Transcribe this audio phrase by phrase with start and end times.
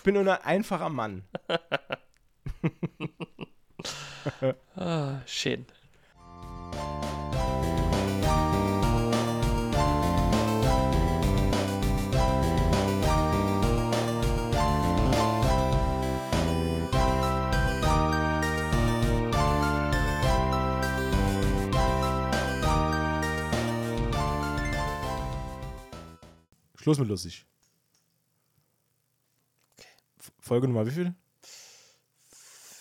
[0.00, 1.24] Ich bin nur ein einfacher Mann.
[4.74, 5.66] ah, schön.
[26.76, 27.49] Schluss mit lustig.
[30.50, 31.14] Folge Nummer wie viel?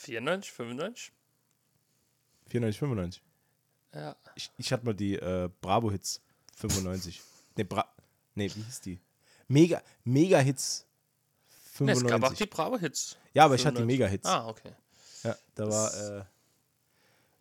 [0.02, 1.12] 94, 95?
[2.48, 3.24] 94, 95.
[3.94, 4.16] Ja.
[4.34, 6.20] Ich, ich hatte mal die äh, Bravo-Hits
[6.56, 7.22] 95.
[7.58, 7.88] ne, Bra
[8.34, 9.00] nee, wie hieß die?
[9.48, 10.88] Mega, Mega-Hits
[11.80, 12.04] Ne, 95.
[12.04, 13.18] es gab auch die Bravo-Hits.
[13.36, 14.00] ja, aber ich hatte die 95.
[14.00, 14.26] Mega-Hits.
[14.26, 14.72] Ah, okay.
[15.22, 16.26] Ja, da war, äh,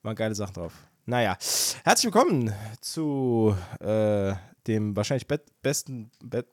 [0.02, 0.74] waren geile Sachen drauf.
[1.08, 1.38] Naja,
[1.84, 4.34] herzlich willkommen zu äh,
[4.66, 6.46] dem wahrscheinlich bet besten, bet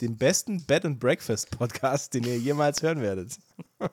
[0.00, 3.36] dem besten Bed and Breakfast Podcast, den ihr jemals hören werdet.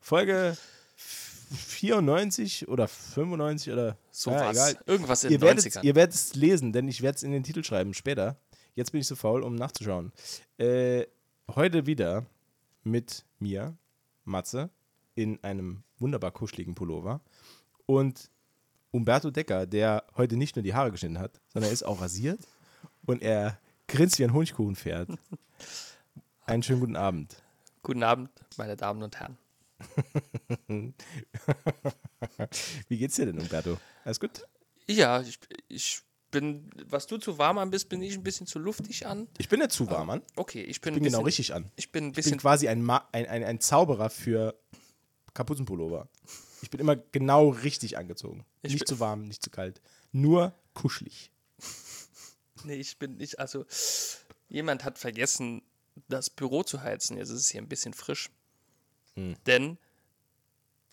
[0.00, 0.56] Folge
[0.96, 4.56] 94 oder 95 oder So ja, was.
[4.56, 4.82] egal.
[4.86, 5.82] Irgendwas in Ihr den werdet, 90ern.
[5.82, 8.40] ihr werdet es lesen, denn ich werde es in den Titel schreiben später.
[8.76, 10.10] Jetzt bin ich so faul, um nachzuschauen.
[10.56, 11.04] Äh,
[11.54, 12.24] heute wieder
[12.82, 13.76] mit mir,
[14.24, 14.70] Matze,
[15.14, 17.20] in einem wunderbar kuscheligen Pullover
[17.88, 18.30] und
[18.90, 22.40] Umberto Decker, der heute nicht nur die Haare geschnitten hat, sondern er ist auch rasiert
[23.06, 25.08] und er grinst wie ein Honigkuchenpferd.
[26.44, 27.42] Einen schönen guten Abend.
[27.82, 29.38] Guten Abend, meine Damen und Herren.
[32.88, 33.78] Wie geht's dir denn, Umberto?
[34.04, 34.44] Alles gut?
[34.86, 38.58] Ja, ich, ich bin, was du zu warm an bist, bin ich ein bisschen zu
[38.58, 39.28] luftig an.
[39.38, 40.22] Ich bin nicht zu warm, Mann.
[40.36, 41.70] Okay, ich bin, Ich bin ein bisschen, genau richtig an.
[41.76, 44.58] Ich bin ein Ich bin bisschen, quasi ein, Ma ein, ein, ein Zauberer für
[45.32, 46.08] Kapuzenpullover.
[46.62, 48.44] Ich bin immer genau richtig angezogen.
[48.62, 49.80] Ich nicht zu warm, nicht zu kalt.
[50.12, 51.30] Nur kuschelig.
[52.64, 53.64] nee, ich bin nicht, also
[54.48, 55.62] jemand hat vergessen,
[56.08, 57.16] das Büro zu heizen.
[57.16, 58.30] Jetzt ist es hier ein bisschen frisch.
[59.14, 59.36] Hm.
[59.46, 59.78] Denn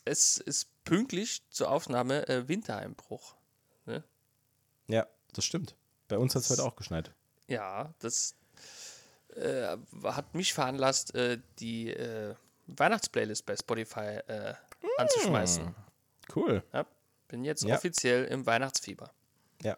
[0.04, 3.36] es ist pünktlich zur Aufnahme äh, Wintereinbruch.
[4.88, 5.76] Ja, das stimmt.
[6.08, 7.12] Bei uns hat es heute auch geschneit.
[7.48, 8.36] Ja, das
[9.36, 12.36] äh, hat mich veranlasst, äh, die äh,
[12.68, 14.20] Weihnachtsplaylist bei Spotify
[14.98, 15.76] äh, anzuschmeißen.
[16.36, 16.64] Cool.
[16.74, 16.86] Ja,
[17.28, 17.76] bin jetzt Ja.
[17.76, 19.12] offiziell im Weihnachtsfieber.
[19.64, 19.78] Ja.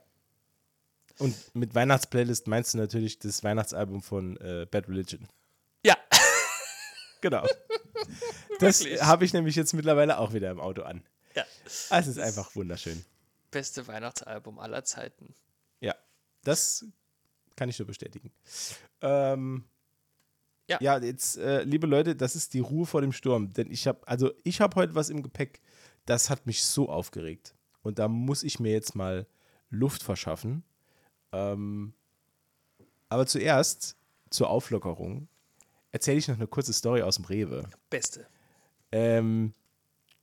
[1.19, 5.27] Und mit Weihnachtsplaylist meinst du natürlich das Weihnachtsalbum von äh, Bad Religion.
[5.85, 5.97] Ja,
[7.21, 7.45] Genau.
[8.59, 11.03] Das habe ich nämlich jetzt mittlerweile auch wieder im Auto an.
[11.35, 11.43] ja.
[11.89, 13.03] Ah, Es ist einfach wunderschön.
[13.51, 15.33] Beste Weihnachtsalbum aller Zeiten.
[15.79, 15.95] Ja,
[16.43, 16.85] das
[17.55, 18.31] kann ich nur bestätigen.
[19.01, 19.63] Ähm,
[20.67, 20.77] Ja.
[20.81, 23.53] ja, jetzt, äh, liebe Leute, das ist die Ruhe vor dem Sturm.
[23.53, 25.61] Denn ich habe, also ich habe heute was im Gepäck,
[26.05, 27.55] das hat mich so aufgeregt.
[27.81, 29.27] Und da muss ich mir jetzt mal
[29.69, 30.63] Luft verschaffen.
[31.31, 31.93] Ähm,
[33.09, 33.95] aber zuerst,
[34.29, 35.29] zur Auflockerung,
[35.91, 37.69] erzähle ich noch eine kurze Story aus dem Rewe.
[37.89, 38.27] Beste.
[38.91, 39.53] Ähm,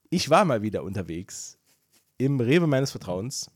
[0.09, 1.57] ich war mal wieder unterwegs
[2.17, 3.49] im Rewe meines Vertrauens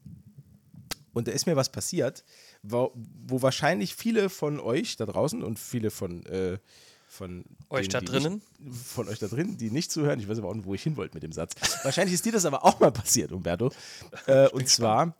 [1.14, 2.24] und da ist mir was passiert,
[2.62, 6.60] wo, wo wahrscheinlich viele von euch da draußen und viele von, äh,
[7.08, 8.42] von Euch denen, da drinnen?
[8.60, 10.84] Nicht, von euch da drin, die nicht zuhören, ich weiß aber auch nicht, wo ich
[10.84, 11.54] hin wollte mit dem Satz.
[11.84, 13.72] Wahrscheinlich ist dir das aber auch mal passiert, Umberto.
[14.28, 15.16] Äh, und zwar,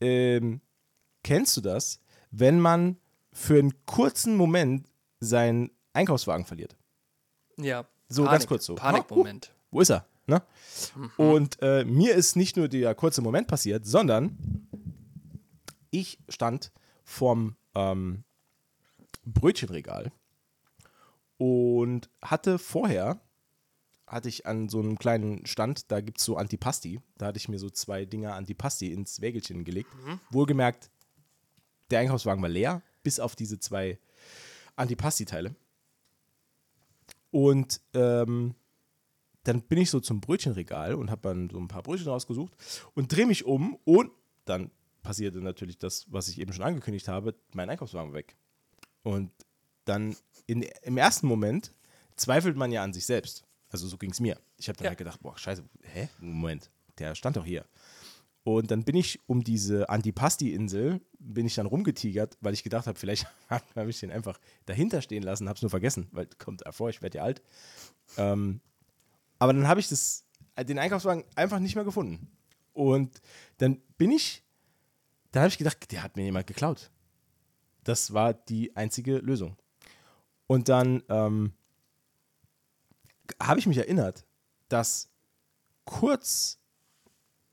[0.00, 0.60] ähm,
[1.24, 2.96] kennst du das, wenn man
[3.32, 4.86] für einen kurzen Moment
[5.20, 6.76] seinen Einkaufswagen verliert?
[7.56, 7.86] Ja.
[8.08, 8.74] So, ganz kurz so.
[8.74, 9.52] Panikmoment.
[9.70, 10.06] wo ist er?
[10.26, 10.42] Ne?
[11.16, 14.68] Und äh, mir ist nicht nur der kurze Moment passiert, sondern
[15.90, 16.72] ich stand
[17.12, 18.24] vorm ähm,
[19.24, 20.10] Brötchenregal
[21.36, 23.20] und hatte vorher,
[24.06, 27.48] hatte ich an so einem kleinen Stand, da gibt es so Antipasti, da hatte ich
[27.48, 29.90] mir so zwei Dinger Antipasti ins Wägelchen gelegt.
[30.30, 30.90] Wohlgemerkt,
[31.90, 33.98] der Einkaufswagen war leer, bis auf diese zwei
[34.76, 35.54] Antipasti-Teile.
[37.30, 38.54] Und ähm,
[39.44, 42.52] dann bin ich so zum Brötchenregal und habe dann so ein paar Brötchen rausgesucht
[42.94, 44.10] und drehe mich um und
[44.44, 44.70] dann
[45.02, 48.36] passierte natürlich das, was ich eben schon angekündigt habe, mein Einkaufswagen weg.
[49.02, 49.30] Und
[49.84, 51.72] dann in, im ersten Moment
[52.16, 53.44] zweifelt man ja an sich selbst.
[53.68, 54.38] Also so ging es mir.
[54.58, 54.90] Ich habe dann Ja.
[54.90, 56.08] halt gedacht, boah, scheiße, hä?
[56.20, 57.64] Moment, der stand doch hier.
[58.44, 62.98] Und dann bin ich um diese Antipasti-Insel, bin ich dann rumgetigert, weil ich gedacht habe,
[62.98, 63.26] vielleicht
[63.76, 67.02] habe ich den einfach dahinter stehen lassen, habe es nur vergessen, weil kommt vor, ich
[67.02, 67.40] werde ja alt.
[68.16, 68.60] Ähm,
[69.38, 70.24] aber dann habe ich das,
[70.66, 72.28] den Einkaufswagen einfach nicht mehr gefunden.
[72.72, 73.20] Und
[73.58, 74.42] dann bin ich,
[75.32, 76.90] dann habe ich gedacht, der hat mir jemand geklaut.
[77.84, 79.56] Das war die einzige Lösung.
[80.46, 81.52] Und dann ähm,
[83.42, 84.24] habe ich mich erinnert,
[84.68, 85.10] dass
[85.84, 86.60] kurz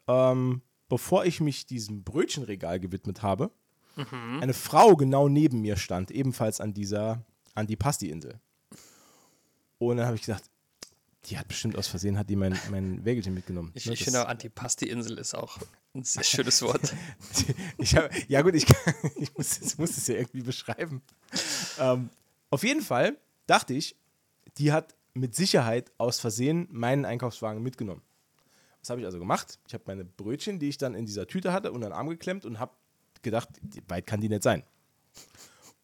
[0.08, 3.52] ähm, bevor ich mich diesem Brötchenregal gewidmet habe,
[3.96, 4.12] Mhm.
[4.12, 4.40] Hm?
[4.42, 7.24] eine Frau genau neben mir stand, ebenfalls an dieser
[7.56, 8.40] Antipasti-Insel.
[9.78, 10.49] Und dann Und dann habe ich gedacht,
[11.26, 13.72] die hat bestimmt aus Versehen, hat die mein, mein Wägelchen mitgenommen.
[13.76, 15.58] Ich, Ne, ich finde auch Antipasti-Insel ist auch
[15.94, 16.94] ein sehr schönes Wort.
[17.78, 18.66] ich hab, ja gut, ich,
[19.18, 21.02] ich muss, ich muss es ja irgendwie beschreiben.
[21.78, 22.10] Ähm,
[22.50, 23.18] auf jeden Fall
[23.48, 23.96] dachte ich,
[24.58, 28.02] die hat mit Sicherheit aus Versehen meinen Einkaufswagen mitgenommen.
[28.80, 29.60] Was habe ich also gemacht?
[29.68, 32.46] Ich habe meine Brötchen, die ich dann in dieser Tüte hatte, unter den Arm geklemmt
[32.46, 32.72] und habe
[33.22, 33.50] gedacht,
[33.88, 34.64] weit kann die nicht sein.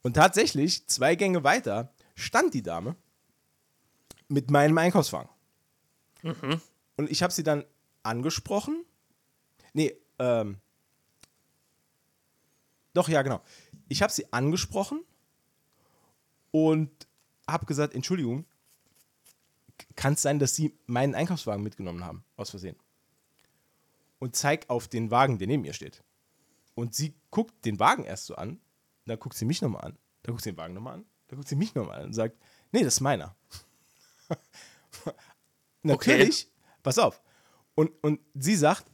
[0.01, 2.95] Und tatsächlich, zwei Gänge weiter, stand die Dame
[4.27, 5.29] mit meinem Einkaufswagen.
[6.97, 7.65] Und ich habe sie dann
[8.03, 8.85] angesprochen.
[9.73, 10.59] Nee, ähm,
[12.93, 13.41] doch, ja, genau.
[13.89, 15.03] Ich habe sie angesprochen
[16.51, 16.89] und
[17.47, 18.45] habe gesagt, Entschuldigung,
[19.95, 22.77] kann es sein, dass Sie meinen Einkaufswagen mitgenommen haben, aus Versehen?
[24.19, 26.01] Und zeig auf den Wagen, der neben ihr steht.
[26.73, 28.61] Und sie guckt den Wagen erst so an,
[29.05, 31.49] dann guckt sie mich nochmal an, dann guckt sie den Wagen nochmal an, dann guckt
[31.49, 32.37] sie mich nochmal an und sagt,
[32.71, 33.35] nee, das ist meiner.
[35.83, 36.49] Natürlich,
[36.83, 37.21] pass auf.
[37.75, 38.85] Und, und sie sagt,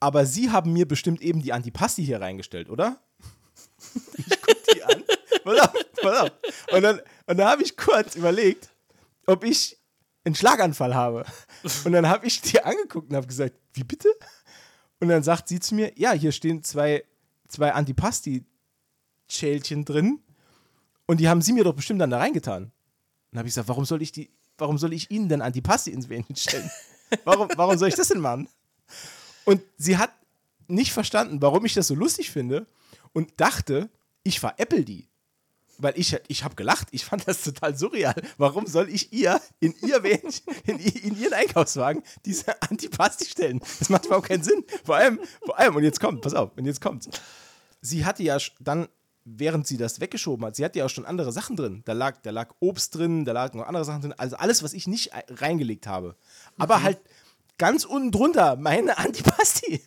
[0.00, 3.00] aber Sie haben mir bestimmt eben die Antipasti hier reingestellt, oder?
[4.16, 5.04] Ich guck die an.
[5.44, 6.30] Pass auf, pass auf.
[6.72, 8.70] Und dann, und dann habe ich kurz überlegt,
[9.26, 9.78] ob ich
[10.24, 11.24] einen Schlaganfall habe.
[11.84, 14.08] Und dann habe ich die angeguckt und habe gesagt, wie bitte?
[15.00, 17.04] Und dann sagt sie zu mir, ja, hier stehen zwei,
[17.48, 20.22] zwei Antipasti-Schälchen drin
[21.06, 22.72] und die haben sie mir doch bestimmt dann da reingetan.
[23.32, 26.08] Dann habe ich gesagt, warum soll ich die, warum soll ich Ihnen denn Antipasti ins
[26.08, 26.70] Wähnchen stellen?
[27.24, 28.48] Warum, warum soll ich das denn machen?
[29.44, 30.12] Und sie hat
[30.68, 32.66] nicht verstanden, warum ich das so lustig finde
[33.12, 33.90] und dachte,
[34.22, 35.08] ich veräpple die.
[35.78, 38.14] Weil ich, ich habe gelacht, ich fand das total surreal.
[38.38, 43.60] Warum soll ich ihr in ihr Wähnchen, in, in ihren Einkaufswagen diese Antipasti stellen?
[43.78, 44.64] Das macht überhaupt keinen Sinn.
[44.84, 47.08] Vor allem, vor allem, und jetzt kommt, pass auf, und jetzt kommt's.
[47.80, 48.88] Sie hatte ja dann,
[49.24, 51.82] während sie das weggeschoben hat, sie hatte ja auch schon andere Sachen drin.
[51.84, 54.14] Da lag, da lag Obst drin, da lagen noch andere Sachen drin.
[54.16, 56.16] Also alles, was ich nicht ei- reingelegt habe.
[56.58, 56.98] Aber halt
[57.58, 59.80] ganz unten drunter meine Antipasti.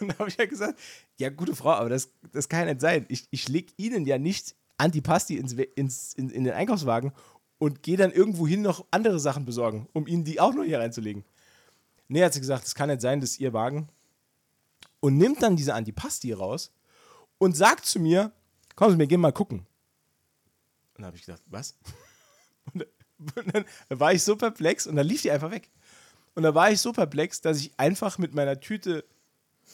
[0.00, 0.78] Und da habe ich ja gesagt,
[1.18, 3.04] ja, gute Frau, aber das, das kann ja nicht sein.
[3.08, 7.12] Ich, ich lege Ihnen ja nicht Antipasti ins, ins, in, in den Einkaufswagen
[7.58, 10.80] und gehe dann irgendwo hin noch andere Sachen besorgen, um Ihnen die auch noch hier
[10.80, 11.24] reinzulegen.
[12.08, 13.88] Nee, hat sie gesagt, das kann nicht sein, das ist Ihr Wagen.
[15.00, 16.72] Und nimmt dann diese Antipasti raus
[17.38, 18.32] und sagt zu mir,
[18.76, 19.60] kommen Sie, wir gehen mal gucken.
[19.60, 19.66] Und
[20.98, 21.76] dann habe ich gedacht, was?
[22.74, 25.70] Und dann war ich so perplex und dann lief die einfach weg.
[26.34, 29.06] Und da war ich so perplex, dass ich einfach mit meiner Tüte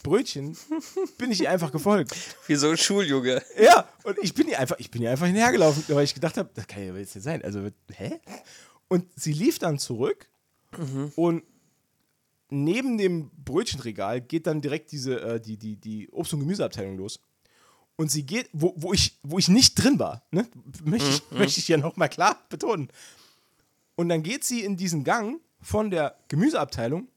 [0.01, 0.57] Brötchen
[1.17, 2.15] bin ich ihr einfach gefolgt.
[2.47, 3.43] Wie so ein Schuljunge.
[3.61, 6.49] Ja, und ich bin ihr einfach, ich bin ihr einfach hinterhergelaufen, weil ich gedacht habe,
[6.53, 7.43] das kann ja jetzt nicht sein.
[7.43, 8.19] Also, hä?
[8.87, 10.29] Und sie lief dann zurück
[11.15, 11.43] und
[12.49, 17.19] neben dem Brötchenregal geht dann direkt diese, äh, die, die, die Obst- und Gemüseabteilung los.
[17.95, 20.47] Und sie geht, wo, wo, ich, wo ich nicht drin war, ne?
[20.83, 22.89] möchte, ich, möchte ich ja nochmal klar betonen.
[23.95, 27.07] Und dann geht sie in diesen Gang von der Gemüseabteilung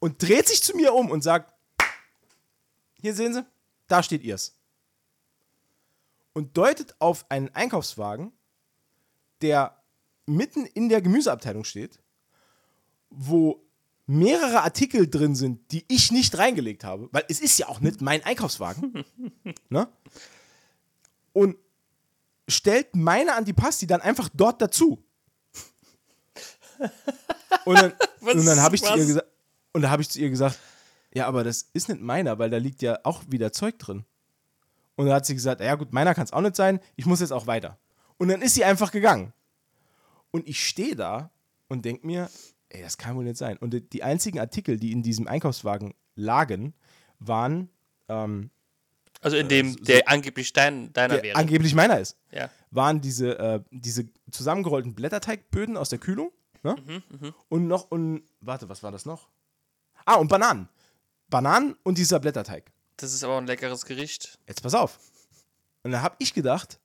[0.00, 1.52] und dreht sich zu mir um und sagt,
[3.00, 3.44] hier sehen Sie,
[3.86, 4.54] da steht ihr's.
[6.32, 8.32] Und deutet auf einen Einkaufswagen,
[9.40, 9.80] der
[10.26, 11.98] mitten in der Gemüseabteilung steht,
[13.10, 13.62] wo
[14.10, 18.00] mehrere Artikel drin sind, die ich nicht reingelegt habe, weil es ist ja auch nicht
[18.00, 19.04] mein Einkaufswagen.
[19.68, 19.88] ne?
[21.32, 21.56] Und
[22.48, 25.00] stellt meine Antipasti dann einfach dort dazu.
[27.64, 29.06] Und dann, und dann habe ich zu ihr was?
[29.06, 29.28] gesagt,
[29.72, 30.58] und da habe ich zu ihr gesagt,
[31.14, 34.04] ja, aber das ist nicht meiner, weil da liegt ja auch wieder Zeug drin.
[34.96, 37.20] Und da hat sie gesagt, ja gut, meiner kann es auch nicht sein, ich muss
[37.20, 37.78] jetzt auch weiter.
[38.18, 39.32] Und dann ist sie einfach gegangen.
[40.32, 41.30] Und ich stehe da
[41.68, 42.28] und denke mir,
[42.70, 43.56] ey, das kann wohl nicht sein.
[43.58, 46.74] Und die- einzigen Artikel, die in diesem Einkaufswagen lagen,
[47.18, 47.68] waren,
[48.08, 48.50] ähm,
[49.20, 51.36] Also in dem, der angeblich dein, deiner der wäre.
[51.36, 52.48] angeblich meiner ist, ja.
[52.70, 56.32] waren diese, äh, diese zusammengerollten Blätterteigböden aus der Kühlung.
[56.62, 56.76] Ne?
[56.86, 59.28] Mhm, Und noch, und, warte, was war das noch?
[60.04, 60.68] Ah, und Bananen.
[61.28, 62.70] Bananen und dieser Blätterteig.
[62.96, 64.38] Das ist aber ein leckeres Gericht.
[64.46, 64.98] Jetzt pass auf.
[65.82, 66.78] Und da habe ich gedacht,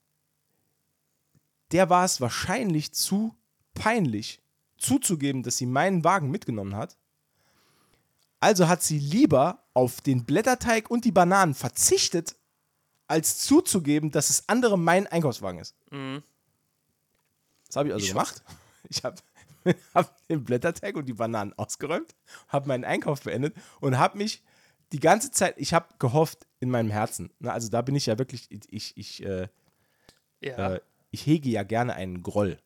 [1.71, 3.35] der war es wahrscheinlich zu
[3.73, 4.39] peinlich,
[4.77, 6.97] zuzugeben, dass sie meinen Wagen mitgenommen hat.
[8.39, 12.35] Also hat sie lieber auf den Blätterteig und die Bananen verzichtet,
[13.07, 15.75] als zuzugeben, dass es andere mein Einkaufswagen ist.
[15.91, 16.23] Mhm.
[17.67, 18.43] Das habe ich also Ich gemacht.
[18.87, 19.15] Ich habe
[19.95, 22.13] hab den Blätterteig und die Bananen ausgeräumt,
[22.49, 24.43] habe meinen Einkauf beendet und habe mich
[24.91, 27.31] die ganze Zeit, ich habe gehofft in meinem Herzen.
[27.39, 29.47] Ne, also da bin ich ja wirklich, ich, ich, äh,
[30.39, 30.73] Ja.
[30.75, 32.59] äh, ich hege ja gerne einen Groll.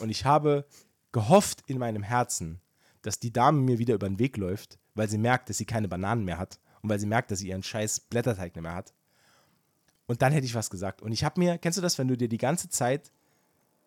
[0.00, 0.66] Und ich habe
[1.12, 2.60] gehofft in meinem Herzen,
[3.02, 5.88] dass die Dame mir wieder über den Weg läuft, weil sie merkt, dass sie keine
[5.88, 8.92] Bananen mehr hat und weil sie merkt, dass sie ihren scheiß Blätterteig nicht mehr hat.
[10.06, 11.02] Und dann hätte ich was gesagt.
[11.02, 13.12] Und ich habe mir, kennst du das, wenn du dir die ganze Zeit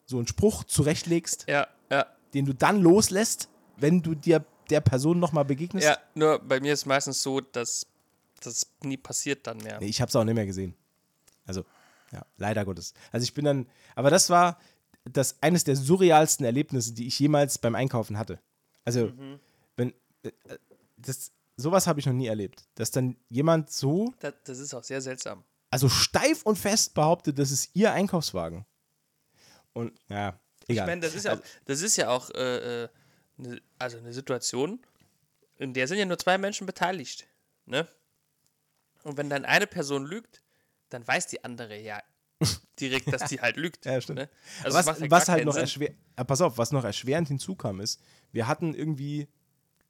[0.05, 2.05] so einen Spruch zurechtlegst, Ja, ja.
[2.33, 5.85] den du dann loslässt, wenn du dir der Person nochmal begegnest?
[5.87, 7.87] Ja, nur bei mir ist meistens so, dass
[8.41, 9.79] das nie passiert dann mehr.
[9.79, 10.75] Nee, ich habe es auch nicht mehr gesehen.
[11.45, 11.65] Also,
[12.11, 12.93] ja, leider Gottes.
[13.11, 14.59] Also ich bin dann, aber das war
[15.05, 18.39] das eines der surrealsten Erlebnisse, die ich jemals beim Einkaufen hatte.
[18.85, 19.11] Also,
[19.75, 19.93] wenn
[20.23, 20.31] äh,
[20.97, 24.83] das sowas habe ich noch nie erlebt, dass dann jemand so, Das, das ist auch
[24.83, 25.43] sehr seltsam.
[25.69, 28.65] also steif und fest behauptet, das ist ihr Einkaufswagen.
[29.73, 30.85] Und ja, egal.
[30.85, 32.89] Ich meine, das ist ja auch, das ist ja auch äh, äh,
[33.37, 34.79] ne, also eine Situation,
[35.57, 37.27] in der sind ja nur zwei Menschen beteiligt.
[37.65, 37.87] Ne?
[39.03, 40.41] Und wenn dann eine Person lügt,
[40.89, 42.01] dann weiß die andere ja
[42.79, 43.85] direkt, dass die halt lügt.
[43.85, 44.19] Ja, stimmt.
[44.19, 44.29] Ne?
[44.63, 45.61] Also was ja was halt noch Sinn.
[45.61, 49.27] erschwer ah, pass auf, was noch erschwerend hinzukam ist, wir hatten irgendwie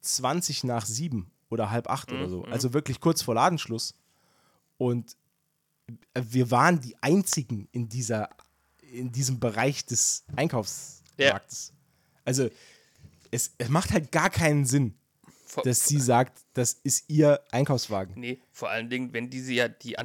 [0.00, 2.44] 20 nach 7 oder halb acht Mhm, oder so.
[2.44, 3.94] Also wirklich kurz vor Ladenschluss.
[4.78, 5.16] Und
[6.14, 8.30] wir waren die einzigen in dieser,
[8.80, 11.72] in diesem Bereich des Einkaufsmarktes.
[12.24, 12.48] Also
[13.30, 14.94] es, es macht halt gar keinen Sinn,
[15.46, 18.14] Vor- dass sie sagt, das ist ihr Einkaufswagen.
[18.18, 19.98] Nee, vor allen Dingen, wenn diese ja die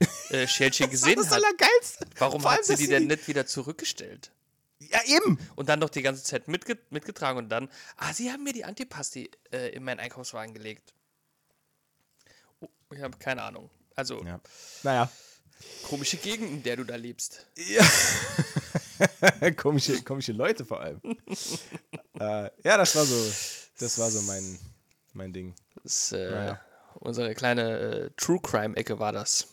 [0.00, 2.06] Antipasti-Schälchen gesehen das hat, Allergeilste.
[2.18, 4.30] warum hat sie die denn nicht wieder zurückgestellt?
[4.78, 5.38] Ja, eben.
[5.56, 8.64] Und dann noch die ganze Zeit mitge mitgetragen und dann, ah, sie haben mir die
[8.64, 10.94] Antipasti äh, in meinen Einkaufswagen gelegt.
[12.60, 13.68] Oh, ich habe keine Ahnung.
[13.94, 14.40] Also, Ja.
[14.82, 15.10] Naja.
[15.82, 17.46] komische Gegend, in der du da lebst.
[19.56, 21.00] komische, komische Leute vor allem.
[22.18, 23.32] äh, ja, das war so,
[23.78, 24.58] das war so mein,
[25.12, 25.54] mein Ding.
[25.82, 26.60] Das, äh, Naja.
[26.94, 29.46] Unsere kleine äh, True Crime-Ecke war das.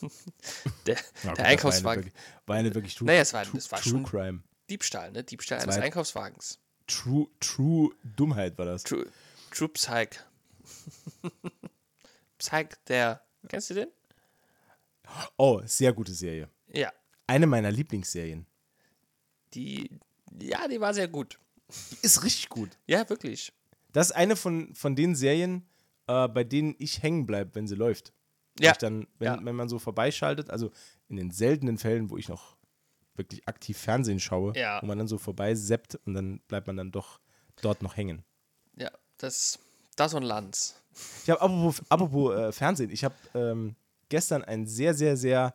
[0.86, 2.12] der gut, der Einkaufswagen.
[2.46, 4.42] War eine wirklich, True, Naja, es war- True, das war True Crime.
[4.70, 5.24] Diebstahl, ne?
[5.24, 6.58] Diebstahl eines Einkaufswagens.
[6.86, 8.82] True, True Dummheit war das.
[8.82, 9.06] True,
[9.50, 10.20] True Psych.
[12.38, 13.22] Psych, der.
[13.48, 13.88] Kennst du den?
[15.36, 16.48] Oh, sehr gute Serie.
[16.68, 16.92] Ja.
[17.26, 18.46] Eine meiner Lieblingsserien.
[19.54, 19.90] Die.
[20.40, 21.38] Ja, die war sehr gut.
[21.92, 22.70] Die ist richtig gut.
[22.86, 23.52] Ja, wirklich.
[23.92, 25.66] Das ist eine von, von den Serien,
[26.06, 28.12] äh, bei denen ich hängen bleibe, wenn sie läuft.
[28.60, 28.72] Ja.
[28.72, 29.40] Dann, wenn, Ja.
[29.44, 30.70] wenn man so vorbeischaltet, also
[31.08, 32.56] in den seltenen Fällen, wo ich noch
[33.14, 34.80] wirklich aktiv Fernsehen schaue, Ja.
[34.82, 37.20] wo man dann so vorbei seppt und dann bleibt man dann doch
[37.62, 38.24] dort noch hängen.
[38.76, 39.58] Ja, das.
[39.96, 40.80] Das und Lanz.
[41.24, 43.74] Ich habe apropos, apropos äh, Fernsehen, ich habe ähm,
[44.08, 45.54] gestern ein sehr, sehr, sehr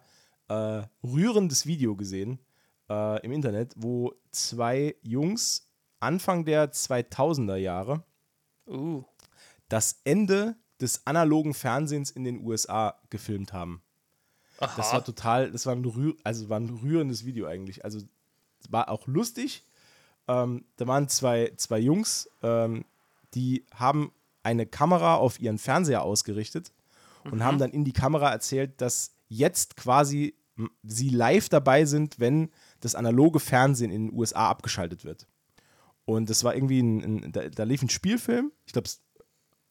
[0.50, 2.40] äh, rührendes Video gesehen
[2.90, 5.70] äh, im Internet, wo zwei Jungs
[6.02, 8.04] Anfang der 2000er Jahre
[8.68, 9.04] Uh.
[9.70, 13.82] das Ende des analogen Fernsehens in den USA gefilmt haben.
[14.60, 14.74] Aha.
[14.78, 17.84] Das war total, das war ein, rühr, also war ein rührendes Video eigentlich.
[17.84, 18.00] Also
[18.60, 19.64] es war auch lustig.
[20.28, 22.86] Ähm, da waren zwei, zwei Jungs, ähm,
[23.34, 24.12] die haben
[24.44, 26.72] eine Kamera auf ihren Fernseher ausgerichtet
[27.32, 30.36] und haben dann in die Kamera erzählt, dass jetzt quasi
[30.84, 35.28] sie live dabei sind, wenn das analoge Fernsehen in den USA abgeschaltet wird.
[36.06, 38.90] Und das war irgendwie ein, ein da, da lief ein Spielfilm, ich glaube,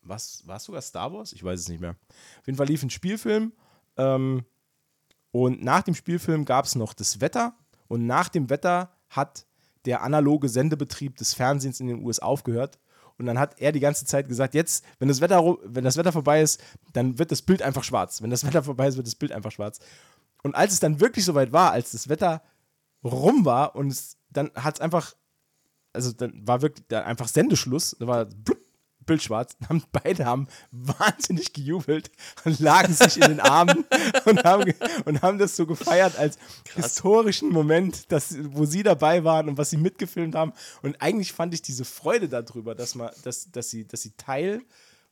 [0.03, 1.33] was war es sogar Star Wars?
[1.33, 1.97] Ich weiß es nicht mehr.
[2.41, 3.53] Auf jeden Fall lief ein Spielfilm
[3.97, 4.45] ähm,
[5.31, 7.55] und nach dem Spielfilm gab es noch das Wetter
[7.89, 9.47] und nach dem Wetter hat
[9.85, 12.79] der analoge Sendebetrieb des Fernsehens in den USA aufgehört.
[13.19, 16.13] Und dann hat er die ganze Zeit gesagt, jetzt, wenn das Wetter, wenn das Wetter
[16.13, 18.23] vorbei ist, dann wird das Bild einfach schwarz.
[18.23, 19.81] Wenn das Wetter vorbei ist, wird das Bild einfach schwarz.
[20.43, 22.43] Und als es dann wirklich soweit war, als das Wetter
[23.05, 25.15] rum war und es, dann hat es einfach,
[25.93, 28.59] also dann war wirklich da einfach Sendeschluss, da war blub,
[29.07, 32.11] Bild schwarz, haben, beide haben wahnsinnig gejubelt
[32.45, 33.85] und lagen sich in den Armen
[34.25, 34.73] und haben,
[35.05, 36.39] und haben das so gefeiert als
[36.75, 40.53] historischen Moment, dass, wo sie dabei waren und was sie mitgefilmt haben.
[40.83, 44.63] Und eigentlich fand ich diese Freude darüber, dass, man, dass, dass, sie, dass sie Teil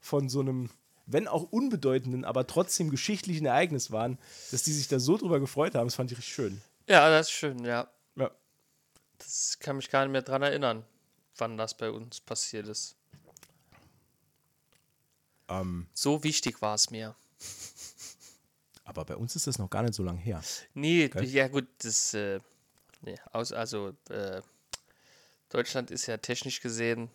[0.01, 0.71] von so einem,
[1.07, 4.19] wenn auch unbedeutenden, aber trotzdem geschichtlichen Ereignis waren,
[4.51, 6.61] dass die sich da so drüber gefreut haben, das fand ich richtig schön.
[6.89, 7.89] Ja, das ist schön, ja.
[8.17, 8.31] Ja.
[9.19, 10.85] Das kann mich gar nicht mehr dran erinnern,
[11.37, 12.97] wann das bei uns passiert ist.
[15.51, 17.15] Ähm, So wichtig war es mir.
[18.85, 20.43] aber bei uns ist das noch gar nicht so lange her.
[20.75, 22.41] Nee, ja gut, das, äh,
[23.03, 24.41] nee, aus, also, äh,
[25.49, 27.11] Deutschland ist ja technisch gesehen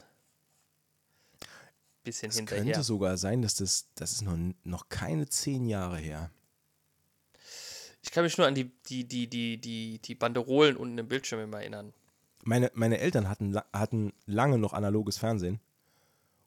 [2.06, 2.64] bisschen Es hinterher.
[2.64, 6.32] könnte sogar sein, dass das, das ist noch, noch keine zehn Jahre her.
[8.02, 11.42] Ich kann mich nur an die, die, die, die, die, die Banderolen unten im Bildschirm
[11.42, 11.94] immer erinnern.
[12.44, 15.60] Meine, meine Eltern hatten, hatten lange noch analoges Fernsehen.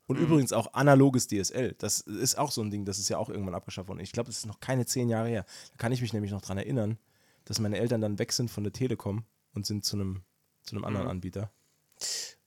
[0.09, 0.25] Und Mhm.
[0.25, 1.75] übrigens auch analoges DSL.
[1.79, 4.00] Das ist auch so ein Ding, das ist ja auch irgendwann abgeschafft worden.
[4.00, 5.45] Ich glaube, das ist noch keine zehn Jahre her.
[5.71, 6.99] Da kann ich mich nämlich noch dran erinnern,
[7.45, 9.25] dass meine Eltern dann weg sind von der Telekom
[9.55, 10.23] und sind zu einem,
[10.65, 11.11] zu einem anderen Mhm.
[11.12, 11.53] Anbieter.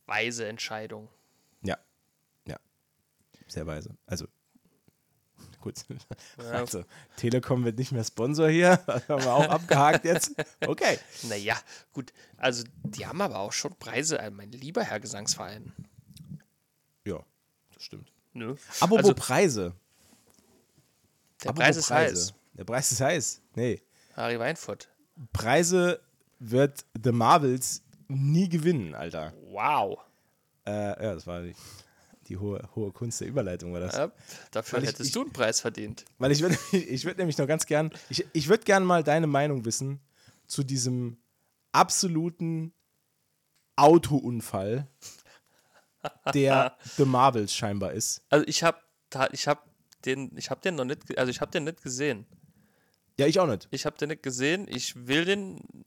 [0.08, 1.08] Weise Entscheidung.
[1.63, 1.77] Ja.
[2.48, 2.58] Ja.
[3.48, 3.96] Sehr weise.
[4.08, 4.25] Also,
[5.62, 5.75] gut.
[6.51, 6.84] Also,
[7.15, 8.77] Telekom wird nicht mehr Sponsor hier.
[8.88, 10.34] Das haben wir auch abgehakt jetzt.
[10.65, 10.98] Okay.
[11.30, 11.58] Naja,
[11.94, 12.12] gut.
[12.38, 15.72] Also, die haben aber auch schon Preise, äh, mein lieber Herr Gesangsverein.
[17.06, 17.24] Ja,
[17.81, 18.11] das stimmt.
[18.33, 18.55] Nö.
[18.79, 19.73] Apropos Also- Preise.
[21.43, 22.13] Der Apropos Preis ist Preise.
[22.15, 22.33] heiß.
[22.53, 23.41] Der Preis ist heiß.
[23.55, 23.81] Nee.
[24.15, 24.89] Harry Weinfurt.
[25.33, 26.00] Preise
[26.39, 29.33] wird The Marvels nie gewinnen, Alter.
[29.50, 30.00] Wow.
[30.65, 30.71] Äh,
[31.03, 31.55] ja, das war die,
[32.27, 33.95] die hohe, hohe Kunst der Überleitung, war das.
[33.95, 34.11] Ja,
[34.51, 36.05] dafür Weil hättest ich- du einen Preis verdient.
[36.19, 39.27] Weil ich würde ich würd nämlich noch ganz gern, ich, ich würde gern mal deine
[39.27, 40.00] Meinung wissen
[40.45, 41.17] zu diesem
[41.71, 42.73] absoluten
[43.75, 44.88] Autounfall,
[46.34, 48.22] der The Marvels scheinbar ist.
[48.29, 48.79] Also ich habe
[49.31, 49.65] ich hab
[50.05, 52.25] den ich habe den noch nicht also ich habe den nicht gesehen.
[53.17, 53.67] Ja, ich auch nicht.
[53.72, 54.67] Ich habe den nicht gesehen.
[54.70, 55.86] Ich will den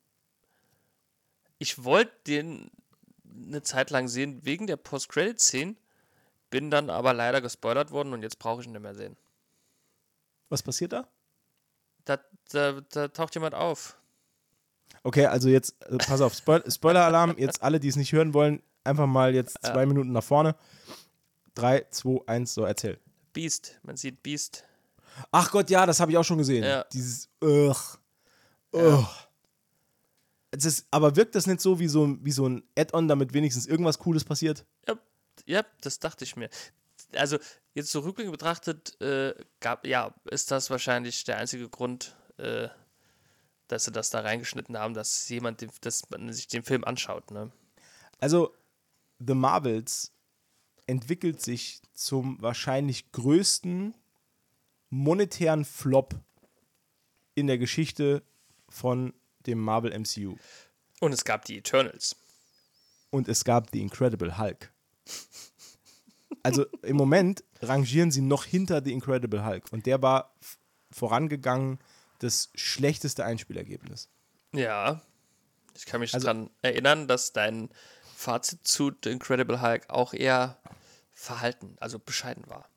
[1.59, 2.71] ich wollte den
[3.35, 5.77] eine Zeit lang sehen wegen der Post-Credit-Szene,
[6.51, 9.17] bin dann aber leider gespoilert worden und jetzt brauche ich ihn nicht mehr sehen.
[10.49, 11.09] Was passiert da?
[12.05, 12.19] Da,
[12.51, 13.97] da, da taucht jemand auf.
[15.03, 17.37] Okay, also jetzt, äh, pass auf, Spoil Spoiler-Alarm.
[17.39, 20.55] Jetzt alle, die es nicht hören wollen, einfach mal jetzt zwei Minuten nach vorne.
[21.55, 22.99] Drei, zwei, eins, so, erzähl.
[23.33, 24.65] Beast, man sieht Beast.
[25.31, 26.65] Ach Gott, ja, das habe ich auch schon gesehen.
[26.65, 26.85] Ja.
[26.93, 27.99] Dieses, ugh,
[28.73, 29.07] ugh.
[30.51, 33.67] Es ist, aber wirkt das nicht so wie so, wie so ein Add-on, damit wenigstens
[33.67, 34.65] irgendwas Cooles passiert?
[34.89, 34.97] Ja,
[35.47, 36.49] ja, das dachte ich mir.
[37.17, 37.39] Also,
[37.75, 42.69] jetzt so rückblickend betrachtet, äh, gab, ja, ist das wahrscheinlich der einzige Grund, äh,
[43.69, 47.31] dass sie das da reingeschnitten haben, dass jemand, den, dass man sich den Film anschaut,
[47.31, 47.51] ne?
[48.21, 48.55] Also,
[49.27, 50.13] The Marvels
[50.87, 53.95] entwickelt sich zum wahrscheinlich größten
[54.91, 56.15] monetären Flop
[57.35, 58.23] in der Geschichte
[58.69, 59.13] von
[59.47, 60.37] dem Marvel MCU.
[61.01, 62.17] Und es gab die Eternals.
[63.11, 64.73] Und es gab The Incredible Hulk.
[66.43, 69.73] Also im Moment rangieren sie noch hinter The Incredible Hulk.
[69.73, 70.35] Und der war
[70.91, 71.79] vorangegangen
[72.19, 74.09] das schlechteste Einspielergebnis.
[74.53, 75.01] Ja.
[75.77, 77.69] Ich kann mich Also- daran erinnern, dass dein
[78.25, 80.59] Fazit zu The Incredible Hulk auch eher
[81.13, 82.69] verhalten, also bescheiden war.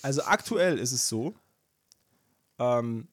[0.00, 1.34] Also aktuell ist es so,
[2.58, 3.08] ähm,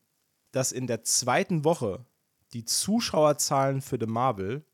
[0.51, 2.05] dass in der zweiten Woche
[2.53, 4.65] die Zuschauerzahlen für The Marvel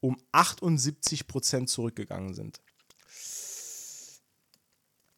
[0.00, 2.60] um 78% zurückgegangen sind.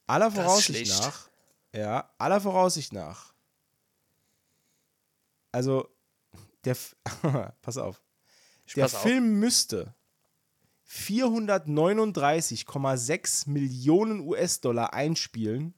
[0.06, 1.28] Aller Voraussicht nach,
[1.74, 3.34] ja, aller Voraussicht nach.
[5.52, 5.88] Also,
[6.64, 6.76] der,
[7.62, 8.00] pass auf,
[8.66, 9.02] Ich der pass auf.
[9.02, 9.94] Film müsste
[10.88, 15.74] 439,6 Millionen US-Dollar einspielen,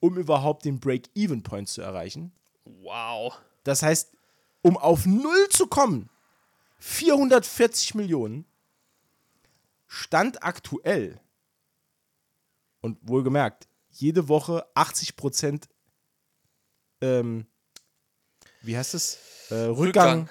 [0.00, 2.32] um überhaupt den Break-Even-Point zu erreichen.
[2.64, 3.38] Wow.
[3.64, 4.12] Das heißt,
[4.62, 6.10] um auf Null zu kommen,
[6.78, 8.44] 440 Millionen,
[9.86, 11.20] stand aktuell
[12.80, 15.68] und wohlgemerkt, jede Woche 80 Prozent,
[17.00, 17.46] ähm,
[18.62, 19.18] wie heißt es?
[19.50, 20.30] Äh, Rückgang, Rückgang.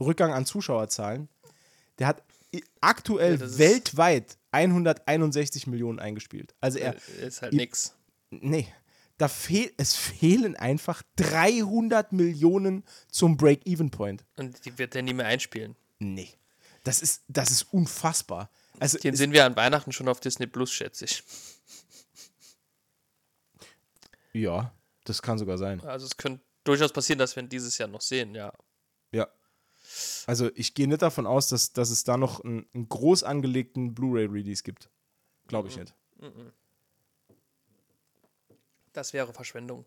[0.00, 1.28] Rückgang an Zuschauerzahlen.
[1.98, 2.22] Der hat
[2.80, 6.54] aktuell Ja, weltweit 161 Millionen eingespielt.
[6.60, 7.94] Also er, Äh, Ist halt nix.
[8.30, 8.68] nee,
[9.18, 14.24] da fehl, es fehlen einfach 300 Millionen zum Break-Even-Point.
[14.36, 15.76] Und die wird er nie mehr einspielen.
[15.98, 16.28] Nee.
[16.84, 18.50] Das ist, das ist unfassbar.
[18.80, 21.22] Also, Den sehen wir an Weihnachten schon auf Disney Plus, schätze ich.
[24.32, 24.72] ja,
[25.04, 25.80] das kann sogar sein.
[25.82, 28.52] Also es könnte durchaus passieren, dass wir ihn dieses Jahr noch sehen, ja.
[29.12, 29.28] Ja.
[30.26, 33.94] Also ich gehe nicht davon aus, dass, dass es da noch einen, einen groß angelegten
[33.94, 34.90] Blu-ray-Release gibt.
[35.46, 35.94] Glaube ich nicht.
[38.92, 39.84] Das wäre Verschwendung.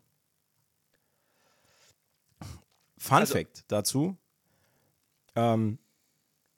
[2.97, 4.17] Fun Also- Fact dazu:
[5.35, 5.79] ähm,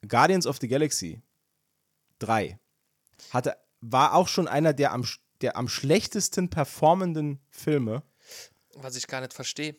[0.08, 1.22] Guardians of the Galaxy
[2.20, 2.58] 3
[3.32, 5.06] hatte, war auch schon einer der am,
[5.42, 8.04] der am schlechtesten performenden Filme.
[8.76, 9.76] Was ich gar nicht verstehe.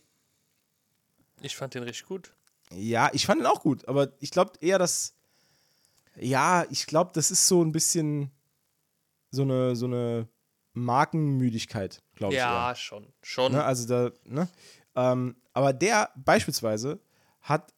[1.41, 2.33] Ich fand den richtig gut.
[2.73, 5.15] Ja, ich fand ihn auch gut, aber ich glaube eher, dass.
[6.17, 8.31] Ja, ich glaube, das ist so ein bisschen
[9.31, 10.29] so eine, so eine
[10.73, 12.39] Markenmüdigkeit, glaube ich.
[12.39, 12.75] Ja, eher.
[12.77, 13.13] schon.
[13.23, 13.53] Schon.
[13.53, 13.65] Ne?
[13.65, 14.49] Also da, ne?
[14.95, 17.01] Ähm, aber der beispielsweise
[17.41, 17.73] hat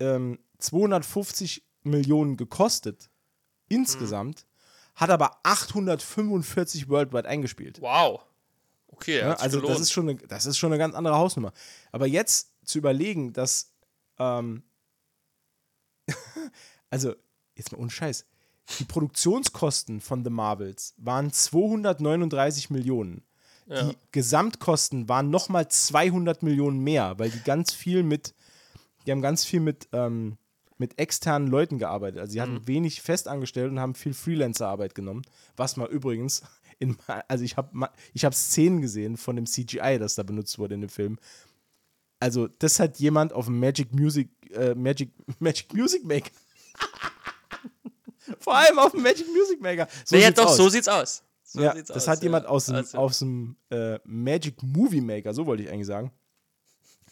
[0.00, 3.10] ähm, 250 Millionen gekostet
[3.68, 4.46] insgesamt,
[4.94, 7.80] hat aber 845 worldwide eingespielt.
[7.80, 8.24] wow.
[8.90, 9.28] Okay, Ne?
[9.30, 9.74] hat's Also gelohnt.
[9.76, 11.52] das ist, schon eine, das ist schon eine ganz andere Hausnummer.
[11.92, 13.70] Aber jetzt zu überlegen, dass,
[14.18, 14.62] ähm,
[16.90, 17.14] also
[17.54, 18.26] jetzt mal ohne Scheiß,
[18.78, 23.24] die Produktionskosten von The Marvels waren 239 Millionen.
[23.70, 28.34] Die Gesamtkosten waren nochmal 200 Millionen mehr, weil die ganz viel mit,
[29.04, 30.38] die haben ganz viel mit, ähm,
[30.78, 32.18] mit externen Leuten gearbeitet.
[32.18, 35.20] Also sie hatten wenig festangestellt und haben viel Freelancer-Arbeit genommen,
[35.56, 36.42] was man übrigens
[36.78, 40.74] in, also ich habe ich hab Szenen gesehen von dem CGI, das da benutzt wurde
[40.74, 41.18] in dem Film.
[42.20, 46.30] Also, das hat jemand auf dem Magic Music, äh, Magic, Magic Music Maker.
[48.40, 49.88] Vor allem auf dem Magic Music Maker.
[50.04, 50.56] So naja, doch, aus.
[50.56, 51.22] so sieht's aus.
[51.44, 52.98] So ja, das aus, hat jemand aus dem, also.
[52.98, 56.12] aus dem äh, Magic Movie Maker, so wollte ich eigentlich sagen.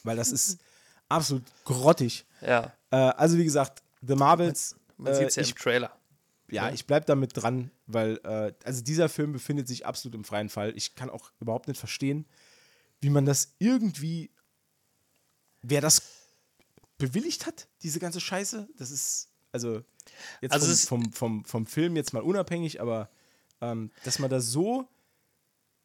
[0.03, 0.59] Weil das ist
[1.09, 2.27] absolut grottig.
[2.42, 2.73] Ja.
[2.90, 4.77] Äh, also, wie gesagt, The Marvels.
[4.97, 5.97] Man, man äh, sieht ja im Trailer.
[6.49, 10.49] Ja, ich bleib damit dran, weil äh, also dieser Film befindet sich absolut im freien
[10.49, 10.73] Fall.
[10.77, 12.27] Ich kann auch überhaupt nicht verstehen,
[13.01, 14.31] wie man das irgendwie,
[15.62, 16.03] wer das
[16.99, 18.69] bewilligt hat, diese ganze Scheiße.
[18.79, 19.83] Das ist, also
[20.40, 23.11] jetzt also vom, vom, vom, vom, Film jetzt mal unabhängig, aber
[23.61, 24.88] ähm, dass man da so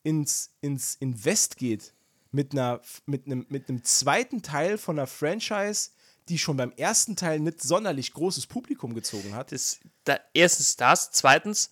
[0.03, 1.93] ins, ins Invest geht
[2.31, 5.91] mit, einer, mit, einem, mit einem zweiten Teil von einer Franchise,
[6.29, 9.51] die schon beim ersten Teil nicht sonderlich großes Publikum gezogen hat.
[9.51, 11.69] Das, da, erstens das, zweitens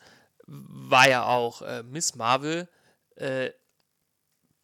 [0.47, 2.67] war ja auch äh, Miss Marvel
[3.15, 3.51] äh,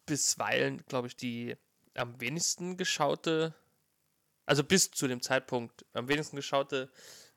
[0.04, 1.56] bisweilen, glaube ich, die
[1.98, 3.54] am wenigsten geschaute,
[4.44, 6.90] also bis zu dem Zeitpunkt am wenigsten geschaute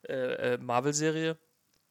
[0.07, 1.37] äh, äh Marvel-Serie.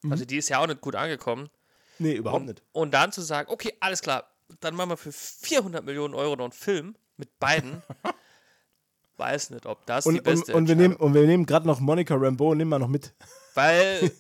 [0.02, 0.12] Mhm.
[0.12, 1.50] Also die ist ja auch nicht gut angekommen.
[1.98, 2.62] Nee, überhaupt und, nicht.
[2.72, 6.44] Und dann zu sagen, okay, alles klar, dann machen wir für 400 Millionen Euro noch
[6.44, 7.83] einen Film mit beiden.
[9.16, 11.66] Weiß nicht, ob das und, die beste und, und wir nehmen Und wir nehmen gerade
[11.66, 13.14] noch Monica Rambeau, nehmen wir noch mit.
[13.54, 14.12] Weil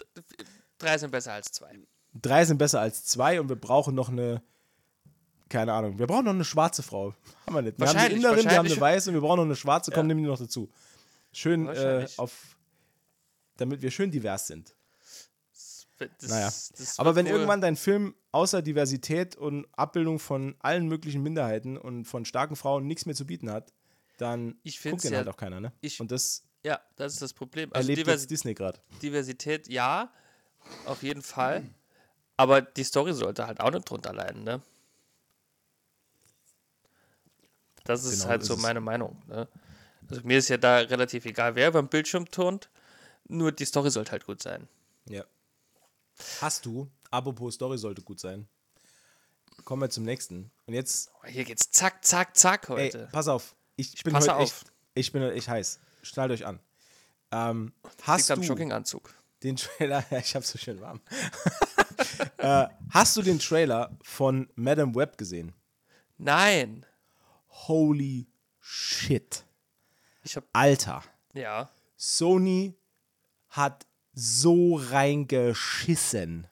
[0.78, 1.76] drei sind besser als zwei.
[2.14, 4.42] Drei sind besser als zwei und wir brauchen noch eine,
[5.48, 7.14] keine Ahnung, wir brauchen noch eine schwarze Frau.
[7.46, 7.78] Haben wir nicht.
[7.78, 10.08] Wir haben eine Inderin, wir haben eine weiße und wir brauchen noch eine schwarze, komm,
[10.08, 10.14] ja.
[10.14, 10.68] nimm die noch dazu.
[11.32, 12.56] Schön äh, auf,
[13.56, 14.74] damit wir schön divers sind.
[15.98, 16.50] Das, naja.
[16.98, 22.24] Aber wenn irgendwann dein Film außer Diversität und Abbildung von allen möglichen Minderheiten und von
[22.24, 23.72] starken Frauen nichts mehr zu bieten hat,
[24.16, 25.72] dann ich guckt den ja, halt auch keiner, ne?
[25.80, 27.72] Ich, und das ja, das ist das Problem.
[27.72, 28.80] Also erlebt Diversi Disney gerade.
[29.02, 30.12] Diversität, ja,
[30.86, 31.64] auf jeden Fall.
[32.36, 34.60] Aber die Story sollte halt auch nicht drunter leiden, ne?
[37.88, 39.16] Das ist genau, halt so meine Meinung.
[39.28, 39.48] Ne?
[40.10, 42.68] Also mir ist ja da relativ egal, wer beim Bildschirm turnt.
[43.28, 44.68] Nur die Story sollte halt gut sein.
[45.08, 45.24] Ja.
[46.40, 48.46] Hast du, apropos Story sollte gut sein.
[49.64, 50.50] Kommen wir zum nächsten.
[50.66, 51.10] Und jetzt.
[51.22, 53.02] Oh, hier geht's zack, zack, zack heute.
[53.02, 53.54] Ey, pass auf.
[53.76, 54.42] Ich, ich bin Pass heute auf.
[54.42, 55.80] Echt, ich bin echt heiß.
[56.02, 56.60] Schnallt euch an.
[57.30, 57.72] Ähm,
[58.02, 59.14] hast du Jogginganzug.
[59.42, 60.04] den Trailer?
[60.10, 61.00] Ja, ich hab's so schön warm.
[62.36, 65.54] äh, hast du den Trailer von Madame Web gesehen?
[66.18, 66.84] Nein.
[67.66, 68.28] Holy
[68.60, 69.44] shit.
[70.34, 71.02] Hab, Alter.
[71.34, 71.70] Ja.
[71.96, 72.74] Sony
[73.48, 76.48] hat so reingeschissen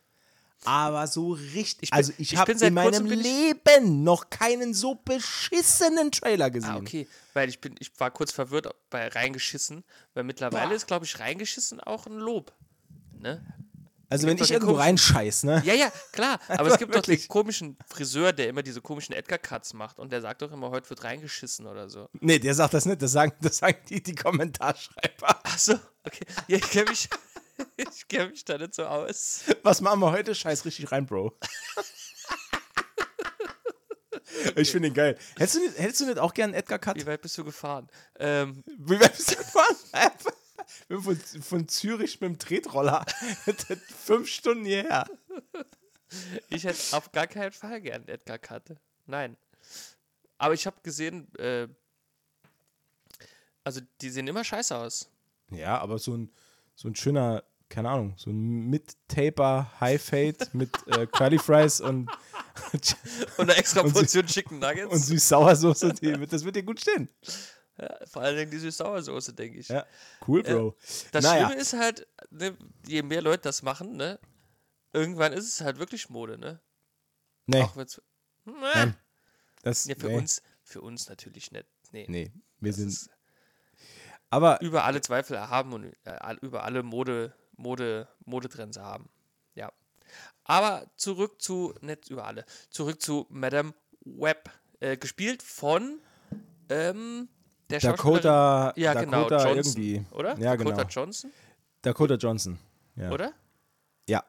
[0.67, 1.85] aber so richtig.
[1.85, 6.71] Ich bin, also ich, ich habe in meinem Leben noch keinen so beschissenen Trailer gesehen.
[6.71, 10.75] Ah, okay, weil ich bin, ich war kurz verwirrt bei reingeschissen, weil mittlerweile Boah.
[10.75, 12.53] ist, glaube ich, reingeschissen auch ein Lob.
[13.19, 13.45] Ne?
[14.09, 15.63] Also wenn ich irgendwo reinscheiß, ne?
[15.65, 16.39] Ja, ja, klar.
[16.49, 20.21] Aber es gibt doch den komischen Friseur, der immer diese komischen Edgar-Cuts macht und der
[20.21, 22.09] sagt doch immer, heute wird reingeschissen oder so.
[22.21, 25.45] Nee, der sagt das nicht, das sagen, das sagen die, die Kommentarschreiber.
[25.45, 26.25] Achso, okay.
[26.47, 27.09] Ja, ich kenne mich,
[27.77, 29.41] ich kenne mich da nicht so aus.
[29.63, 30.35] Was machen wir heute?
[30.35, 31.37] Scheiß richtig rein, Bro.
[34.57, 35.17] Ich finde ihn geil.
[35.37, 36.97] Hättest du, nicht, hättest du nicht auch gern Edgar Cut?
[36.97, 37.89] Wie weit bist du gefahren?
[38.19, 39.77] Ähm, Wie weit bist du gefahren?
[40.81, 43.05] Ich bin von, von Zürich mit dem Tretroller.
[44.05, 45.07] Fünf Stunden hierher.
[46.49, 48.77] Ich hätte auf gar keinen Fall gern Edgar Cut.
[49.07, 49.37] Nein.
[50.39, 51.69] Aber ich habe gesehen, äh,
[53.65, 55.11] also die sehen immer scheiße aus.
[55.51, 56.33] Ja, aber so ein,
[56.75, 62.11] so ein schöner, keine Ahnung, so ein Mid-Taper High Fade mit äh, Curly Fries und
[62.73, 62.97] und
[63.39, 65.93] eine extra Portion Chicken Nuggets und Süß-Sauersoße,
[66.27, 67.09] das wird dir gut stehen.
[67.79, 69.69] Ja, vor allen Dingen die Süß-Sauersoße, denke ich.
[69.69, 69.87] Ja,
[70.27, 70.77] cool, Bro.
[70.79, 71.47] Ja, das naja.
[71.47, 74.19] Schlimme ist halt, ne, je mehr Leute das machen, ne,
[74.93, 76.61] irgendwann ist es halt wirklich Mode, ne?
[77.47, 77.63] Nee.
[77.63, 78.01] Auch wenn's,
[78.45, 78.97] Nein.
[79.63, 80.17] Das, ja, für nee.
[80.17, 81.67] uns, für uns natürlich nicht.
[81.91, 82.07] Nee.
[82.09, 83.11] Nee, wir das sind
[84.31, 89.09] aber über alle Zweifel erhaben und äh, über alle Mode, Mode, Modetrends haben.
[89.55, 89.73] Ja.
[90.45, 94.51] Aber zurück zu, nicht über alle, zurück zu Madame Web.
[94.79, 96.01] Äh, gespielt von
[96.69, 97.31] ähm,
[97.71, 100.07] der Dakota, ja, Dakota genau, Johnson, irgendwie.
[100.15, 100.39] Oder?
[100.39, 100.89] Ja, Dakota genau.
[100.89, 101.33] Johnson?
[101.83, 102.59] Dakota Johnson.
[102.97, 103.11] Ja.
[103.11, 103.33] Oder?
[104.09, 104.25] Ja.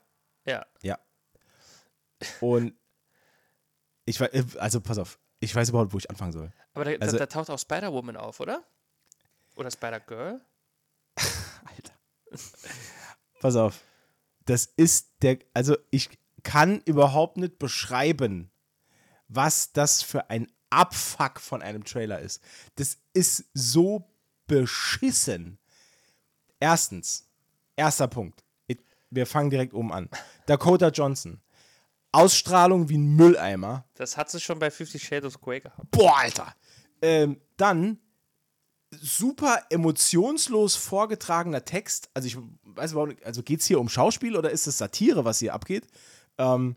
[0.45, 0.65] Ja.
[0.81, 0.99] Ja.
[2.41, 2.73] Und
[4.05, 6.51] ich weiß, also pass auf, ich weiß überhaupt, wo ich anfangen soll.
[6.73, 8.63] Aber da, also, da, da taucht auch Spider-Woman auf, oder?
[9.55, 10.41] Oder Spider-Girl?
[11.17, 11.93] Alter.
[13.39, 13.81] Pass auf.
[14.45, 16.09] Das ist der, also ich
[16.43, 18.51] kann überhaupt nicht beschreiben,
[19.27, 22.41] was das für ein Abfuck von einem Trailer ist.
[22.75, 24.09] Das ist so
[24.47, 25.57] beschissen.
[26.59, 27.27] Erstens,
[27.75, 28.43] erster Punkt.
[29.09, 30.09] Wir fangen direkt oben an.
[30.47, 31.41] Dakota Johnson.
[32.11, 33.85] Ausstrahlung wie ein Mülleimer.
[33.95, 35.91] Das hat sie schon bei Fifty Shades of Grey gehabt.
[35.91, 36.55] Boah, Alter.
[37.01, 37.99] Ähm, dann
[38.91, 42.09] super emotionslos vorgetragener Text.
[42.13, 45.25] Also ich weiß überhaupt nicht, also geht es hier um Schauspiel oder ist es Satire,
[45.25, 45.87] was hier abgeht?
[46.37, 46.75] Ähm,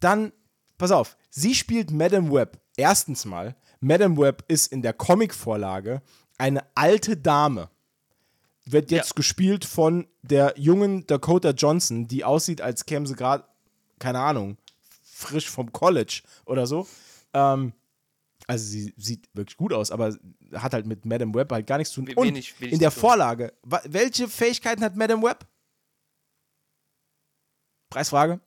[0.00, 0.32] dann,
[0.78, 2.60] pass auf, sie spielt Madame Web.
[2.78, 6.00] Erstens mal, Madame Web ist in der Comicvorlage
[6.38, 7.68] eine alte Dame.
[8.64, 9.14] Wird jetzt Ja.
[9.16, 13.44] gespielt von der jungen Dakota Johnson, die aussieht, als käme sie gerade,
[13.98, 14.56] keine Ahnung,
[15.02, 16.86] frisch vom College oder so.
[17.32, 17.72] Ähm,
[18.46, 20.16] also sie sieht wirklich gut aus, aber
[20.54, 22.14] hat halt mit Madame Web halt gar nichts zu tun.
[22.14, 22.92] Und wenig- wenig in der.
[22.92, 23.52] Vorlage,
[23.86, 25.44] welche Fähigkeiten hat Madame Web?
[27.90, 28.38] Preisfrage?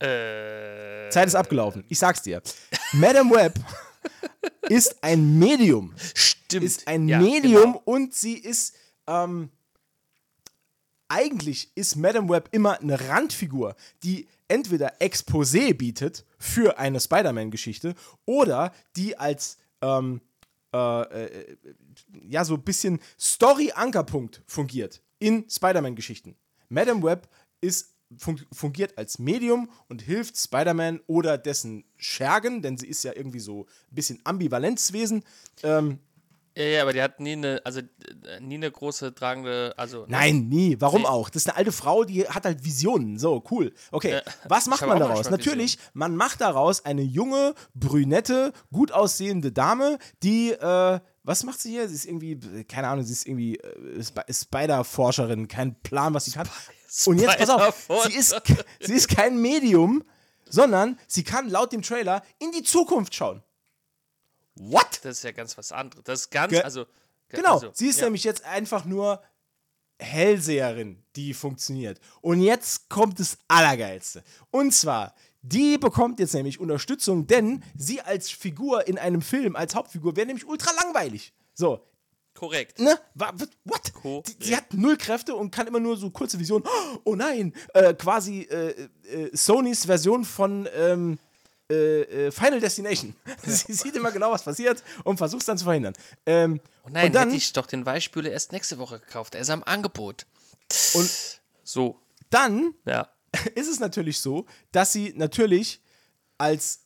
[0.00, 1.84] Äh, Zeit ist abgelaufen.
[1.88, 2.40] Ich sag's dir.
[2.92, 3.54] Madame Web
[4.68, 5.94] ist ein Medium.
[6.14, 6.64] Stimmt.
[6.64, 7.82] Ist ein Ja, Medium genau.
[7.84, 8.74] und sie ist.
[9.06, 9.50] Ähm,
[11.10, 17.94] eigentlich ist Madame Web immer eine Randfigur, die entweder Exposé bietet für eine Spider-Man-Geschichte
[18.26, 20.20] oder die als ähm,
[20.74, 21.56] äh, äh,
[22.28, 26.36] ja so ein bisschen Story-Ankerpunkt fungiert in Spider-Man-Geschichten.
[26.68, 27.26] Madame Web
[27.62, 33.12] ist fun fungiert als Medium und hilft Spider-Man oder dessen Schergen, denn sie ist ja
[33.14, 35.24] irgendwie so ein bisschen Ambivalenzwesen.
[35.62, 35.98] Ähm,
[36.56, 40.00] Ja, ja, aber die hat nie eine, also äh, nie eine große tragende, also.
[40.00, 40.06] ne?
[40.08, 40.76] Nein, nie.
[40.80, 41.06] Warum Nee.
[41.08, 41.30] auch?
[41.30, 43.16] Das ist eine alte Frau, die hat halt Visionen.
[43.18, 43.72] So, cool.
[43.92, 45.30] Okay, Ja, was macht man daraus?
[45.30, 51.70] Natürlich, man macht daraus eine junge, brünette, gut aussehende Dame, die, äh, was macht sie
[51.72, 51.86] hier?
[51.88, 56.32] Sie ist irgendwie, keine Ahnung, sie ist irgendwie äh, Sp Spider-Forscherin, kein Plan, was sie
[56.32, 56.48] kann.
[57.06, 58.34] Und jetzt pass auf, sie ist,
[58.80, 60.02] sie ist kein Medium,
[60.48, 63.42] sondern sie kann laut dem Trailer in die Zukunft schauen.
[64.56, 65.00] What?
[65.02, 66.02] Das ist ja ganz was anderes.
[66.04, 66.84] Das ist ganz, Ge- also.
[67.28, 68.06] ge- Genau, also, sie ist ja.
[68.06, 69.22] nämlich jetzt einfach nur
[70.00, 72.00] Hellseherin, die funktioniert.
[72.20, 74.22] Und jetzt kommt das Allergeilste.
[74.50, 79.74] Und zwar, die bekommt jetzt nämlich Unterstützung, denn sie als Figur in einem Film, als
[79.74, 81.32] Hauptfigur, wäre nämlich ultra langweilig.
[81.54, 81.84] So,
[82.38, 82.78] Korrekt.
[82.78, 82.96] ne?
[83.64, 83.92] What?
[83.92, 84.40] Korrekt.
[84.40, 86.64] Die, sie hat null Kräfte und kann immer nur so kurze Visionen.
[87.02, 91.18] Oh nein, äh, quasi äh, äh, Sonys Version von ähm,
[91.68, 93.16] äh, äh, Final Destination.
[93.44, 95.94] sie sieht immer genau, was passiert und versucht es dann zu verhindern.
[96.26, 99.34] Ähm, Oh nein, und dann, hätte ich doch den Weichspüler erst nächste Woche gekauft.
[99.34, 100.24] Er ist am Angebot.
[100.94, 101.10] Und
[101.64, 103.08] So, dann ja.
[103.56, 105.82] ist es natürlich so, dass sie natürlich
[106.38, 106.84] als,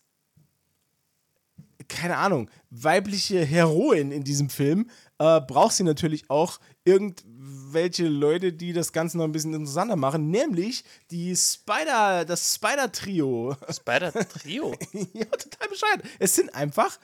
[1.88, 4.90] keine Ahnung, weibliche Heroin in diesem Film
[5.22, 10.30] äh, braucht sie natürlich auch irgendwelche Leute, die das Ganze noch ein bisschen interessanter machen,
[10.30, 13.56] nämlich die Spider, das Spider-Trio.
[13.70, 14.74] Spider-Trio.
[15.12, 16.02] ja, total bescheuert.
[16.18, 16.98] Es sind einfach,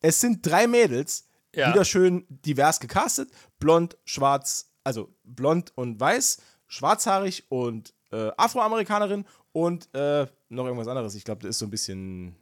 [0.00, 1.72] es sind drei Mädels, Ja.
[1.72, 9.88] wieder schön divers gecastet, blond, schwarz, also blond und weiß, schwarzhaarig und äh, Afroamerikanerin und
[9.94, 11.14] äh, noch irgendwas anderes.
[11.14, 12.34] Ich glaube, da ist so ein bisschen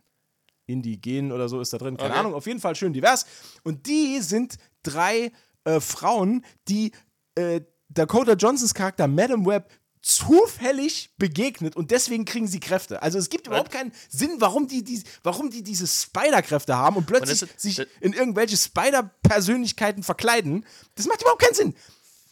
[0.66, 1.96] indigen oder so ist da drin.
[1.96, 2.18] Keine Okay.
[2.20, 3.26] Ahnung, auf jeden Fall schön divers.
[3.64, 5.32] Und die sind drei
[5.64, 6.92] äh, Frauen, die
[7.34, 9.70] äh, Dakota Johnsons Charakter Madame Web
[10.02, 13.02] zufällig begegnet und deswegen kriegen sie Kräfte.
[13.02, 17.06] Also es gibt überhaupt keinen Sinn, warum die, die, warum die diese Spider-Kräfte haben und
[17.06, 20.64] plötzlich das ist- sich in irgendwelche Spider-Persönlichkeiten verkleiden.
[20.94, 21.74] Das macht überhaupt keinen Sinn.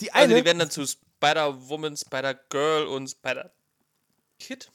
[0.00, 4.70] Die Also eine, die werden dann zu Spider-Woman, Spider-Girl und Spider-Kid.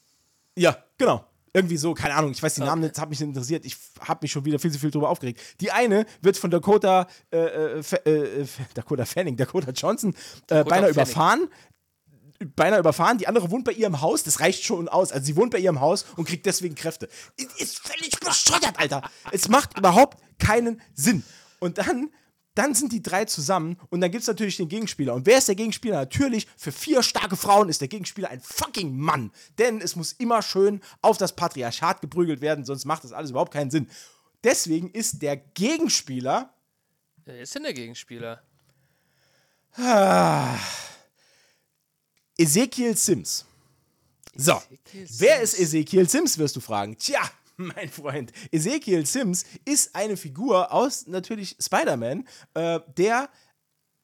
[0.56, 1.26] Ja, genau.
[1.56, 3.64] Irgendwie so, keine Ahnung, ich weiß die Namen nicht, hat mich nicht interessiert.
[3.64, 5.40] Ich habe mich schon wieder viel zu viel drüber aufgeregt.
[5.62, 10.16] Die eine wird von Dakota, äh, äh, äh, äh, Dakota Fanning, Dakota Johnson,
[10.50, 10.90] äh, beinahe Fanning.
[10.90, 11.48] überfahren.
[12.56, 13.20] Beinahe überfahren.
[13.20, 15.12] Die andere wohnt bei ihrem Haus, das reicht schon aus.
[15.12, 17.08] Also sie wohnt bei ihrem Haus und kriegt deswegen Kräfte.
[17.58, 19.04] Ist völlig bescheuert, Alter.
[19.32, 21.24] Es macht überhaupt keinen Sinn.
[21.60, 22.10] Und dann
[22.56, 25.14] dann sind die drei zusammen und dann gibt es natürlich den Gegenspieler.
[25.14, 25.96] Und wer ist der Gegenspieler?
[25.96, 29.32] Natürlich, für vier starke Frauen ist der Gegenspieler ein fucking Mann.
[29.58, 33.54] Denn es muss immer schön auf das Patriarchat geprügelt werden, sonst macht das alles überhaupt
[33.54, 33.90] keinen Sinn.
[34.44, 36.54] Deswegen ist der Gegenspieler
[37.26, 38.44] Wer ist denn der Gegenspieler?
[42.38, 43.46] Ezekiel Sims.
[44.36, 45.54] So, Ezekiel wer Sims.
[45.54, 46.98] ist Ezekiel Sims, wirst du fragen.
[46.98, 47.22] Tja,
[47.58, 53.30] mein Freund, Ezekiel Sims ist eine Figur aus natürlich Spider-Man, äh, der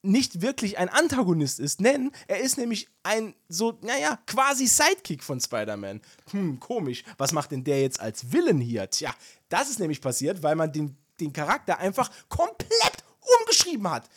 [0.02, 5.42] nicht wirklich ein Antagonist ist, denn er ist nämlich ein so, naja, quasi Sidekick von
[5.42, 6.02] Spider-Man.
[6.32, 7.04] Hm, komisch.
[7.18, 8.90] Was macht denn der jetzt als Villain hier?
[8.90, 9.14] Tja,
[9.50, 13.04] das ist nämlich passiert, weil man den, den Charakter einfach komplett
[13.42, 14.10] umgeschrieben hat.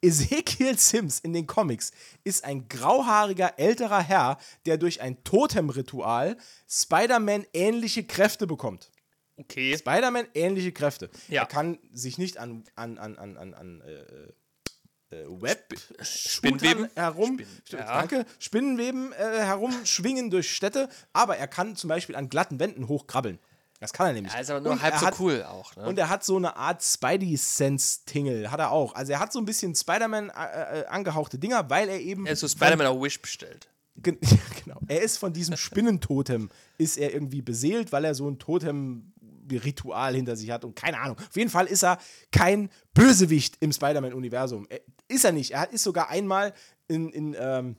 [0.00, 1.90] Ezekiel Sims in den Comics
[2.24, 6.36] ist ein grauhaariger älterer Herr, der durch ein Totem-Ritual
[6.68, 8.90] Spider-Man ähnliche Kräfte bekommt.
[9.36, 9.76] Okay.
[9.76, 11.10] Spider-Man ähnliche Kräfte.
[11.28, 11.42] Ja.
[11.42, 16.88] Er kann sich nicht an, an, an, an, an, an äh, äh, Web Spinnweben?
[16.94, 17.84] herum, Spinn- ja.
[17.98, 23.38] danke, Spinnenweben äh, herumschwingen durch Städte, aber er kann zum Beispiel an glatten Wänden hochkrabbeln.
[23.80, 24.32] Das kann er nämlich.
[24.32, 25.76] Ja, ist aber nur Und halb so hat, cool auch.
[25.76, 25.86] Ne?
[25.86, 28.94] Und er hat so eine Art Spidey-Sense-Tingle, hat er auch.
[28.94, 32.32] Also er hat so ein bisschen Spider-Man äh, äh, angehauchte Dinger, weil er eben er
[32.32, 33.68] hat so Spider-Man auf Wish bestellt.
[33.96, 34.80] Gen ja, genau.
[34.88, 40.36] Er ist von diesem Spinnentotem, ist er irgendwie beseelt, weil er so ein Totem-Ritual hinter
[40.36, 41.16] sich hat und keine Ahnung.
[41.18, 41.98] Auf jeden Fall ist er
[42.32, 44.66] kein Bösewicht im Spider-Man-Universum.
[44.68, 45.52] Er- Ist er nicht.
[45.52, 46.52] Er ist sogar einmal
[46.88, 47.76] in, in ähm,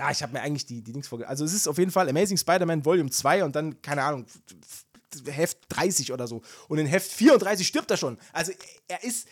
[0.00, 1.28] ja, ich habe mir eigentlich die, die Dings vorge...
[1.28, 4.24] Also es ist auf jeden Fall Amazing Spider-Man Volume 2 und dann, keine Ahnung,
[5.26, 6.40] Heft 30 oder so.
[6.68, 8.16] Und in Heft 34 stirbt er schon.
[8.32, 8.52] Also
[8.88, 9.28] er ist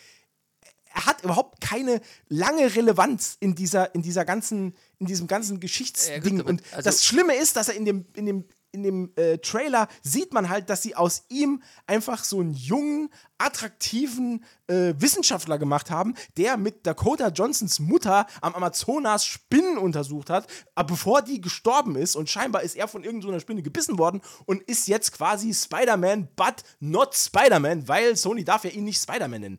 [0.94, 6.40] er hat überhaupt keine lange Relevanz in dieser, in dieser ganzen, in diesem ganzen Geschichtsding.
[6.40, 9.38] aber- und also- das Schlimme ist, dass er in dem, in dem, in dem äh,
[9.38, 15.58] Trailer sieht man halt, dass sie aus ihm einfach so einen jungen, attraktiven äh, Wissenschaftler
[15.58, 21.40] gemacht haben, der mit Dakota Johnsons Mutter am Amazonas Spinnen untersucht hat, aber bevor die
[21.40, 25.54] gestorben ist und scheinbar ist er von irgendeiner Spinne gebissen worden und ist jetzt quasi
[25.54, 29.58] Spider-Man, but not Spider-Man, weil Sony darf ja ihn nicht Spider-Man nennen.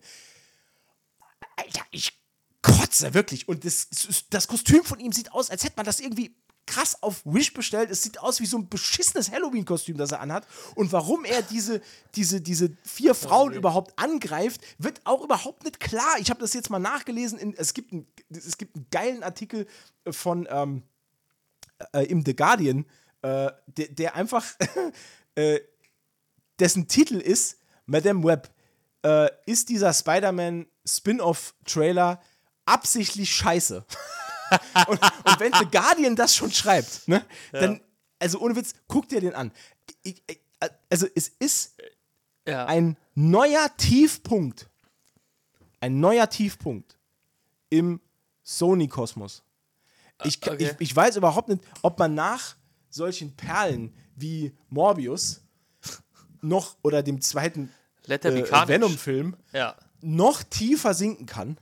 [1.55, 2.19] Alter, ich
[2.61, 3.47] kotze wirklich.
[3.47, 3.87] Und das,
[4.29, 6.35] das Kostüm von ihm sieht aus, als hätte man das irgendwie
[6.69, 7.89] krass auf Wish bestellt.
[7.89, 10.45] Es sieht aus wie so ein beschissenes Halloween-Kostüm, das er anhat.
[10.75, 11.81] Und warum er diese,
[12.15, 16.17] diese, diese vier Frauen überhaupt angreift, wird auch überhaupt nicht klar.
[16.19, 17.39] Ich habe das jetzt mal nachgelesen.
[17.39, 19.65] In, es, gibt ein, es gibt einen geilen Artikel
[20.07, 20.83] von ähm,
[21.91, 22.85] äh, im The Guardian,
[23.23, 24.45] äh, der, der einfach
[25.35, 25.59] äh,
[26.59, 28.53] dessen Titel ist Madame Web.
[29.03, 32.21] Äh, ist dieser Spider-Man Spin-off-Trailer
[32.65, 33.85] absichtlich scheiße?
[34.87, 37.81] und, und wenn The Guardian das schon schreibt, ne, dann,
[38.19, 39.51] also ohne Witz, guck dir den an.
[40.03, 40.39] Ich, ich,
[40.89, 41.77] also es ist
[42.47, 42.65] Ja.
[42.65, 44.69] ein neuer Tiefpunkt.
[45.81, 46.97] Ein neuer Tiefpunkt
[47.69, 48.01] im
[48.43, 49.43] Sony-Kosmos.
[50.23, 50.57] Ich, Okay.
[50.59, 52.55] ich, ich weiß überhaupt nicht, ob man nach
[52.89, 55.41] solchen Perlen wie Morbius
[56.41, 57.71] noch oder dem zweiten
[58.07, 58.67] äh.
[58.67, 59.75] Venom-Film Ja.
[60.01, 61.57] noch tiefer sinken kann.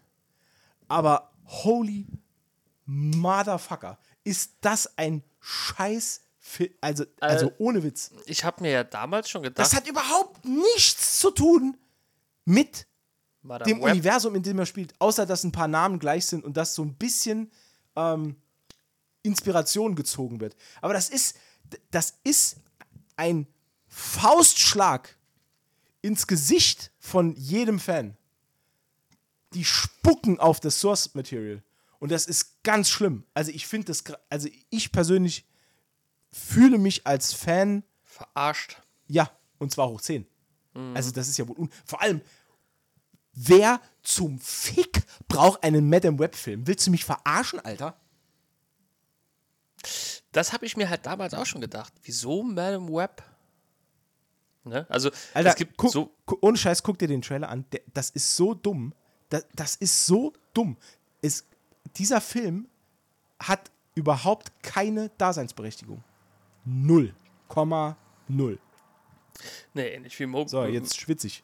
[0.88, 2.08] Aber holy
[2.88, 6.22] Motherfucker, ist das ein Scheiß.
[6.82, 8.12] Also, also Äh, ohne Witz.
[8.26, 11.78] Ich habe mir ja damals schon gedacht, Das hat überhaupt nichts zu tun
[12.46, 12.88] mit
[13.42, 16.46] Madame dem Web, Universum, in dem er spielt, außer dass ein paar Namen gleich sind
[16.46, 17.52] und dass so ein bisschen
[17.98, 18.38] ähm,
[19.24, 20.56] Inspiration gezogen wird.
[20.82, 21.36] Aber das ist,
[21.92, 22.58] das ist
[23.18, 23.46] ein
[23.88, 25.18] Faustschlag
[26.02, 28.16] ins Gesicht von jedem Fan.
[29.54, 31.62] Die spucken auf das Source Material.
[32.00, 33.24] Und das ist ganz schlimm.
[33.34, 35.46] Also ich finde das, also ich persönlich
[36.32, 38.82] fühle mich als Fan verarscht.
[39.08, 40.26] ja, und zwar hoch 10.
[40.94, 42.22] Also das ist ja wohl un vor allem
[43.34, 46.68] wer zum Fick braucht einen Madame Web Film?
[46.68, 47.96] Willst du mich verarschen, Alter?
[50.32, 51.94] Das habe ich mir halt damals auch schon gedacht.
[52.04, 53.24] Wieso Madame Web?
[54.64, 54.86] Ne?
[54.90, 56.14] Also, Alter, es gibt guck, so.
[56.42, 57.66] ohne Scheiß, guck dir den Trailer an.
[57.72, 58.94] Der, das ist so dumm.
[59.30, 60.78] Das, das ist so dumm.
[61.22, 61.46] Es,
[61.98, 62.68] dieser Film
[63.40, 66.04] hat überhaupt keine Daseinsberechtigung.
[66.66, 67.14] Null.
[67.48, 68.60] Komma null.
[69.74, 71.44] Nee, ähnlich wie Mo So, jetzt schwitze ich.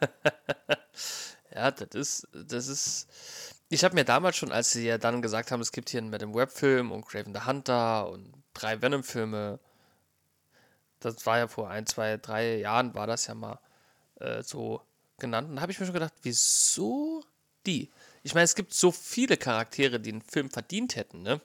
[1.58, 3.08] Ja, das ist, das ist.
[3.68, 6.10] Ich habe mir damals schon, als sie ja dann gesagt haben, es gibt hier einen
[6.10, 9.58] Madame Web-Film und Craven the Hunter und drei Venom-Filme,
[11.00, 13.58] das war ja vor ein, zwei, drei Jahren, war das ja mal
[14.20, 14.82] äh, so
[15.18, 15.50] genannt.
[15.50, 17.24] Und da habe ich mir schon gedacht, wieso
[17.66, 17.90] die?
[18.22, 21.40] Ich meine, es gibt so viele Charaktere, die einen Film verdient hätten, ne?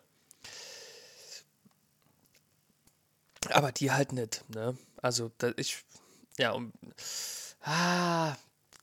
[3.49, 4.77] Aber die halt nicht, ne?
[5.01, 5.83] Also, ich,
[6.37, 6.71] ja, um,
[7.61, 8.35] ah,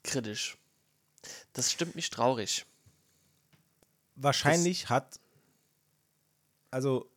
[0.02, 0.56] kritisch.
[1.52, 2.66] Das stimmt mich traurig.
[4.16, 5.18] wahrscheinlich hat,
[6.70, 7.10] also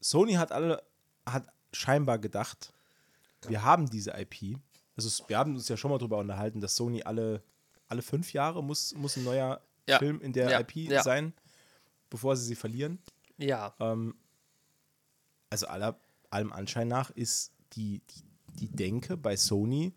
[0.00, 0.82] Sony hat alle,
[1.24, 2.72] hat scheinbar gedacht,
[3.48, 4.58] wir haben diese IP.
[4.96, 7.42] Also wir haben uns ja schon mal darüber unterhalten, dass Sony alle,
[7.88, 11.02] alle fünf Jahre muss, muss ein neuer Ja, Film in der ja, IP ja.
[11.02, 11.32] sein,
[12.10, 12.98] bevor sie sie verlieren.
[13.38, 13.74] Ja,
[15.50, 15.98] Also aller,
[16.30, 18.22] allem Anschein nach ist die, die,
[18.60, 19.92] die Denke bei Sony,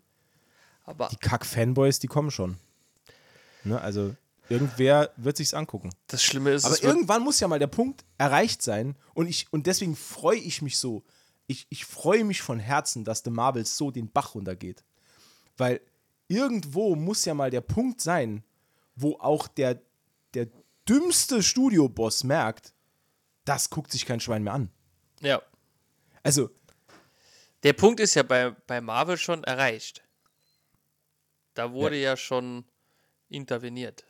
[0.84, 2.56] aber die Kack-Fanboys, die kommen schon.
[3.64, 4.14] Ne, also
[4.48, 5.90] irgendwer wird sich's angucken.
[6.08, 9.66] das Schlimme ist, Aber irgendwann muss ja mal der Punkt erreicht sein und, ich, und
[9.66, 11.02] deswegen freue ich mich so.
[11.46, 14.84] Ich, ich freue mich von Herzen, dass The Marvels so den Bach runtergeht.
[15.56, 15.80] Weil
[16.28, 18.44] irgendwo muss ja mal der Punkt sein,
[19.00, 19.80] wo auch der,
[20.34, 20.48] der
[20.88, 22.74] dümmste Studioboss merkt,
[23.44, 24.70] das guckt sich kein Schwein mehr an.
[25.20, 25.42] ja,
[26.22, 26.50] Also,
[27.62, 30.02] der Punkt ist ja bei, bei Marvel schon erreicht.
[31.54, 32.64] Da wurde ja, schon
[33.28, 34.04] interveniert.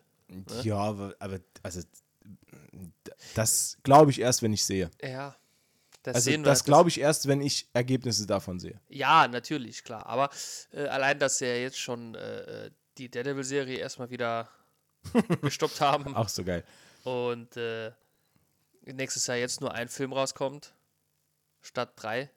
[0.62, 1.80] Ja, aber, aber also
[3.34, 4.91] das glaube ich erst, wenn ich sehe.
[5.03, 5.36] Ja.
[6.03, 6.47] Das Also sehen wir.
[6.47, 8.80] das glaube ich erst, wenn ich Ergebnisse davon sehe.
[8.88, 10.07] Ja, natürlich, klar.
[10.07, 10.30] Aber
[10.72, 14.49] äh, allein, dass ja jetzt schon äh, äh, die Daredevil-Serie erstmal wieder
[15.42, 16.64] gestoppt haben Auch so geil.
[17.05, 17.92] und äh,
[18.84, 20.74] nächstes Jahr jetzt nur ein Film rauskommt,
[21.62, 22.30] statt drei.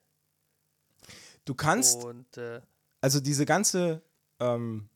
[1.45, 2.61] Du kannst, Und äh,
[3.01, 4.01] also diese ganze,
[4.39, 4.87] ähm,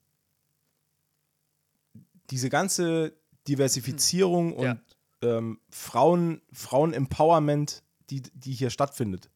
[2.30, 3.14] diese ganze
[3.48, 4.78] Diversifizierung und Ja.
[5.22, 9.30] ähm, Frauen, Frauen-Empowerment, die, die hier stattfindet,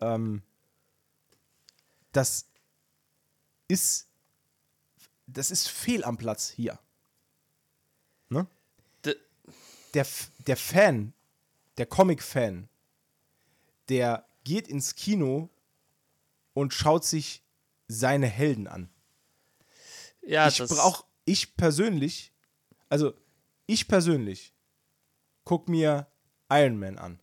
[0.00, 0.42] ähm,
[2.12, 2.46] das
[3.68, 4.08] ist,
[5.26, 6.78] das ist fehl am Platz hier.
[9.94, 10.06] Der,
[10.46, 11.14] der Fan,
[11.78, 12.68] der Comic-Fan,
[13.88, 15.48] der geht ins Kino
[16.52, 17.42] und schaut sich
[17.88, 18.90] seine Helden an
[20.26, 22.32] ja, ich brauche, ich persönlich,
[22.88, 23.14] also
[23.66, 24.54] ich persönlich,
[25.44, 26.06] guck mir
[26.50, 27.20] Iron Man an.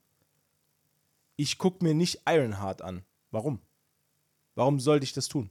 [1.36, 3.04] Ich guck mir nicht Ironheart an.
[3.32, 3.62] Warum?
[4.56, 5.50] Warum sollte ich das tun?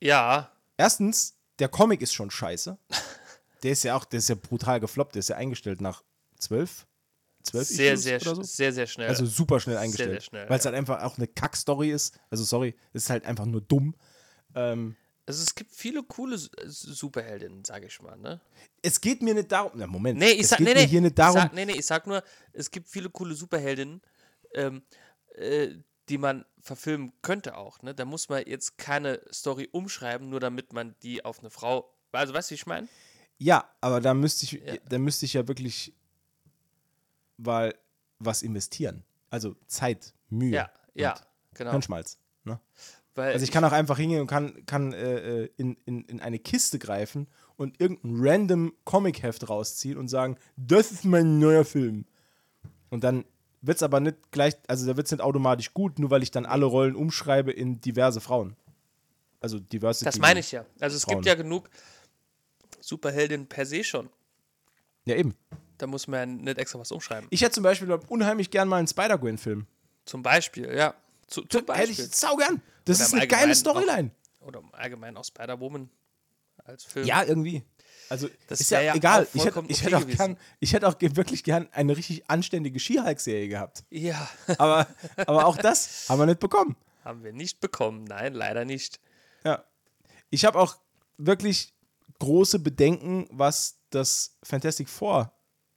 [0.00, 2.76] Ja, Erstens, der Comic ist schon scheiße.
[3.62, 6.02] Der ist ja auch, der ist ja brutal gefloppt, der ist ja eingestellt nach
[6.38, 6.86] zwölf,
[7.42, 8.42] zwölf sehr, Issues sehr, so.
[8.42, 9.08] sehr, sehr schnell.
[9.08, 10.10] Also super schnell eingestellt.
[10.10, 10.70] sehr schnell, Weil es ja.
[10.70, 12.18] halt einfach auch eine Kackstory ist.
[12.30, 13.94] Also sorry, es ist halt einfach nur dumm.
[14.54, 14.96] Ähm,
[15.26, 18.40] also es gibt viele coole Superheldinnen, sage ich mal, ne?
[18.86, 19.72] es geht mir nicht darum.
[19.74, 20.18] Na, Moment.
[20.18, 21.40] Nee, ich es sag, geht nee, mir hier nicht ich darum.
[21.40, 24.00] sag, nee, nee, ich sag nur, es gibt viele coole Superheldinnen,
[24.54, 24.82] ähm,
[25.34, 25.70] äh,
[26.08, 27.94] die man verfilmen könnte auch, ne?
[27.94, 32.32] Da muss man jetzt keine Story umschreiben, nur damit man die auf eine Frau, also
[32.32, 32.86] weißt du, wie ich meine?
[33.38, 34.76] Ja, aber da müsste ich, Ja.
[34.88, 35.92] da müsste ich ja wirklich
[37.38, 37.74] weil
[38.18, 39.04] was investieren.
[39.30, 40.52] Also Zeit, Mühe.
[40.52, 41.22] Ja, ja, und
[41.54, 41.70] genau.
[41.72, 42.18] Hirnschmalz.
[42.44, 42.58] Ne?
[43.14, 46.38] Weil Also ich kann auch einfach hingehen und kann, kann äh, in, in, in eine
[46.38, 47.26] Kiste greifen
[47.56, 52.06] und irgendein random Comic-Heft rausziehen und sagen, das ist mein neuer Film.
[52.90, 53.24] Und dann
[53.62, 56.30] wird es aber nicht gleich, also da wird es nicht automatisch gut, nur weil ich
[56.30, 58.56] dann alle Rollen umschreibe in diverse Frauen.
[59.40, 60.04] Also Diversity.
[60.06, 60.64] das meine ich ja.
[60.80, 61.16] Also es Frauen.
[61.16, 61.68] gibt ja genug
[62.86, 64.08] Superheldinnen per se schon.
[65.06, 65.36] Ja, eben.
[65.78, 67.26] Da muss man ja nicht extra was umschreiben.
[67.30, 69.66] Ich hätte zum Beispiel unheimlich gern mal einen Spider-Gwen-Film.
[70.04, 70.94] Zum Beispiel, ja.
[71.26, 72.04] Zu, zum Hätte Beispiel.
[72.04, 72.62] ich sau gern.
[72.84, 74.12] Das Oder ist eine geile Storyline.
[74.40, 75.90] Oder allgemein auch Spider-Woman
[76.64, 77.04] als Film.
[77.06, 77.64] Ja, irgendwie.
[78.08, 79.24] Also Das ist ja, ja egal.
[79.24, 82.78] auch Ich hätte, ich, hätte auch gern, ich hätte auch wirklich gern eine richtig anständige
[82.78, 83.82] Skihulk-Serie gehabt.
[83.90, 84.28] ja.
[84.58, 84.86] Aber,
[85.26, 86.76] aber auch das haben wir nicht bekommen.
[87.04, 88.04] Haben wir nicht bekommen.
[88.04, 89.00] Nein, leider nicht.
[89.44, 89.64] Ja.
[90.30, 90.76] Ich habe auch
[91.18, 91.74] wirklich
[92.18, 95.32] große Bedenken, was das Fantastic Four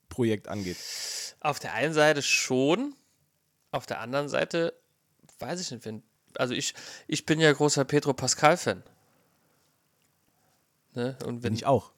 [0.09, 0.77] Projekt angeht.
[1.39, 2.95] Auf der einen Seite schon,
[3.71, 4.73] auf der anderen Seite
[5.39, 6.03] weiß ich nicht, wenn.
[6.35, 6.73] Also ich,
[7.07, 8.83] ich bin ja großer Pedro Pascal-Fan.
[10.93, 11.17] Ne?
[11.25, 11.91] Und wenn Bin ich auch.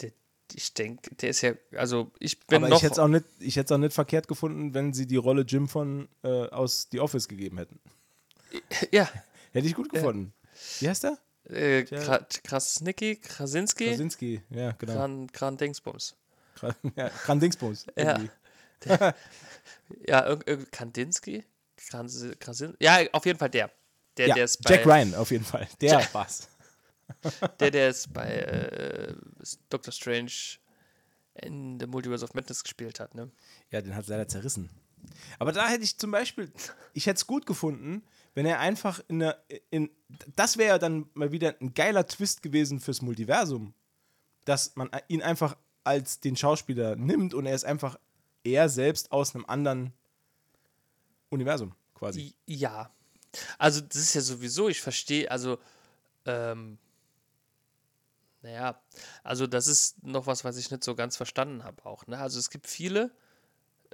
[0.00, 0.12] der,
[0.54, 2.76] ich denke, der ist ja, also ich bin Aber noch.
[2.76, 5.68] ich hätte es auch, nicht- ich auch nicht verkehrt gefunden, wenn sie die Rolle Jim
[5.68, 7.80] von äh, aus The Office gegeben hätten.
[8.92, 9.08] ja,
[9.52, 10.32] Hätte ich gut gefunden.
[10.80, 11.18] Wie heißt der?
[11.50, 14.42] Äh, Kra Krasnicki, Krasinski, Krasinski.
[14.50, 14.94] Ja, genau.
[14.94, 16.16] Kran, Kran Dingsbums.
[16.56, 17.86] Kran, ja, Kran Dingsbums.
[17.96, 18.20] Ja.
[20.06, 20.36] Ja,
[20.70, 21.44] Kandinsky?
[21.78, 23.70] Kransi- Krasin ja, auf jeden Fall der.
[24.16, 25.68] Der, Ja, der ist bei, Jack Ryan auf jeden Fall.
[25.80, 26.48] Der Jack- war's.
[27.60, 29.14] Der, der ist bei äh,
[29.70, 30.32] Doctor Strange
[31.34, 33.30] in The Multiverse of Madness gespielt hat, ne?
[33.70, 34.70] Ja, den hat leider zerrissen.
[35.38, 36.50] Aber da hätte ich zum Beispiel,
[36.94, 38.02] ich hätte es gut gefunden,
[38.36, 39.90] wenn er einfach in der, in,
[40.36, 43.72] das wäre ja dann mal wieder ein geiler Twist gewesen fürs Multiversum,
[44.44, 47.98] dass man ihn einfach als den Schauspieler nimmt und er ist einfach
[48.44, 49.94] er selbst aus einem anderen
[51.30, 52.34] Universum quasi.
[52.44, 52.90] Ja.
[53.56, 55.58] Also, das ist ja sowieso, ich verstehe, also,
[56.26, 56.76] ähm,
[58.42, 58.78] naja,
[59.24, 62.06] also das ist noch was, was ich nicht so ganz verstanden habe auch.
[62.06, 62.18] Ne?
[62.18, 63.10] Also es gibt viele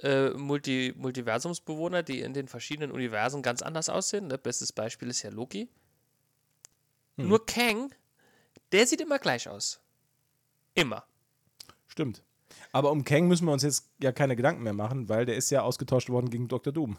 [0.03, 4.27] äh, Multi Multiversumsbewohner, die in den verschiedenen Universen ganz anders aussehen.
[4.27, 4.37] Ne?
[4.37, 5.69] Bestes Beispiel ist ja Loki.
[7.15, 7.93] Nur Kang,
[8.71, 9.79] der sieht immer gleich aus.
[10.73, 11.05] Immer.
[11.87, 12.23] Stimmt.
[12.71, 15.49] Aber um Kang müssen wir uns jetzt ja keine Gedanken mehr machen, weil der ist
[15.51, 16.73] ja ausgetauscht worden gegen Dr.
[16.73, 16.97] Doom.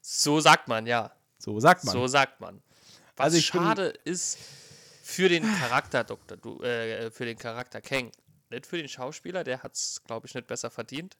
[0.00, 1.12] So sagt man, ja.
[1.38, 1.92] So sagt man.
[1.92, 2.62] So sagt man.
[3.16, 4.38] Was Also schade ist
[5.02, 6.36] für den Charakter Dr.
[6.36, 8.12] Du, äh, für den Charakter Kang.
[8.50, 11.16] Nicht für den Schauspieler, der hat es, glaube ich, nicht besser verdient.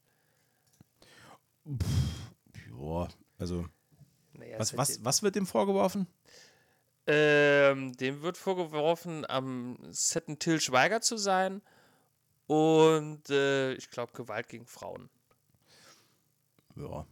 [2.69, 3.09] Joa,
[3.39, 3.67] also,
[4.33, 6.07] Naja, was, was, wird was wird dem vorgeworfen?
[6.07, 11.63] dem- Ähm, dem wird vorgeworfen, am Setten Till Schweiger zu sein
[12.47, 15.09] und äh, ich glaube Gewalt gegen Frauen.
[16.77, 17.07] Ja,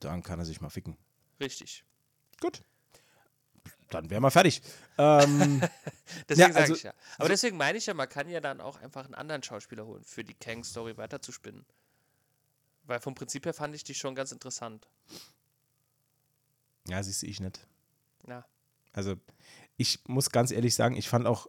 [0.00, 0.96] dann kann er sich mal ficken.
[1.40, 1.84] Richtig.
[2.40, 2.62] Gut.
[3.90, 4.62] dann wären wir fertig.
[4.98, 5.60] Ähm,
[6.28, 6.94] Deswegen Ja, sage also- ich ja.
[7.18, 10.02] Aber deswegen meine ich ja, man kann ja dann auch einfach einen anderen Schauspieler holen,
[10.04, 11.64] für die Kang-Story weiterzuspinnen.
[12.84, 14.88] Weil vom Prinzip her fand ich die schon ganz interessant.
[16.88, 17.66] ja, siehst du, ich nicht.
[18.26, 18.44] Ja.
[18.92, 19.16] Also,
[19.76, 21.46] ich muss ganz ehrlich sagen, ich fand auch,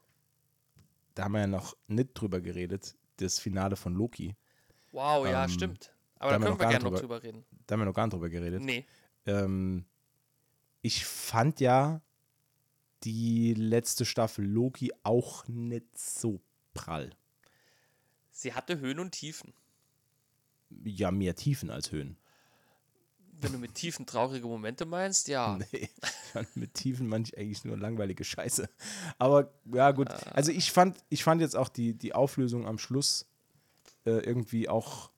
[1.16, 4.36] da haben wir ja noch nicht drüber geredet, das Finale von Loki.
[4.92, 5.94] Wow, ja, Ähm, stimmt.
[6.20, 7.46] Aber da da haben wir können wir gerne noch drüber- drüber reden.
[7.68, 8.62] Da haben wir noch gar nicht drüber geredet.
[8.62, 8.86] Nee.
[9.26, 9.86] Ähm,
[10.82, 12.02] ich fand ja
[13.04, 16.40] die letzte Staffel Loki auch nicht so
[16.74, 17.10] prall.
[18.32, 19.54] Sie hatte Höhen und Tiefen.
[20.84, 22.18] Ja, mehr Tiefen als Höhen.
[23.42, 25.60] Wenn du mit Tiefen traurige Momente meinst, ja.
[25.74, 25.90] Nee,
[26.56, 28.70] mit Tiefen manch eigentlich nur langweilige Scheiße.
[29.20, 30.10] Aber ja, gut.
[30.32, 33.26] Also ich fand, ich fand jetzt auch die, die Auflösung am Schluss
[34.06, 35.12] äh, irgendwie auch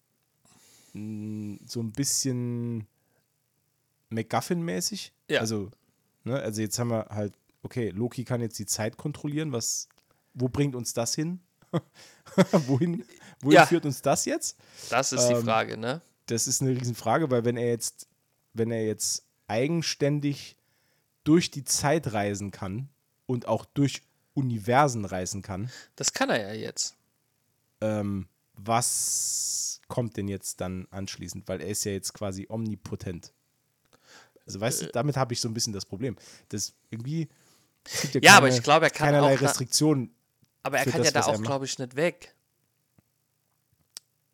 [0.93, 2.88] mh, so ein bisschen
[4.12, 5.12] MacGuffin-mäßig.
[5.30, 5.41] Ja.
[5.41, 5.72] Also,
[6.24, 7.34] ne, also jetzt haben wir halt,
[7.64, 9.51] okay, Loki kann jetzt die Zeit kontrollieren.
[9.51, 9.88] Was,
[10.34, 11.39] wo bringt uns das hin?
[12.68, 13.03] wohin
[13.46, 13.66] wohin Ja.
[13.66, 14.58] führt uns das jetzt?
[14.89, 16.02] Das ist die Ähm, Frage, ne?
[16.28, 18.08] das ist eine Riesenfrage, weil wenn er jetzt,
[18.54, 20.58] wenn er jetzt eigenständig
[21.24, 22.89] durch die Zeit reisen kann
[23.26, 24.02] und auch durch
[24.34, 26.96] Universen reisen kann, Das kann er ja jetzt.
[27.82, 31.48] ähm, was kommt denn jetzt dann anschließend?
[31.48, 33.34] Weil er ist ja jetzt quasi omnipotent.
[34.46, 34.86] Also weißt Äh.
[34.88, 36.16] du, damit habe ich so ein bisschen das Problem.
[36.50, 37.28] Das irgendwie
[37.84, 40.14] es gibt Ja, aber ich glaube, er kann keinerlei auch Restriktionen.
[40.64, 42.35] Aber er kann das, ja da auch, glaube ich, nicht weg.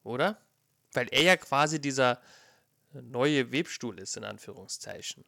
[0.04, 0.38] Oder?
[0.93, 2.20] Weil er ja quasi dieser
[2.93, 5.24] neue Webstuhl ist, in Anführungszeichen.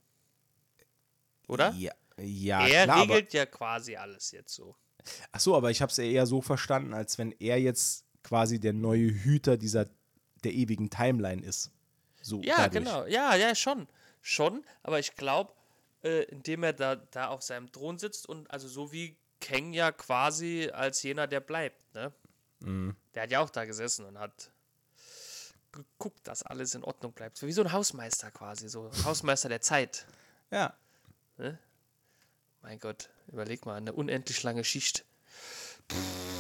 [1.48, 1.74] Oder?
[1.74, 4.76] Ja, ja er klar, regelt ja quasi alles jetzt so.
[5.32, 8.74] Ach so, aber ich habe es eher so verstanden, als wenn er jetzt quasi der
[8.74, 9.88] neue Hüter dieser
[10.44, 11.72] der ewigen Timeline ist.
[12.22, 12.84] So Ja, dadurch.
[12.84, 13.06] genau.
[13.06, 13.88] Ja, ja, schon.
[14.22, 14.64] Schon.
[14.82, 15.54] Aber ich glaube,
[16.04, 19.92] äh, indem er da, da auf seinem Thron sitzt und also so wie Kang ja
[19.92, 22.14] quasi als jener, der bleibt, ne?
[22.60, 22.96] Mhm.
[23.14, 24.53] Der hat ja auch da gesessen und hat
[25.74, 27.38] geguckt, dass alles in Ordnung bleibt.
[27.38, 30.06] So wie so ein Hausmeister quasi, so ein Hausmeister der Zeit.
[30.52, 30.74] Ja,
[32.62, 35.04] Mein Gott, überleg mal, eine unendlich lange Schicht.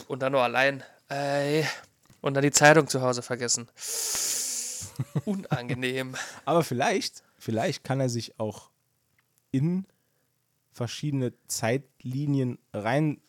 [0.07, 0.83] Und dann nur allein.
[1.09, 1.67] Ey.
[2.21, 3.67] Und dann die Zeitung zu Hause vergessen.
[5.25, 6.15] Unangenehm.
[6.45, 8.69] aber vielleicht, vielleicht kann er sich auch
[9.51, 9.85] in
[10.71, 13.21] verschiedene Zeitlinien rein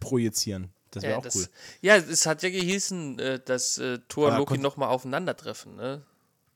[0.00, 0.71] projizieren.
[0.92, 1.48] Das wäre Ja, auch das, cool.
[1.80, 5.74] ja, es hat ja gehießen, äh, dass äh, Thor und Loki nochmal aufeinandertreffen.
[5.74, 6.02] Ne?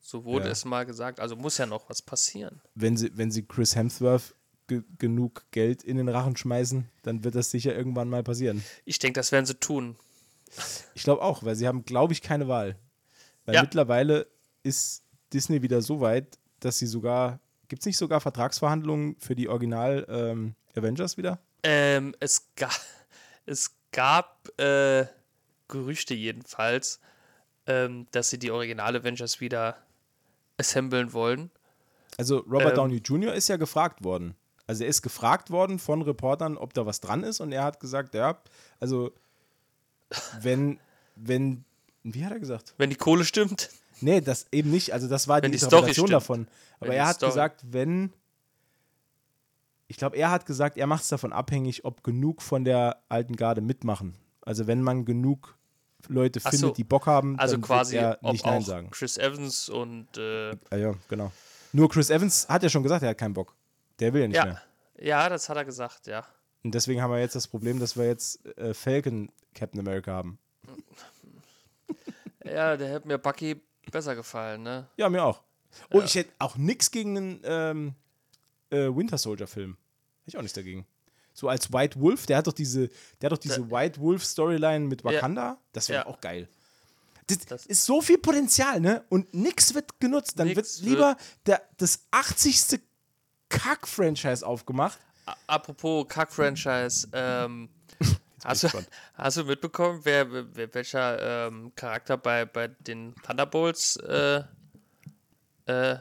[0.00, 0.52] So wurde Ja.
[0.52, 1.18] es mal gesagt.
[1.20, 2.60] Also muss ja noch was passieren.
[2.74, 4.34] Wenn sie, wenn sie Chris Hemsworth
[4.68, 8.62] ge genug Geld in den Rachen schmeißen, dann wird das sicher irgendwann mal passieren.
[8.84, 9.96] Ich denke, das werden sie tun.
[10.94, 12.76] Ich glaube auch, weil sie haben, glaube ich, keine Wahl.
[13.44, 13.62] Weil Ja.
[13.62, 14.26] mittlerweile
[14.62, 19.48] ist Disney wieder so weit, dass sie sogar, gibt es nicht sogar Vertragsverhandlungen für die
[19.48, 21.38] Original ähm, Avengers wieder?
[21.62, 22.68] Ähm, es, ga
[23.44, 25.06] es gab äh,
[25.68, 27.00] Gerüchte jedenfalls,
[27.66, 29.76] ähm, dass sie die Original Avengers wieder
[30.58, 31.50] assemblen wollen.
[32.18, 32.74] Also Robert Ähm.
[32.76, 33.34] Downey Jr.
[33.34, 34.36] ist ja gefragt worden.
[34.68, 37.80] Also er ist gefragt worden von Reportern, ob da was dran ist und er hat
[37.80, 38.38] gesagt, ja,
[38.80, 39.12] also
[40.40, 40.78] wenn,
[41.16, 41.64] wenn,
[42.02, 42.74] wie hat er gesagt?
[42.78, 43.70] Wenn die Kohle stimmt.
[44.00, 44.92] Nee, das eben nicht.
[44.92, 46.48] Also das war Wenn die die Interpretation davon.
[46.80, 48.12] Aber Wenn er hat Story- gesagt, wenn,
[49.88, 53.36] ich glaube, er hat gesagt, er macht es davon abhängig, ob genug von der alten
[53.36, 54.16] Garde mitmachen.
[54.42, 55.56] Also wenn man genug
[56.08, 56.74] Leute Ach findet, so.
[56.74, 58.90] die Bock haben, Also dann quasi, wird er nicht Nein sagen.
[58.90, 61.32] Chris Evans und äh, Ja, ja, genau.
[61.72, 63.54] Nur Chris Evans hat ja schon gesagt, er hat keinen Bock.
[63.98, 64.62] Der will ja nicht ja, mehr.
[65.00, 66.24] ja, das hat er gesagt, ja.
[66.62, 70.38] Und deswegen haben wir jetzt das Problem, dass wir jetzt äh, Falcon Captain America haben.
[72.44, 73.60] Ja, der hätte mir Bucky
[73.90, 74.86] besser gefallen, ne?
[74.96, 75.42] Ja, mir auch.
[75.90, 77.94] Und ich hätte auch nichts gegen einen ähm,
[78.70, 79.72] äh, Winter Soldier Film.
[80.20, 80.86] Hätte ich auch nichts dagegen.
[81.34, 82.88] So als White Wolf, der hat doch diese,
[83.20, 85.58] der hat doch diese White Wolf Storyline mit Wakanda.
[85.72, 86.06] Das wäre Ja.
[86.06, 86.48] auch geil.
[87.26, 89.04] Das, Das- ist so viel Potenzial, ne?
[89.08, 90.38] Und nichts wird genutzt.
[90.38, 92.80] Dann Nix wird lieber der, das 80.
[93.48, 94.98] Kack-Franchise aufgemacht.
[95.46, 97.68] Apropos Kack-Franchise, ähm,
[98.44, 98.68] hast, du,
[99.14, 104.42] hast du mitbekommen, wer, wer welcher ähm, Charakter bei, bei den Thunderbolts äh,
[105.66, 105.96] äh,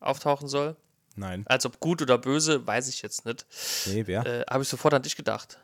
[0.00, 0.76] auftauchen soll?
[1.16, 1.44] Nein.
[1.46, 3.46] Als ob gut oder böse, weiß ich jetzt nicht.
[3.86, 4.24] Nee, wer?
[4.26, 5.58] Äh, Habe ich sofort an dich gedacht.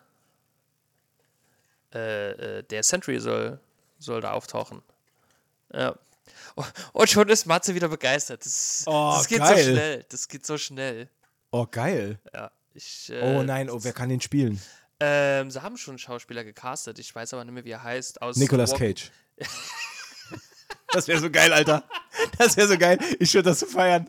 [1.94, 3.58] Äh, äh, der Sentry soll,
[3.98, 4.82] soll da auftauchen.
[5.72, 5.94] Ja.
[6.56, 8.44] Oh, Und schon ist Matze wieder begeistert.
[8.44, 9.56] Das, Oh, das geht geil.
[9.64, 10.04] so schnell.
[10.10, 11.08] Das geht so schnell.
[11.50, 12.18] Oh, geil.
[12.34, 12.50] Ja.
[12.74, 14.60] Ich, Oh äh, nein, oh, wer kann den spielen?
[15.00, 16.98] Ähm, sie haben schon einen Schauspieler gecastet.
[16.98, 18.20] Ich weiß aber nicht mehr, wie er heißt.
[18.20, 19.10] Aus Nicolas Walk- Cage.
[20.90, 21.84] Das wäre so geil, Alter.
[22.38, 22.98] Das wäre so geil.
[23.18, 24.08] Ich würde das so feiern.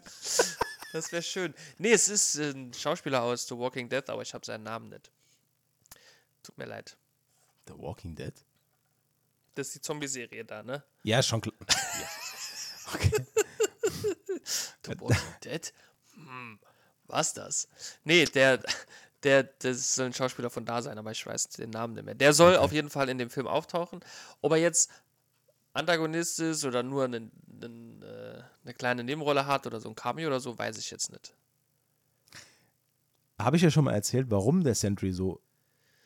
[0.91, 1.53] Das wäre schön.
[1.77, 5.11] Nee, es ist ein Schauspieler aus The Walking Dead, aber ich habe seinen Namen nicht.
[6.43, 6.97] Tut mir leid.
[7.67, 8.33] The Walking Dead?
[9.55, 10.83] Das ist die Zombie-Serie da, ne?
[11.03, 11.55] Ja, schon klar.
[11.69, 12.93] ja.
[12.93, 13.25] Okay.
[14.85, 15.73] The Walking Dead?
[16.15, 16.59] Hm,
[17.05, 17.67] was das?
[18.03, 18.63] Nee, der,
[19.23, 22.15] der, das soll ein Schauspieler von da sein, aber ich weiß den Namen nicht mehr.
[22.15, 22.63] Der soll okay.
[22.63, 23.99] auf jeden Fall in dem Film auftauchen.
[24.41, 24.89] Ob er jetzt
[25.73, 27.29] Antagonist ist oder nur eine,
[27.61, 31.33] eine, eine kleine Nebenrolle hat oder so ein Cameo oder so, weiß ich jetzt nicht.
[33.39, 35.39] Habe ich ja schon mal erzählt, warum der Sentry so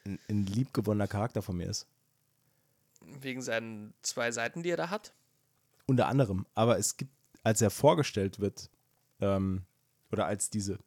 [0.05, 1.87] ein, ein liebgewonnener Charakter von mir ist?
[3.01, 5.13] Wegen seinen zwei Seiten, die er da hat?
[5.85, 6.45] Unter anderem.
[6.53, 7.11] Aber es gibt,
[7.43, 8.69] als er vorgestellt wird,
[9.19, 9.63] ähm,
[10.11, 10.77] oder als diese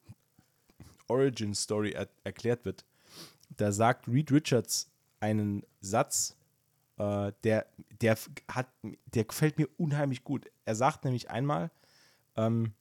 [1.08, 2.84] Origin Story er erklärt wird,
[3.56, 4.88] da sagt Reed Richards
[5.20, 6.35] einen Satz,
[6.98, 7.66] äh, der,
[8.00, 8.18] der
[8.48, 8.68] hat,
[9.06, 10.50] der gefällt mir unheimlich gut.
[10.64, 11.70] Er sagt nämlich einmal,
[12.36, 12.72] ähm,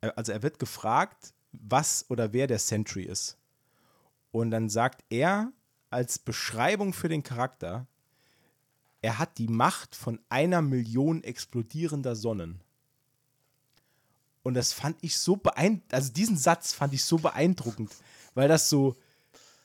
[0.00, 3.38] also er wird gefragt, was oder wer der Sentry ist.
[4.32, 5.52] Und dann sagt er
[5.90, 7.86] als Beschreibung für den Charakter,
[9.00, 12.60] er hat die Macht von einer Million explodierender Sonnen.
[14.42, 17.94] Und das fand ich so beeindruckend, also diesen Satz fand ich so beeindruckend,
[18.34, 18.96] weil das so,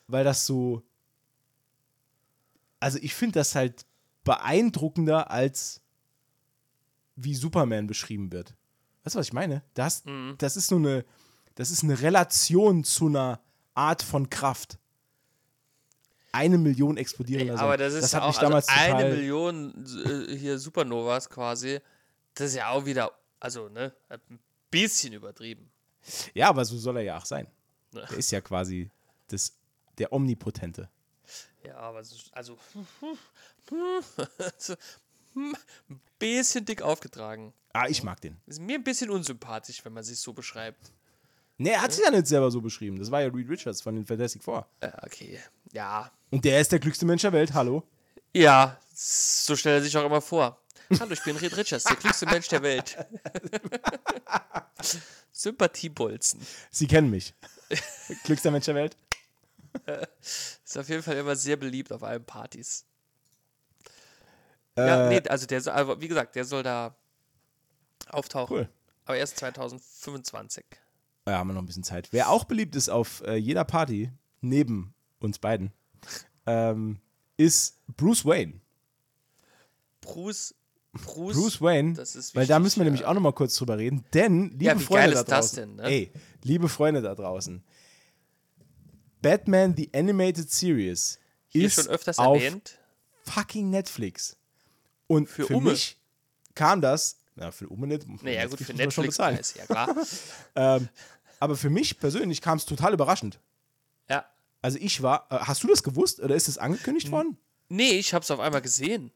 [0.06, 0.82] weil das so,
[2.80, 3.86] also ich finde das halt
[4.24, 5.80] beeindruckender als
[7.16, 8.54] wie Superman beschrieben wird.
[9.04, 9.62] Weißt du, was ich meine?
[9.74, 10.34] Das, mhm.
[10.38, 11.04] das ist so eine,
[11.54, 13.40] das ist eine Relation zu einer
[13.74, 14.78] Art von Kraft.
[16.32, 20.58] Eine Million explodierender Ey, Aber das ist das hat auch, also eine Million äh, hier
[20.58, 21.80] Supernovas quasi.
[22.34, 23.10] Das ist ja auch wieder,
[23.40, 24.38] also ne, ein
[24.70, 25.70] bisschen übertrieben.
[26.34, 27.46] Ja, aber so soll er ja auch sein.
[27.92, 28.06] Ne.
[28.08, 28.90] Der ist ja quasi
[29.26, 29.52] das,
[29.98, 30.88] der Omnipotente.
[31.70, 32.58] Ja, aber so, also
[35.36, 35.54] ein
[36.18, 37.52] bisschen dick aufgetragen.
[37.72, 38.36] Ah, ich mag den.
[38.46, 40.90] Ist mir ein bisschen unsympathisch, wenn man sich so beschreibt.
[41.58, 42.98] Nee, er hat sich ja nicht selber so beschrieben.
[42.98, 44.66] Das war ja Reed Richards von den Fantastic Four.
[44.80, 45.38] Äh, okay,
[45.70, 46.10] ja.
[46.30, 47.84] Und der ist der glücklichste Mensch der Welt, hallo?
[48.34, 50.60] Ja, so stellt er sich auch immer vor.
[50.98, 52.96] Hallo, ich bin Reed Richards, der glücklichste Mensch der Welt.
[55.30, 56.40] Sympathiebolzen.
[56.72, 57.32] Sie kennen mich.
[58.08, 58.96] glücklichster Mensch der Welt.
[60.64, 62.84] Ist auf jeden Fall immer sehr beliebt auf allen Partys.
[64.76, 66.94] Äh, ja, nee, also der soll, also wie gesagt, der soll da
[68.08, 68.56] auftauchen.
[68.56, 68.68] Cool.
[69.04, 70.64] Aber erst 2025.
[71.26, 72.08] Ja, haben wir noch ein bisschen Zeit.
[72.12, 74.10] Wer auch beliebt ist auf äh, jeder Party,
[74.40, 75.72] neben uns beiden,
[76.46, 77.00] ähm,
[77.36, 78.60] ist Bruce Wayne.
[80.00, 80.54] Bruce
[80.92, 82.90] Bruce, Bruce Wayne, wichtig, weil da müssen wir ja.
[82.90, 85.82] nämlich auch noch mal kurz drüber reden, denn liebe ja, Freunde da draußen, denn, ne?
[85.84, 86.12] ey,
[86.42, 87.62] liebe Freunde da draußen,
[89.22, 91.18] Batman the Animated Series
[91.48, 92.78] Hier ist schon öfters auf erwähnt.
[93.24, 94.36] fucking Netflix.
[95.06, 95.98] Und für, für mich
[96.54, 98.06] kam das ja, für Ume nicht.
[98.22, 99.96] Naja, gut, für Netflix schon ist ja klar.
[100.54, 100.88] ähm,
[101.38, 103.40] aber für mich persönlich kam es total überraschend.
[104.08, 104.26] Ja.
[104.60, 107.38] Also ich war, äh, hast du das gewusst oder ist es angekündigt worden?
[107.68, 109.10] Nee, ich habe es auf einmal gesehen.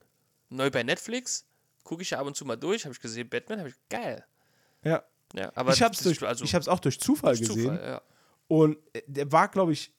[0.48, 1.44] Neu bei Netflix.
[1.82, 4.24] Gucke ich ja ab und zu mal durch, habe ich gesehen, Batman, habe ich, geil.
[4.84, 5.04] Ja.
[5.34, 7.74] Ja, aber ich habe es also, ich hab's auch durch Zufall durch gesehen.
[7.74, 8.02] Zufall, ja.
[8.48, 9.92] Und äh, der war, glaube ich,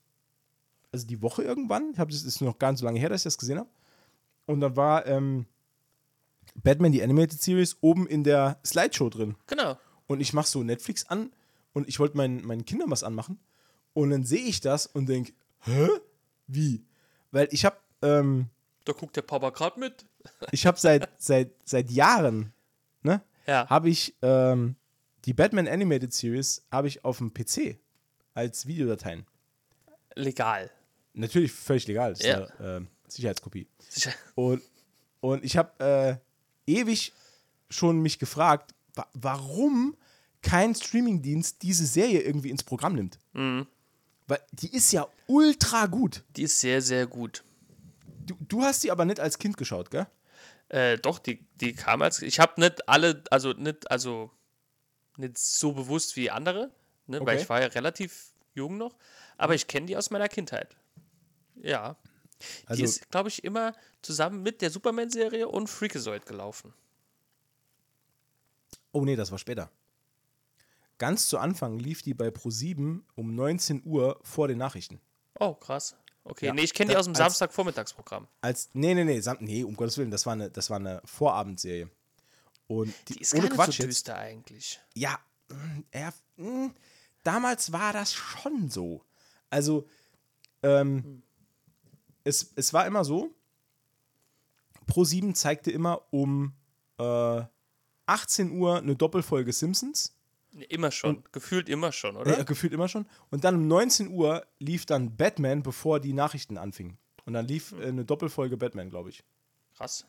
[0.92, 3.22] also die Woche irgendwann, ich habe das ist noch gar nicht so lange her, dass
[3.22, 3.70] ich das gesehen habe.
[4.46, 5.46] Und dann war ähm,
[6.56, 9.36] Batman, die Animated Series, oben in der Slideshow drin.
[9.48, 9.78] Genau.
[10.08, 11.32] Und ich mache so Netflix an
[11.74, 13.40] und ich wollte meinen, meinen Kindern was anmachen.
[13.94, 15.90] Und dann sehe ich das und denke, hä?
[16.48, 16.86] Wie?
[17.32, 17.78] Weil ich habe.
[18.02, 18.50] Ähm,
[18.86, 20.06] da guckt der Papa gerade mit.
[20.52, 22.54] ich habe seit, seit, seit Jahren,
[23.02, 23.22] ne?
[23.48, 23.68] Ja.
[23.68, 24.76] Habe ich ähm,
[25.26, 27.80] die Batman Animated Series habe ich auf dem PC
[28.36, 29.26] als Videodateien.
[30.14, 30.70] Legal.
[31.14, 32.14] Natürlich völlig legal.
[32.14, 32.44] Das ja.
[32.44, 33.68] ist eine äh, Sicherheitskopie.
[33.80, 34.14] Sicher.
[34.36, 34.62] Und,
[35.22, 36.22] und ich habe
[36.68, 37.14] äh, ewig
[37.70, 39.98] schon mich gefragt, wa warum
[40.42, 43.18] kein Streamingdienst diese Serie irgendwie ins Programm nimmt.
[43.34, 43.66] Mhm.
[44.28, 46.24] Weil die ist ja ultra gut.
[46.36, 47.44] Die ist sehr, sehr gut.
[48.26, 50.08] Du, du hast sie aber nicht als Kind geschaut, gell?
[50.70, 52.22] Äh, doch, die, die kam als.
[52.22, 54.32] Ich habe nicht alle, also nicht, also
[55.18, 56.72] nicht so bewusst wie andere,
[57.08, 57.26] ne, okay.
[57.26, 58.96] weil ich war ja relativ jung noch,
[59.38, 60.76] aber ich kenne die aus meiner Kindheit.
[61.56, 61.98] Ja.
[62.66, 66.74] Also, die ist, glaube ich, immer zusammen mit der Superman-Serie und Freakazoid gelaufen.
[68.92, 69.70] Oh nee, das war später.
[70.98, 75.02] Ganz zu Anfang lief die bei Pro7 um 19 Uhr vor den Nachrichten.
[75.40, 75.96] Oh, krass.
[76.24, 78.28] Okay, ja, nee, ich kenne die aus dem Samstagvormittagsprogramm.
[78.42, 81.02] Als, nee, nee, nee, Sam, nee, um Gottes Willen, das war eine, das war eine
[81.06, 81.90] Vorabendserie.
[82.68, 84.80] Und die, die ist ohne gar nicht so düster jetzt, eigentlich.
[84.96, 85.20] Ja,
[85.92, 86.72] er, mh,
[87.26, 89.04] damals war das schon so.
[89.50, 89.88] Also,
[90.64, 91.22] ähm, hm
[92.26, 93.34] es, es war immer so,
[94.90, 96.54] Pro7 zeigte immer um,
[96.98, 97.42] äh,
[98.08, 100.14] 18 Uhr eine Doppelfolge Simpsons.
[100.70, 101.24] Immer schon.
[101.32, 102.40] Gefühlt immer schon, oder?
[102.40, 103.06] Äh, gefühlt immer schon.
[103.30, 106.98] Und dann um 19 Uhr lief dann Batman, bevor die Nachrichten anfingen.
[107.26, 109.24] Und dann lief äh, eine Doppelfolge Batman, glaube ich.
[109.76, 110.06] Krass.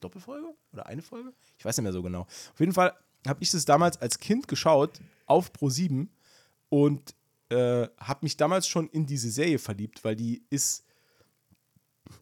[0.00, 0.54] Doppelfolge?
[0.72, 1.32] Oder eine Folge?
[1.58, 2.22] Ich weiß nicht mehr so genau.
[2.22, 2.94] Auf jeden Fall
[3.26, 6.10] habe ich das damals als Kind geschaut auf Pro 7
[6.68, 7.14] und
[7.50, 10.84] äh, habe mich damals schon in diese Serie verliebt, weil die ist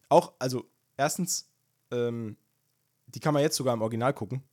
[0.09, 1.49] auch, also erstens,
[1.91, 2.37] ähm,
[3.07, 4.43] die kann man jetzt sogar im Original gucken.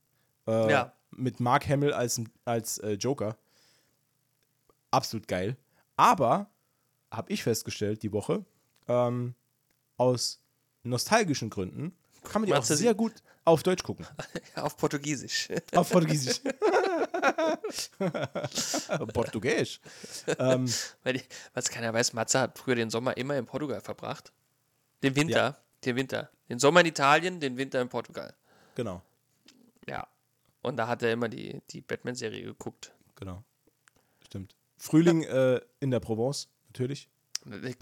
[0.47, 0.93] Äh, Ja.
[1.11, 3.37] Mit Mark Hamill als, als äh, Joker.
[4.91, 5.55] Absolut geil.
[5.95, 6.49] Aber,
[7.09, 8.43] habe ich festgestellt die Woche,
[8.89, 9.33] ähm,
[9.97, 10.41] aus
[10.83, 13.13] nostalgischen Gründen kann man die auch Meinst du, sehr gut
[13.45, 14.05] auf Deutsch gucken.
[14.55, 15.49] Auf Portugiesisch.
[15.75, 16.41] Auf Portugiesisch.
[19.13, 19.79] Portugiesisch.
[20.39, 20.71] Ähm,
[21.03, 21.21] Weil
[21.53, 24.31] was keiner weiß, Matze hat früher den Sommer immer in Portugal verbracht.
[25.03, 25.57] Den Winter.
[25.83, 26.29] Den Winter.
[26.49, 28.33] Den Sommer in Italien, den Winter in Portugal.
[28.75, 29.01] genau,
[29.87, 30.07] Ja.
[30.61, 32.91] Und da hat er immer die, die Batman-Serie geguckt.
[33.15, 33.43] genau.
[34.25, 34.55] Stimmt.
[34.77, 37.07] Frühling äh, in der Provence, natürlich.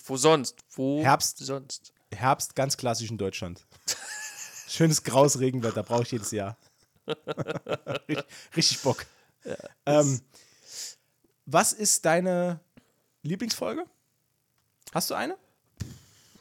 [0.06, 0.60] Wo sonst?
[0.72, 1.38] Wo Herbst.
[1.38, 1.94] sonst?
[2.14, 3.66] Herbst ganz klassisch in Deutschland.
[4.68, 6.58] Schönes graues Regenwetter, brauche ich jedes Jahr.
[8.10, 8.26] richtig,
[8.56, 9.06] richtig Bock.
[9.86, 10.22] ähm,
[11.46, 12.60] was ist deine
[13.24, 13.86] Lieblingsfolge?
[14.94, 15.38] Hast du eine?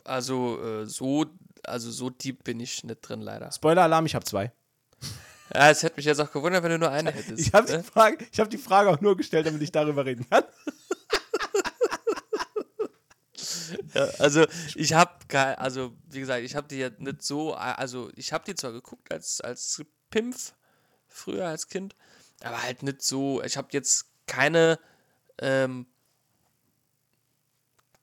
[0.04, 1.26] Also äh, so,
[1.64, 3.50] also so deep bin ich nicht drin, leider.
[3.50, 4.52] Spoiler-Alarm, ich habe zwei.
[5.54, 7.38] Ja, es hätte mich jetzt auch gewundert, wenn du nur eine hättest.
[7.38, 7.82] Ich habe die, ne?
[7.82, 10.44] Frage- ich hab die Frage auch nur gestellt, damit ich darüber reden kann.
[13.94, 15.12] Ja, also ich habe
[15.58, 19.12] also wie gesagt, ich habe die ja nicht so, also ich habe die zwar geguckt
[19.12, 19.82] als als
[20.12, 20.54] Pimpf
[21.08, 21.96] früher als Kind,
[22.42, 23.42] aber halt nicht so.
[23.42, 24.78] Ich habe jetzt keine
[25.38, 25.86] ähm,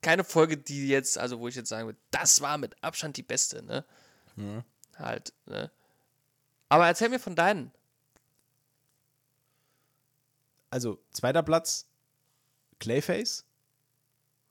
[0.01, 3.23] keine Folge, die jetzt, also wo ich jetzt sagen würde, das war mit Abstand die
[3.23, 3.85] beste, ne?
[4.97, 5.71] Halt, ne?
[6.69, 7.71] Aber erzähl mir von deinen.
[10.69, 11.87] Also, zweiter Platz,
[12.79, 13.45] Clayface.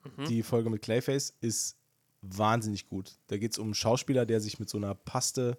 [0.05, 0.25] Mhm.
[0.27, 1.77] Die Folge mit Clayface ist
[2.23, 3.17] wahnsinnig gut.
[3.29, 5.59] Da geht es um einen Schauspieler, der sich mit so einer Paste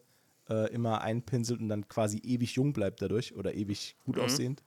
[0.49, 4.63] äh, immer einpinselt und dann quasi ewig jung bleibt dadurch oder ewig gut aussehend.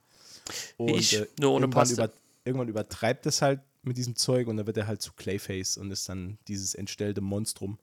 [0.77, 0.95] Und, Mhm.
[0.95, 2.09] äh, ich, nur ohne irgendwann, über,
[2.45, 5.91] irgendwann übertreibt es halt mit diesem Zeug und dann wird er halt zu Clayface und
[5.91, 7.77] ist dann dieses entstellte Monstrum.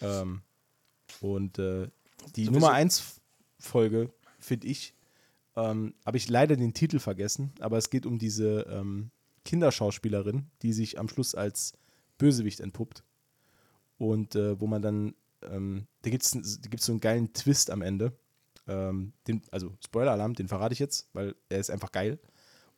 [0.00, 0.42] Ähm,
[1.20, 1.88] und äh,
[2.36, 3.20] die Nummer 1
[3.58, 4.94] Folge, finde ich,
[5.56, 9.10] ähm, habe ich leider den Titel vergessen, aber es geht um diese ähm,
[9.44, 11.74] Kinderschauspielerin, die sich am Schluss als
[12.18, 13.04] Bösewicht entpuppt.
[13.98, 15.14] Und äh, wo man dann,
[15.50, 18.12] ähm, da gibt es gibt's so einen geilen Twist am Ende.
[18.68, 22.18] Ähm, den, also Spoiler-Alarm, den verrate ich jetzt, weil er ist einfach geil.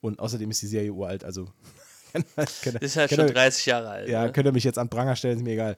[0.01, 1.51] Und außerdem ist die Serie uralt, also
[2.15, 4.09] ihr- ist halt schon ihr- 30 Jahre alt.
[4.09, 4.33] ja, ne?
[4.33, 5.77] könnt ihr mich jetzt an Pranger stellen, ist mir egal.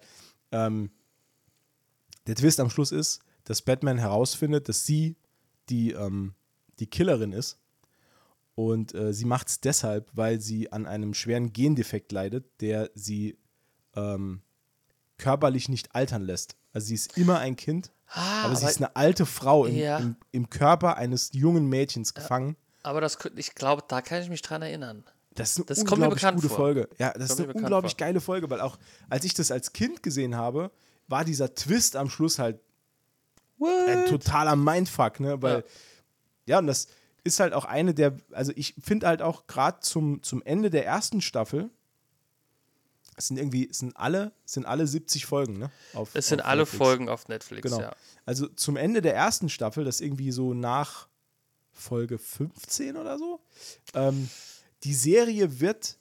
[0.53, 0.91] Ähm,
[2.27, 5.17] der Twist am Schluss ist, dass Batman herausfindet, dass sie
[5.69, 6.35] die, ähm,
[6.79, 7.59] die Killerin ist.
[8.55, 13.39] Und äh, sie macht es deshalb, weil sie an einem schweren Gendefekt leidet, der sie
[13.95, 14.41] ähm,
[15.19, 16.57] körperlich nicht altern lässt.
[16.77, 19.75] Also sie ist immer ein Kind, Ah, aber, sie aber- ist eine alte Frau im,
[19.77, 19.97] Ja.
[19.97, 22.55] im, im Körper eines jungen Mädchens gefangen.
[22.83, 25.03] Aber das, ich glaube, da kann ich mich dran erinnern.
[25.35, 26.57] Das ist eine Das unglaublich gute vor.
[26.59, 26.89] Folge.
[26.99, 27.99] Ja, das ist Kommt mir eine unglaublich vor.
[27.99, 28.77] geile Folge, weil auch
[29.09, 30.71] als ich das als Kind gesehen habe,
[31.09, 32.61] war dieser Twist am Schluss halt
[33.59, 35.41] ein totaler Mindfuck, ne?
[35.41, 35.65] Weil,
[36.45, 36.59] ja.
[36.59, 36.89] und das
[37.25, 40.85] ist halt auch eine der, also ich finde halt auch gerade zum, zum Ende der
[40.85, 41.71] ersten Staffel,
[43.17, 45.71] es sind irgendwie, es sind alle, es sind alle 70 Folgen, ne?
[45.95, 46.79] Auf, Es sind alle Netflix.
[46.85, 47.81] Folgen auf Netflix, Genau.
[47.81, 47.93] ja.
[48.25, 51.09] Also zum Ende der ersten Staffel, das irgendwie so nach
[51.73, 53.41] Folge 15 oder so,
[53.95, 54.29] ähm,
[54.85, 55.97] die Serie wird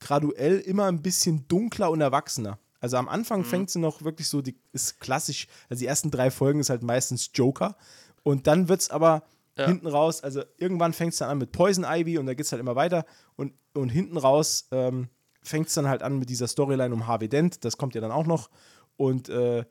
[0.00, 2.58] graduell immer ein bisschen dunkler und erwachsener.
[2.80, 3.10] Also am Mhm.
[3.10, 6.70] Anfang fängt sie noch wirklich so, die ist klassisch, also die ersten drei Folgen ist
[6.70, 7.76] halt meistens Joker
[8.22, 9.22] und dann wird es aber
[9.58, 9.66] Ja.
[9.66, 12.52] hinten raus, also irgendwann fängt es dann an mit Poison Ivy und da geht es
[12.52, 13.04] halt immer weiter
[13.36, 15.08] und, und hinten raus ähm,
[15.42, 18.10] fängt es dann halt an mit dieser Storyline um Harvey Dent, das kommt ja dann
[18.10, 18.50] auch noch
[18.96, 19.64] und äh,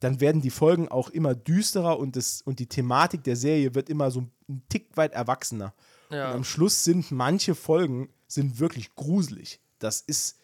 [0.00, 3.88] dann werden die Folgen auch immer düsterer und, das, und die Thematik der Serie wird
[3.88, 5.74] immer so ein Tick weit erwachsener.
[6.10, 6.28] Ja.
[6.28, 9.60] Und am Schluss sind manche Folgen sind wirklich gruselig.
[9.78, 10.38] Das ist,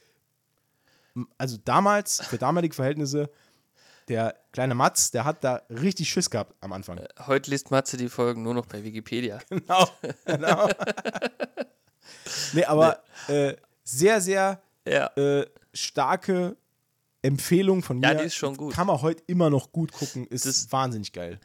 [1.39, 3.31] also damals, für damalige Verhältnisse,
[4.09, 7.01] der kleine Matz, der hat da richtig Schiss gehabt am Anfang.
[7.27, 9.39] Heute liest Matze die Folgen nur noch bei Wikipedia.
[9.49, 9.89] Genau,
[10.27, 10.69] genau.
[12.53, 13.55] nee, aber äh,
[13.85, 15.07] sehr, sehr Ja.
[15.17, 16.57] äh, starke
[17.23, 18.09] Empfehlung von mir.
[18.09, 18.75] Ja, die ist schon gut.
[18.75, 20.27] Kann man heute immer noch gut gucken.
[20.27, 21.39] Ist Das- wahnsinnig geil.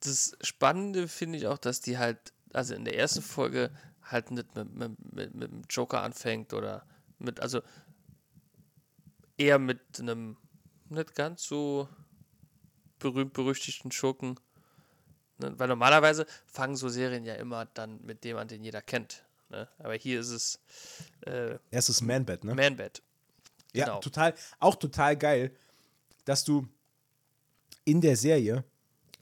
[0.00, 3.70] Das Spannende finde ich auch, dass die halt, also in der ersten Folge
[4.02, 6.86] halt nicht mit, mit, mit, mit dem Joker anfängt oder
[7.18, 7.60] mit, also
[9.38, 10.36] eher mit einem
[10.90, 11.88] nicht ganz so
[12.98, 14.38] berühmt-berüchtigten Schurken.
[15.38, 15.58] Ne?
[15.58, 19.23] Weil normalerweise fangen so Serien ja immer dann mit dem an, den jeder kennt.
[19.50, 19.68] Ne?
[19.78, 20.58] Aber hier ist es
[21.26, 22.54] äh, Erstes Man-Bed, ne?
[22.54, 23.02] Man-Bed.
[23.72, 24.00] Ja, Genau.
[24.00, 25.50] total, auch total geil,
[26.24, 26.66] dass du
[27.84, 28.64] in der Serie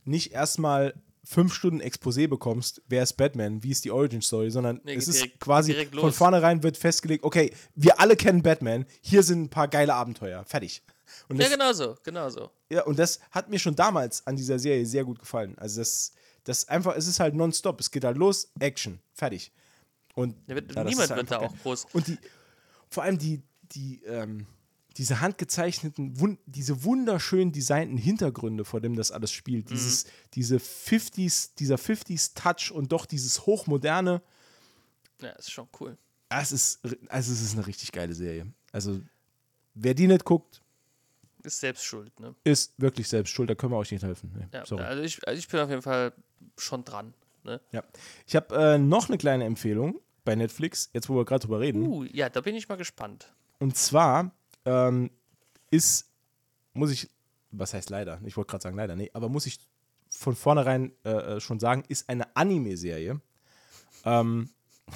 [0.05, 0.95] nicht erstmal
[1.25, 5.15] fünf Stunden Exposé bekommst, wer ist Batman, wie ist die Origin-Story, sondern Nee, es geht
[5.15, 9.43] ist direkt- quasi direkt von vornherein wird festgelegt, okay, wir alle kennen Batman, hier sind
[9.43, 10.83] ein paar geile Abenteuer, fertig.
[11.29, 12.51] Und Ja, das, genau so, genau so.
[12.71, 15.57] ja, und das hat mir schon damals an dieser Serie sehr gut gefallen.
[15.59, 16.13] Also das,
[16.45, 19.53] das einfach, es ist halt nonstop, es geht halt los, Action, fertig.
[20.15, 21.87] Und Ja, wird- ja, das niemand wird da auch groß.
[21.93, 22.19] und die,
[22.89, 23.43] vor allem die,
[23.73, 24.47] die, ähm,
[24.99, 29.71] diese handgezeichneten, wun diese wunderschön designten Hintergründe, vor dem das alles spielt.
[29.71, 29.75] Mhm.
[29.75, 30.05] Dieses,
[30.35, 34.21] diese 50s, dieser 50s-Touch und doch dieses Hochmoderne.
[35.23, 35.97] Ja, ist schon cool.
[36.29, 38.53] Es ist, also es ist eine richtig geile Serie.
[38.71, 39.01] Also,
[39.75, 40.63] wer die nicht guckt,
[41.43, 42.35] Ist selbst schuld, ne?
[42.45, 44.31] ist wirklich selbst schuld, da können wir euch nicht helfen.
[44.35, 46.13] Nee, Ja, also ich, also ich bin auf jeden Fall
[46.59, 47.15] schon dran.
[47.45, 47.61] Ne?
[47.73, 47.83] Ja.
[48.27, 51.87] Ich habe äh, noch eine kleine Empfehlung bei Netflix, jetzt wo wir gerade drüber reden.
[51.87, 53.33] Uh, ja, da bin ich mal gespannt.
[53.59, 54.31] Und zwar
[54.65, 55.11] ähm,
[55.71, 56.11] ist,
[56.75, 57.11] muss ich,
[57.51, 58.21] was heißt leider?
[58.25, 59.59] Ich wollte gerade sagen leider, nee, aber muss ich
[60.09, 63.21] von vornherein äh, äh, schon sagen, ist eine Anime-Serie.
[64.05, 64.51] Ähm,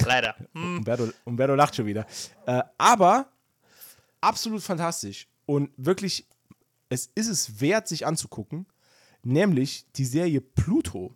[0.05, 0.37] Leider.
[0.53, 0.79] Hm.
[0.79, 2.07] Umberto, Umberto lacht schon wieder.
[2.47, 3.31] Äh, aber
[4.21, 6.27] absolut fantastisch und wirklich,
[6.89, 8.67] es ist es wert, sich anzugucken,
[9.23, 11.15] nämlich die Serie Pluto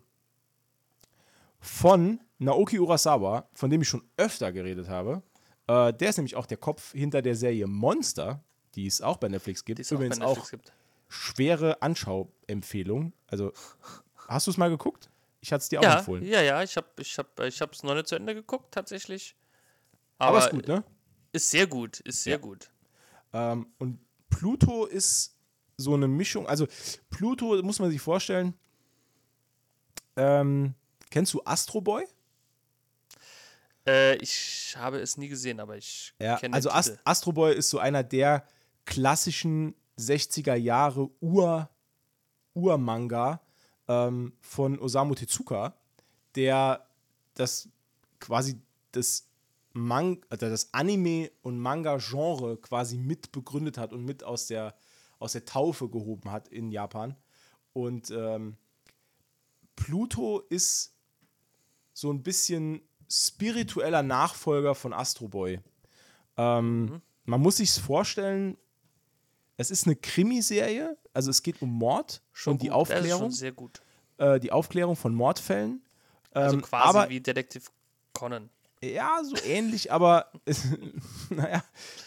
[1.60, 5.22] von Naoki Urasawa, von dem ich schon öfter geredet habe.
[5.66, 8.42] Äh, der ist nämlich auch der Kopf hinter der Serie Monster,
[8.74, 9.78] die es auch bei Netflix gibt.
[9.78, 10.72] Die es auch Übrigens Netflix auch gibt.
[11.08, 13.12] schwere Anschauempfehlung.
[13.26, 13.52] Also,
[14.28, 15.10] hast du es mal geguckt?
[15.42, 16.24] Ich hatte es dir auch Ja, empfohlen.
[16.24, 19.36] ja, ja, ich habe ich hab, ich hab's noch nicht zu Ende geguckt, tatsächlich.
[20.18, 20.84] Aber, Aber, ist gut, ne?
[21.32, 22.38] Ist sehr gut, ist sehr Ja.
[22.38, 22.70] gut.
[23.32, 25.36] Ähm, und Pluto ist
[25.76, 26.46] so eine Mischung.
[26.46, 26.66] Also,
[27.10, 28.54] Pluto muss man sich vorstellen.
[30.16, 30.74] Ähm,
[31.10, 32.06] kennst du Astro Boy?
[33.86, 36.98] Äh, ich habe es nie gesehen, aber ich Ja, kenne also Ast.
[37.04, 38.44] Astro Boy ist so einer der
[38.84, 41.68] klassischen 60er Jahre Ur
[42.54, 43.40] Ur-Manga
[43.88, 45.74] ähm, von Osamu Tezuka,
[46.34, 46.86] der
[47.34, 47.68] das
[48.18, 48.60] quasi
[48.92, 49.26] das
[49.72, 54.74] Man also das Anime und Manga-Genre quasi mit begründet hat und mit aus der,
[55.20, 57.14] aus der Taufe gehoben hat in Japan.
[57.72, 58.56] Und ähm,
[59.76, 60.92] Pluto ist
[62.00, 62.80] so ein bisschen
[63.10, 65.60] spiritueller Nachfolger von Astro Boy.
[66.38, 68.56] Ähm, Man muss sich vorstellen,
[69.58, 73.82] es ist eine Krimiserie, also es geht um Mord Schon und die Aufklärung, sehr gut.
[74.16, 75.82] äh, die Aufklärung von Mordfällen.
[76.32, 77.70] Also Ähm, quasi aber, wie Detektiv
[78.14, 78.48] Conan.
[78.82, 80.32] Ja, so ähnlich, aber
[81.28, 81.62] naja,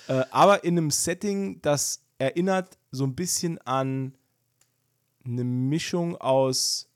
[0.07, 4.15] äh, aber in einem Setting, das erinnert so ein bisschen an
[5.23, 6.89] eine Mischung aus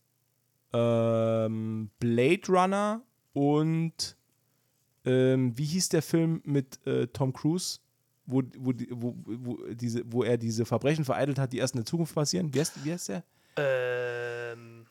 [0.78, 3.01] ähm, Blade Runner
[3.34, 4.15] und
[5.05, 7.80] ähm, wie hieß der Film mit äh, Tom Cruise,
[8.25, 11.86] wo, wo, wo, wo, diese, wo er diese Verbrechen vereitelt hat, die erst in der
[11.86, 12.53] Zukunft passieren?
[12.53, 13.23] Wie heißt, wie heißt der?
[13.55, 14.86] Ähm.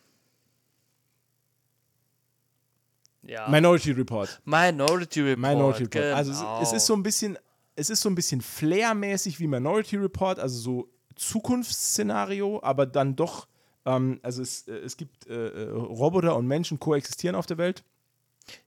[3.22, 3.49] Ja.
[3.49, 4.41] Minority Report.
[4.45, 5.39] Minority Report.
[5.39, 6.05] Minority Report.
[6.05, 6.16] Genau.
[6.16, 7.37] Also es, es ist so ein bisschen,
[7.74, 13.49] es ist so ein bisschen Flair-mäßig wie Minority Report, also so Zukunftsszenario, aber dann doch,
[13.87, 17.84] ähm, also es, äh, es gibt äh, äh, Roboter und Menschen koexistieren auf der Welt.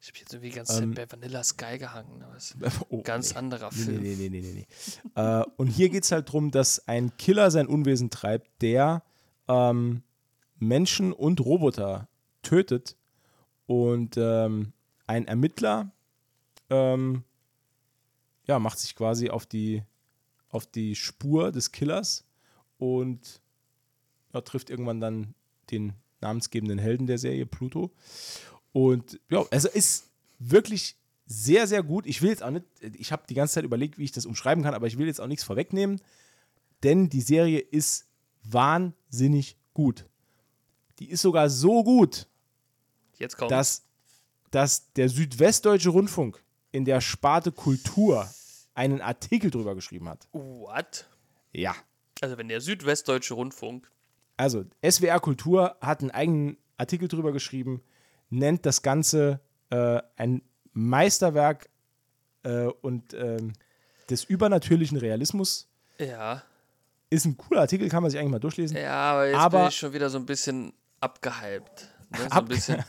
[0.02, 3.02] Ich habe jetzt irgendwie ganz ähm, bei Vanilla Sky gehangen, aber es ist ein Oh,
[3.02, 3.38] ganz nee.
[3.38, 4.02] anderer Nee, Film.
[4.02, 5.12] nee, nee, nee, nee, nee.
[5.22, 9.04] äh, und hier geht es halt darum, dass ein Killer sein Unwesen treibt, der
[9.48, 10.04] ähm,
[10.58, 12.10] Menschen und Roboter
[12.42, 12.98] tötet
[13.68, 14.74] und ähm,
[15.08, 15.92] ein Ermittler
[16.70, 17.24] ähm,
[18.46, 19.84] ja, macht sich quasi auf die,
[20.50, 22.26] auf die Spur des Killers
[22.78, 23.42] und
[24.34, 25.34] ja, trifft irgendwann dann
[25.72, 27.92] den namensgebenden Helden der Serie, Pluto.
[28.72, 30.10] Und ja, also ist
[30.40, 32.06] wirklich sehr, sehr gut.
[32.06, 34.64] Ich will jetzt auch nicht, ich habe die ganze Zeit überlegt, wie ich das umschreiben
[34.64, 36.02] kann, aber ich will jetzt auch nichts vorwegnehmen,
[36.84, 38.08] denn die Serie ist
[38.44, 40.06] wahnsinnig gut.
[41.00, 42.28] Die ist sogar so gut,
[43.48, 43.86] dass,
[44.52, 48.30] dass der Südwestdeutsche Rundfunk in der Sparte Kultur
[48.74, 50.28] einen Artikel drüber geschrieben hat.
[50.32, 51.08] What?
[51.52, 51.76] Ja.
[52.22, 53.90] Also, wenn der Südwestdeutsche Rundfunk.
[54.40, 57.84] Also, SWR Kultur hat einen eigenen Artikel drüber geschrieben,
[58.30, 61.68] nennt das Ganze äh, ein Meisterwerk
[62.44, 63.52] äh, und ähm,
[64.10, 65.68] des übernatürlichen Realismus.
[65.98, 66.42] Ja.
[67.10, 68.78] Ist ein cooler Artikel, kann man sich eigentlich mal durchlesen.
[68.78, 70.72] Ja, aber jetzt Aber- bin ich schon wieder so ein bisschen
[71.02, 71.90] abgehypt.
[72.12, 72.20] Ne?
[72.32, 72.84] So ein bisschen.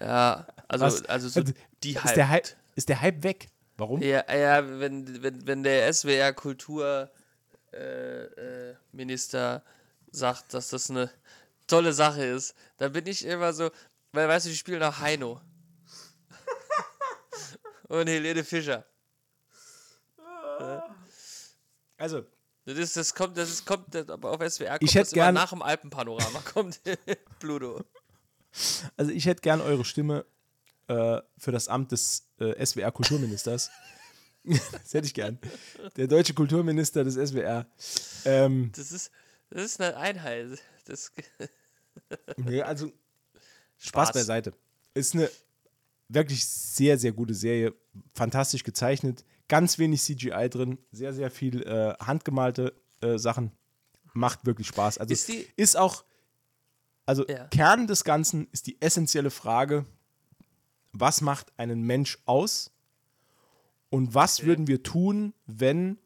[0.00, 1.04] Ja, also, Was?
[1.06, 3.48] also so Also, die ist, der Hype, ist der Hype weg?
[3.76, 4.00] Warum?
[4.00, 7.10] Ja, ja wenn, wenn, wenn der SWR Kultur
[7.72, 9.64] äh, äh, Minister
[10.14, 11.10] sagt, dass das eine
[11.66, 12.54] tolle Sache ist.
[12.78, 13.70] Dann bin ich immer so,
[14.12, 15.40] weil weißt du, ich spiele nach Heino.
[17.88, 18.84] Und Helene Fischer.
[21.96, 22.24] Also,
[22.64, 25.50] Das, ist, das kommt, das ist, kommt aber auf SWR kommt Ich hätte gern- nach
[25.50, 26.80] dem Alpenpanorama kommt
[27.38, 27.84] Pluto.
[28.96, 30.24] also ich hätte gern eure Stimme
[30.88, 33.70] äh, für das Amt des äh, SWR-Kulturministers.
[34.44, 35.38] das hätte ich gern.
[35.96, 37.66] Der deutsche Kulturminister des SWR.
[38.24, 39.10] Ähm, Das ist,
[39.50, 40.58] das ist eine Einheit.
[40.86, 41.12] Das,
[42.36, 42.92] nee, also
[43.78, 44.52] Spaß beiseite.
[44.94, 45.30] Ist eine
[46.08, 47.74] wirklich sehr, sehr gute Serie.
[48.14, 49.24] Fantastisch gezeichnet.
[49.48, 50.78] Ganz wenig CGI drin.
[50.92, 53.52] Sehr, sehr viel äh, handgemalte äh, Sachen.
[54.12, 54.98] Macht wirklich Spaß.
[54.98, 56.04] Also Ist die- ist auch,
[57.06, 57.46] also Ja.
[57.48, 59.84] Kern des Ganzen ist die essentielle Frage,
[60.92, 62.70] was macht einen Mensch aus?
[63.90, 65.98] Und was würden wir tun, wenn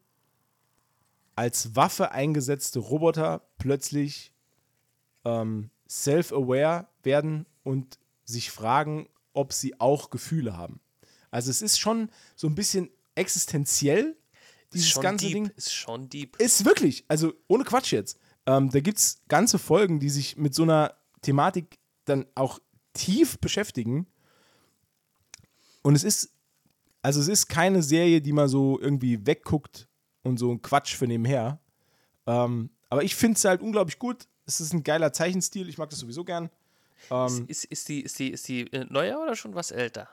[1.39, 4.33] als Waffe eingesetzte Roboter plötzlich
[5.23, 10.81] ähm, self-aware werden und sich fragen, ob sie auch Gefühle haben.
[11.31, 14.17] Also es ist schon so ein bisschen existenziell,
[14.73, 15.33] dieses ist ganze deep.
[15.33, 15.51] Ding.
[15.55, 16.35] Ist schon deep.
[16.41, 18.19] Ist wirklich, also ohne Quatsch jetzt.
[18.45, 22.59] Ähm, da gibt es ganze Folgen, die sich mit so einer Thematik dann auch
[22.91, 24.07] tief beschäftigen.
[25.83, 26.33] Und es ist,
[27.01, 29.88] also es ist keine Serie, die man so irgendwie wegguckt
[30.29, 31.59] und so ein Quatsch für nebenher.
[32.25, 34.27] Ähm, aber ich finde es halt unglaublich gut.
[34.45, 36.49] Es ist ein geiler Zeichenstil, ich mag das sowieso gern.
[37.11, 40.09] Ähm, ist, ist, die, ist, die, ist die äh, neuer oder schon was älter?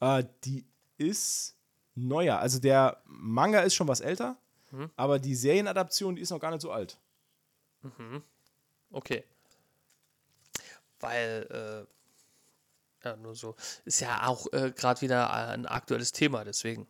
[0.00, 0.64] Äh, die
[0.98, 1.56] ist
[1.94, 2.38] neuer.
[2.38, 4.36] Also der Manga ist schon was älter,
[4.96, 6.98] aber die Serienadaption, die ist noch gar nicht so alt.
[8.90, 9.24] Okay.
[11.00, 11.86] Weil,
[13.02, 13.54] äh, ja, nur so.
[13.84, 16.86] Ist ja auch äh, gerade wieder ein aktuelles Thema, deswegen.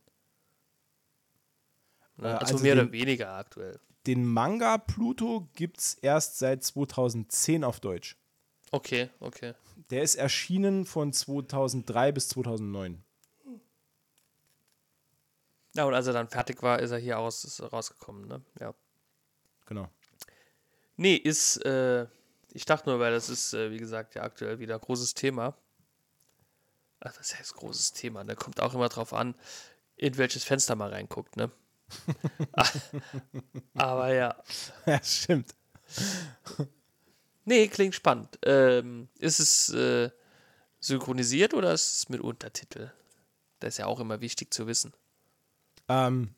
[2.17, 2.29] Ne?
[2.29, 3.79] Äh, also, also mehr den- oder weniger aktuell.
[4.07, 8.17] Den Manga Pluto gibt es erst seit 2010 auf Deutsch.
[8.71, 9.55] Okay, okay.
[9.91, 13.03] Der ist erschienen von 2003 bis 2009.
[15.75, 18.43] Ja, und als er dann fertig war, ist er hier aus, ist rausgekommen, ne?
[18.61, 18.75] Ja.
[19.67, 19.91] Genau.
[20.97, 22.07] Nee, ist, äh,
[22.53, 25.55] ich dachte nur, weil das ist, äh, wie gesagt, ja aktuell wieder großes Thema.
[27.01, 28.37] Ach, was heißt großes Thema, ne?
[28.37, 29.35] Kommt auch immer drauf an,
[29.97, 31.51] in welches Fenster man reinguckt, ne?
[33.75, 34.43] Aber ja.
[34.87, 35.55] Ja, stimmt.
[37.45, 38.39] Nee, klingt spannend.
[38.45, 40.11] Ähm, ist es äh,
[40.81, 42.91] synchronisiert oder ist es mit Untertitel?
[43.61, 44.93] Das ist ja auch immer wichtig zu wissen.
[45.89, 46.35] Ähm,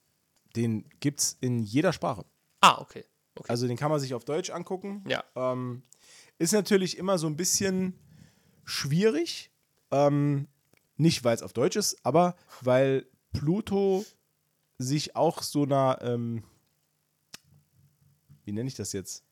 [0.54, 2.24] den gibt es in jeder Sprache.
[2.60, 3.04] Ah, okay.
[3.36, 3.50] okay.
[3.50, 5.04] Also den kann man sich auf Deutsch angucken.
[5.06, 5.24] ja.
[5.34, 5.82] Ähm,
[6.38, 7.98] ist natürlich immer so ein bisschen
[8.64, 9.50] schwierig.
[9.90, 10.46] Ähm,
[10.96, 14.04] nicht, weil es auf Deutsch ist, aber weil Pluto
[14.78, 16.44] sich auch so einer, ähm,
[18.44, 19.24] wie nenne ich das jetzt?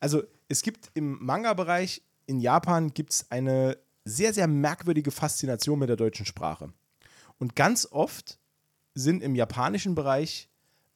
[0.00, 5.88] Also es gibt im Manga-Bereich in Japan gibt es eine sehr, sehr merkwürdige Faszination mit
[5.88, 6.72] der deutschen Sprache.
[7.38, 8.38] Und ganz oft
[8.94, 10.48] sind im japanischen Bereich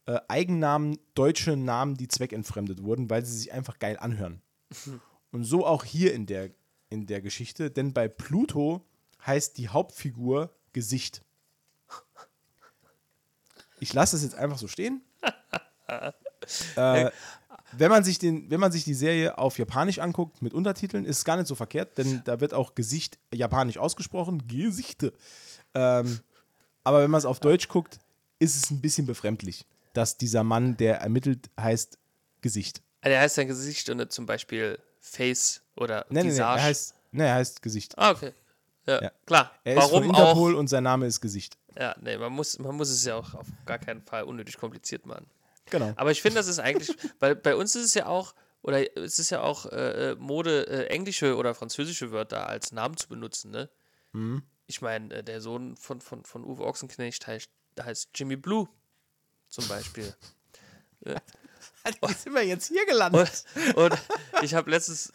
[0.06, 4.42] äh, Eigennamen deutsche Namen, die zweckentfremdet wurden, weil sie sich einfach geil anhören.
[5.30, 6.50] Und so auch hier in der,
[6.88, 8.86] in der Geschichte, denn bei Pluto
[9.26, 11.22] heißt die Hauptfigur Gesicht.
[13.80, 15.02] Ich lasse es jetzt einfach so stehen.
[16.76, 17.10] äh,
[17.72, 21.18] wenn, man sich den, wenn man sich die Serie auf Japanisch anguckt mit Untertiteln, ist
[21.18, 24.46] es gar nicht so verkehrt, denn da wird auch Gesicht japanisch ausgesprochen.
[24.46, 25.12] Gesichte.
[25.74, 26.20] Ähm,
[26.84, 27.98] aber wenn man es auf Deutsch guckt,
[28.38, 31.98] ist es ein bisschen befremdlich, dass dieser Mann, der ermittelt, heißt
[32.40, 32.82] Gesicht.
[33.02, 36.58] Ah, Der heißt sein Gesicht und nicht zum Beispiel Face oder Nein, nein, nein, Visage.
[36.58, 37.98] er heißt, nee, er heißt Gesicht.
[37.98, 38.32] ah, okay.
[38.86, 39.10] Ja, Ja.
[39.26, 39.52] klar.
[39.64, 40.58] Er ist von Warum Interpol auch?
[40.58, 41.56] und sein Name ist Gesicht.
[41.76, 45.06] Ja, nee, man muss, man muss es ja auch auf gar keinen Fall unnötig kompliziert
[45.06, 45.26] machen.
[45.70, 45.92] Genau.
[45.96, 49.18] Aber ich finde, das ist eigentlich, weil bei uns ist es ja auch, oder es
[49.18, 53.50] ist ja auch äh, äh, Mode, äh, englische oder französische Wörter als Namen zu benutzen,
[53.50, 53.70] ne?
[54.12, 54.42] Mhm.
[54.66, 57.50] Ich meine, äh, der Sohn von, von, von Uwe Ochsenknecht heißt,
[57.80, 58.68] heißt Jimmy Blue
[59.48, 60.14] zum Beispiel.
[61.00, 63.44] Wie sind wir jetzt hier gelandet?
[63.74, 63.98] Und, und
[64.42, 65.12] ich habe letztens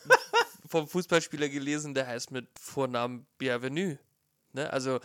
[0.68, 4.00] vom Fußballspieler gelesen, der heißt mit Vornamen Bienvenue.
[4.54, 4.72] Ne?
[4.72, 5.00] Also,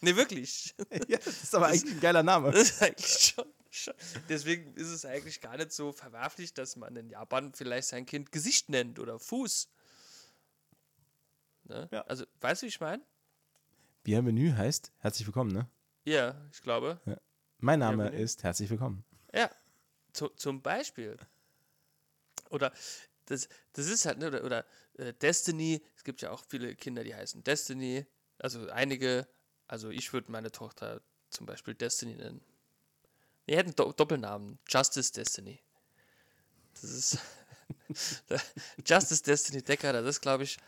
[0.00, 0.74] ne, wirklich.
[1.08, 2.50] ja, das ist aber eigentlich ein geiler Name.
[2.50, 3.94] Das ist eigentlich schon, schon.
[4.28, 8.32] Deswegen ist es eigentlich gar nicht so verwerflich, dass man in Japan vielleicht sein Kind
[8.32, 9.68] Gesicht nennt oder Fuß.
[11.64, 11.88] Ne?
[11.92, 12.02] Ja.
[12.02, 13.02] Also, weißt du, wie ich meine?
[14.04, 15.68] Bienvenue heißt herzlich willkommen, ne?
[16.04, 17.00] Ja, ich glaube.
[17.58, 18.22] Mein Name Bienvenue.
[18.22, 19.04] ist herzlich willkommen.
[19.34, 19.50] Ja,
[20.12, 21.16] zu, zum Beispiel.
[22.50, 22.72] Oder
[23.26, 27.04] das, das ist halt, ne, oder, oder äh, Destiny, es gibt ja auch viele Kinder,
[27.04, 28.06] die heißen Destiny,
[28.38, 29.28] also einige,
[29.68, 31.00] also ich würde meine Tochter
[31.30, 32.40] zum Beispiel Destiny nennen.
[33.48, 35.60] Die hätten Do Doppelnamen, Justice Destiny.
[36.74, 37.18] Das ist,
[38.86, 40.58] Justice Destiny Decker, das ist, glaube ich,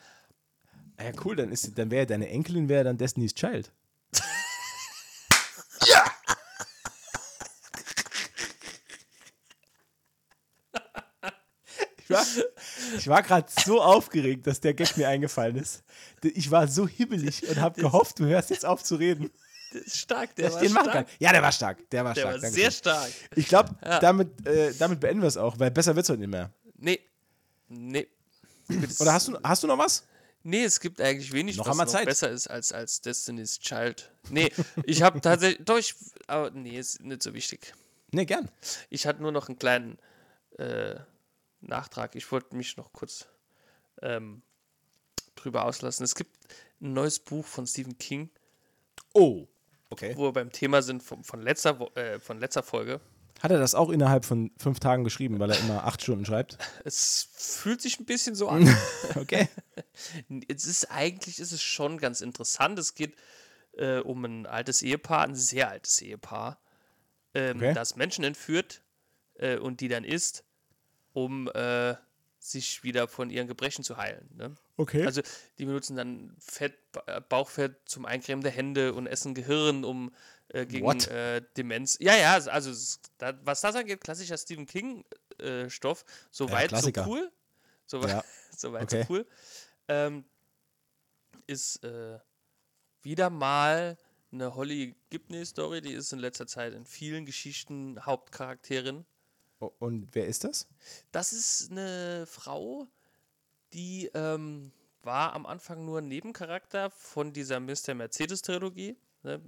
[1.00, 3.72] Ah Ja, cool, dann, ist, dann wäre deine Enkelin wäre dann Destiny's Child.
[11.96, 12.26] Ich war,
[13.00, 15.82] ich war gerade so aufgeregt, dass der Gag mir eingefallen ist.
[16.22, 19.30] Ich war so hibbelig und habe gehofft, du hörst jetzt auf zu reden.
[19.72, 20.92] der ist stark, der war stark.
[20.92, 21.06] kann.
[21.18, 21.90] Ja, der war stark.
[21.90, 22.42] Der war Der stark.
[22.42, 23.10] war sehr stark.
[23.36, 23.98] Ich glaube, Ja.
[24.00, 26.50] damit, äh, damit beenden wir es auch, weil besser wird es heute nicht mehr.
[26.76, 27.00] Nee.
[27.68, 28.06] Nee.
[29.00, 30.06] Oder hast du, hast du noch was?
[30.42, 32.06] Nee, es gibt eigentlich wenig, Noch was noch Zeit.
[32.06, 34.10] besser ist als, als Destiny's Child.
[34.30, 34.50] Nee,
[34.84, 35.94] ich habe tatsächlich, doch, ich,
[36.26, 37.74] aber nee, ist nicht so wichtig.
[38.12, 38.48] Ne, gern.
[38.88, 39.98] Ich hatte nur noch einen kleinen
[40.58, 40.96] äh,
[41.60, 42.14] Nachtrag.
[42.16, 43.26] Ich wollte mich noch kurz
[44.02, 44.42] ähm,
[45.34, 46.04] drüber auslassen.
[46.04, 46.36] Es gibt
[46.80, 48.30] ein neues Buch von Stephen King,
[49.14, 49.46] Oh.
[49.92, 50.14] Okay.
[50.16, 53.00] wo wir beim Thema sind von, von, letzter, äh, von letzter Folge.
[53.40, 56.58] Hat er das auch innerhalb von fünf Tagen geschrieben, weil er immer acht Stunden schreibt?
[56.84, 58.68] Es fühlt sich ein bisschen so an.
[59.16, 59.48] Okay.
[60.48, 62.78] es ist eigentlich ist es schon ganz interessant.
[62.78, 63.16] Es geht
[63.72, 66.60] äh, um ein altes Ehepaar, ein sehr altes Ehepaar,
[67.34, 67.74] ähm, Okay.
[67.74, 68.82] das Menschen entführt
[69.34, 70.44] äh, und die dann isst,
[71.12, 71.94] um äh,
[72.38, 74.28] sich wieder von ihren Gebrechen zu heilen.
[74.36, 74.54] Ne?
[74.76, 75.04] Okay.
[75.04, 75.20] Also
[75.58, 76.74] die benutzen dann Fett,
[77.06, 80.14] äh, Bauchfett zum Eincremen der Hände und essen Gehirn, um
[80.48, 81.98] äh, gegen äh, Demenz.
[82.00, 85.04] Ja, ja, also es- da, was das angeht, klassischer Stephen King
[85.38, 86.04] äh, Stoff.
[86.30, 86.46] So
[87.06, 87.30] cool.
[87.86, 88.24] So, wei- Ja.
[88.56, 89.04] so weit, Okay.
[89.06, 89.26] so cool.
[89.88, 90.24] Ähm,
[91.46, 92.18] ist äh,
[93.02, 93.98] wieder mal
[94.32, 99.04] eine Holly Gibney-Story, die ist in letzter Zeit in vielen Geschichten Hauptcharakterin.
[99.60, 100.66] Und wer ist das?
[101.12, 102.88] Das ist eine Frau,
[103.72, 107.94] die ähm, war am Anfang nur ein Nebencharakter von dieser Mr.
[107.94, 108.96] Mercedes-Trilogie.
[109.22, 109.40] Ne?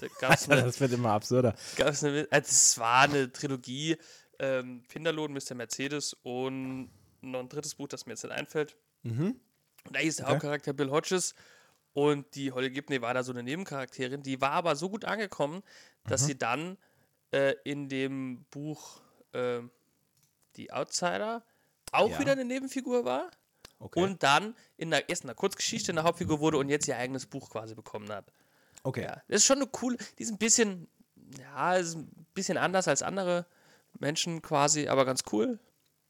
[0.00, 1.54] Da gab's eine, das wird immer absurder.
[1.76, 3.96] gab's eine, also es war eine Trilogie,
[4.38, 5.54] ähm, Pinderlohn, Mr.
[5.54, 6.90] Mercedes und
[7.20, 8.76] noch ein drittes Buch, das mir jetzt nicht einfällt.
[9.02, 9.40] Mhm.
[9.84, 10.34] Und da ist der Okay.
[10.34, 11.34] Hauptcharakter Bill Hodges
[11.92, 14.22] und die Holly Gibney war da so eine Nebencharakterin.
[14.22, 15.62] Die war aber so gut angekommen,
[16.04, 16.78] dass sie dann
[17.32, 19.00] äh, in dem Buch
[19.34, 19.70] ähm,
[20.56, 21.42] Die Outsider
[21.92, 22.18] auch Ja.
[22.18, 23.30] wieder eine Nebenfigur war
[23.78, 24.02] Okay.
[24.02, 27.26] und dann in der erst in der Kurzgeschichte eine Hauptfigur wurde und jetzt ihr eigenes
[27.26, 28.30] Buch quasi bekommen hat.
[28.84, 29.02] okay.
[29.04, 30.88] Ja, das ist schon eine coole, die ist ein bisschen,
[31.38, 33.46] ja, ist ein bisschen anders als andere
[33.98, 35.58] Menschen quasi, aber ganz cool.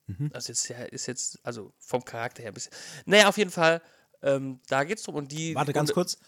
[0.06, 0.30] Mhm.
[0.30, 2.72] Das ist ja, ist jetzt, also vom Charakter her ein bisschen.
[3.06, 3.80] Naja, auf jeden Fall,
[4.22, 5.54] ähm, da geht's drum und die.
[5.54, 6.18] Warte ganz und, kurz.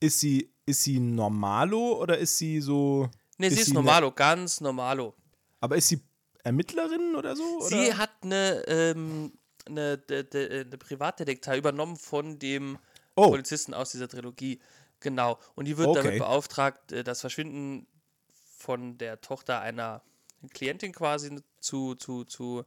[0.00, 3.08] Ist sie, ist sie normalo oder ist sie so.
[3.38, 5.14] Nee, sie ist normalo, ganz normalo.
[5.60, 6.00] aber ist sie
[6.44, 7.42] Ermittlerin oder so?
[7.58, 7.68] Oder?
[7.68, 9.32] Sie hat eine, ähm,
[9.66, 12.78] eine, de, de, eine Privatdetektiv übernommen von dem
[13.16, 13.30] Oh.
[13.30, 14.60] Polizisten aus dieser Trilogie.
[15.00, 15.38] Genau.
[15.54, 16.02] Und die wird Okay.
[16.02, 17.86] damit beauftragt, äh, das Verschwinden
[18.58, 20.02] von der Tochter einer
[20.52, 22.64] Klientin quasi zu, zu, zu.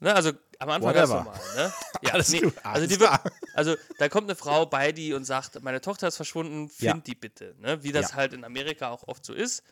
[0.00, 1.72] Ne, also am Anfang ganz normal, ne?
[2.02, 3.06] Ja, Alles gut, also, die
[3.54, 6.94] also da kommt eine Frau bei die und sagt, meine Tochter ist verschwunden, find Ja.
[6.94, 7.54] die bitte.
[7.60, 7.84] Ne?
[7.84, 8.16] Wie das Ja.
[8.16, 9.62] halt in Amerika auch oft so ist,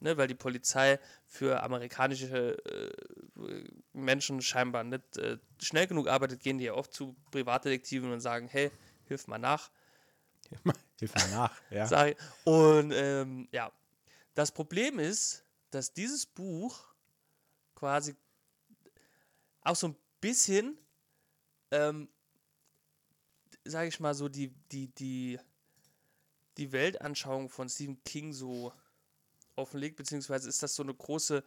[0.00, 0.16] ne?
[0.16, 6.64] weil die Polizei für amerikanische äh, Menschen scheinbar nicht äh, schnell genug arbeitet, gehen die
[6.64, 8.70] ja oft zu Privatdetektiven und sagen, hey,
[9.06, 9.70] hilf mal nach.
[10.98, 11.60] Hilf mir nach.
[11.70, 12.14] Ja.
[12.44, 13.70] Und ähm, ja,
[14.34, 16.94] das Problem ist, dass dieses Buch
[17.74, 18.14] quasi
[19.62, 20.78] auch so ein bisschen,
[21.70, 22.08] ähm,
[23.64, 25.38] sage ich mal so, die, die, die,
[26.56, 28.72] die Weltanschauung von Stephen King so
[29.56, 31.42] offenlegt, beziehungsweise ist das so eine große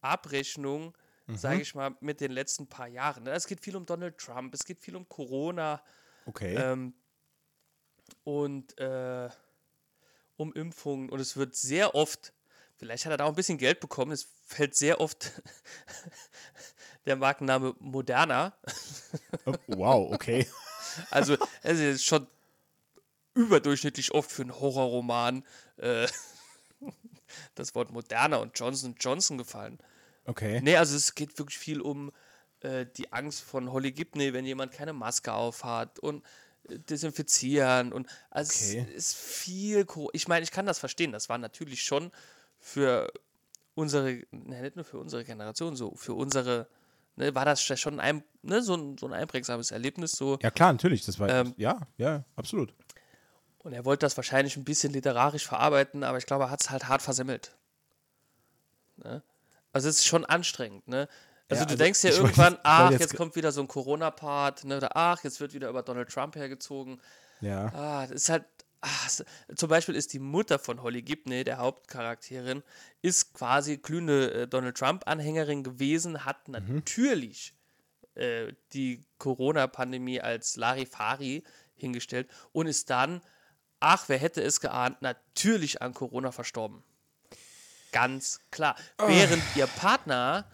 [0.00, 0.96] Abrechnung,
[1.32, 3.22] sage ich mal, mit den letzten paar Jahren.
[3.22, 3.30] ne?
[3.30, 5.80] Es geht viel um Donald Trump, es geht viel um Corona,
[6.26, 6.56] Okay.
[6.56, 6.92] ähm,
[8.24, 9.28] und äh,
[10.36, 11.08] um Impfungen.
[11.08, 12.32] Und es wird sehr oft,
[12.76, 15.30] vielleicht hat er da auch ein bisschen Geld bekommen, es fällt sehr oft
[17.06, 18.52] der Markenname Moderna.
[19.46, 20.46] Oh, wow, okay.
[21.10, 22.26] Also es ist schon
[23.34, 25.44] überdurchschnittlich oft für einen Horrorroman
[25.76, 26.08] äh,
[27.60, 29.78] das Wort Moderna und Johnson Johnson gefallen.
[30.24, 30.60] Okay.
[30.62, 32.12] Nee, also es geht wirklich viel um
[32.60, 36.24] äh, die Angst von Holly Gibney, wenn jemand keine Maske aufhat und
[36.68, 38.86] äh, desinfizieren und also Okay.
[38.94, 42.10] es ist viel ich meine, ich kann das verstehen, das war natürlich schon
[42.58, 43.10] für
[43.74, 46.68] unsere, ne, nicht nur für unsere Generation, so für unsere,
[47.16, 50.72] ne, war das schon ein, ne, so, ein, so ein einprägsames Erlebnis so Ja, klar,
[50.72, 51.04] natürlich.
[51.04, 51.28] Das war.
[51.28, 52.74] Ähm, ja, ja, absolut.
[53.62, 56.70] Und er wollte das wahrscheinlich ein bisschen literarisch verarbeiten, aber ich glaube, er hat es
[56.70, 57.56] halt hart versemmelt.
[58.96, 59.22] Ne?
[59.72, 61.08] Also es ist schon anstrengend, ne?
[61.48, 63.68] Also Ja, du also denkst ja irgendwann, wollte ach, jetzt jetzt kommt wieder so ein
[63.68, 64.76] Corona-Part, ne?
[64.76, 67.00] Oder ach, jetzt wird wieder über Donald Trump hergezogen.
[67.40, 67.72] Ja.
[67.72, 68.44] Ah, das ist halt.
[69.06, 69.24] Es-
[69.56, 72.62] zum Beispiel ist die Mutter von Holly Gibney, der Hauptcharakterin,
[73.02, 76.54] ist quasi glühende äh, Donald Trump-Anhängerin gewesen, hat Mhm.
[76.54, 77.54] natürlich
[78.14, 81.44] äh, die Corona-Pandemie als Larifari
[81.76, 83.20] hingestellt und ist dann,
[83.80, 86.82] ach, wer hätte es geahnt, natürlich an Corona verstorben.
[87.92, 88.76] Ganz klar.
[88.98, 89.08] Oh.
[89.08, 90.44] Während ihr Partner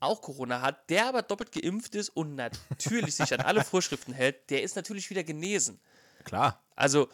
[0.00, 4.50] auch Corona hat, der aber doppelt geimpft ist und natürlich sich an alle Vorschriften hält,
[4.50, 5.80] der ist natürlich wieder genesen.
[6.24, 6.62] Klar.
[6.76, 7.08] Also,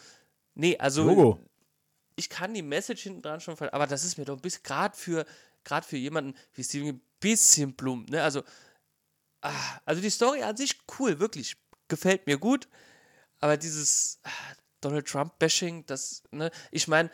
[0.55, 1.47] nee, also Logo.
[2.17, 4.97] ich kann die Message hinten dran schon, aber das ist mir doch ein bisschen, gerade
[4.97, 5.25] für,
[5.65, 8.23] für jemanden wie Steven, ein bisschen plump, ne?
[8.23, 8.43] Also,
[9.43, 9.53] ah,
[9.85, 11.57] also die Story an sich cool, wirklich,
[11.87, 12.69] gefällt mir gut,
[13.39, 14.31] aber dieses ah,
[14.81, 17.11] Donald Trump-Bashing, das, ne, ich meine,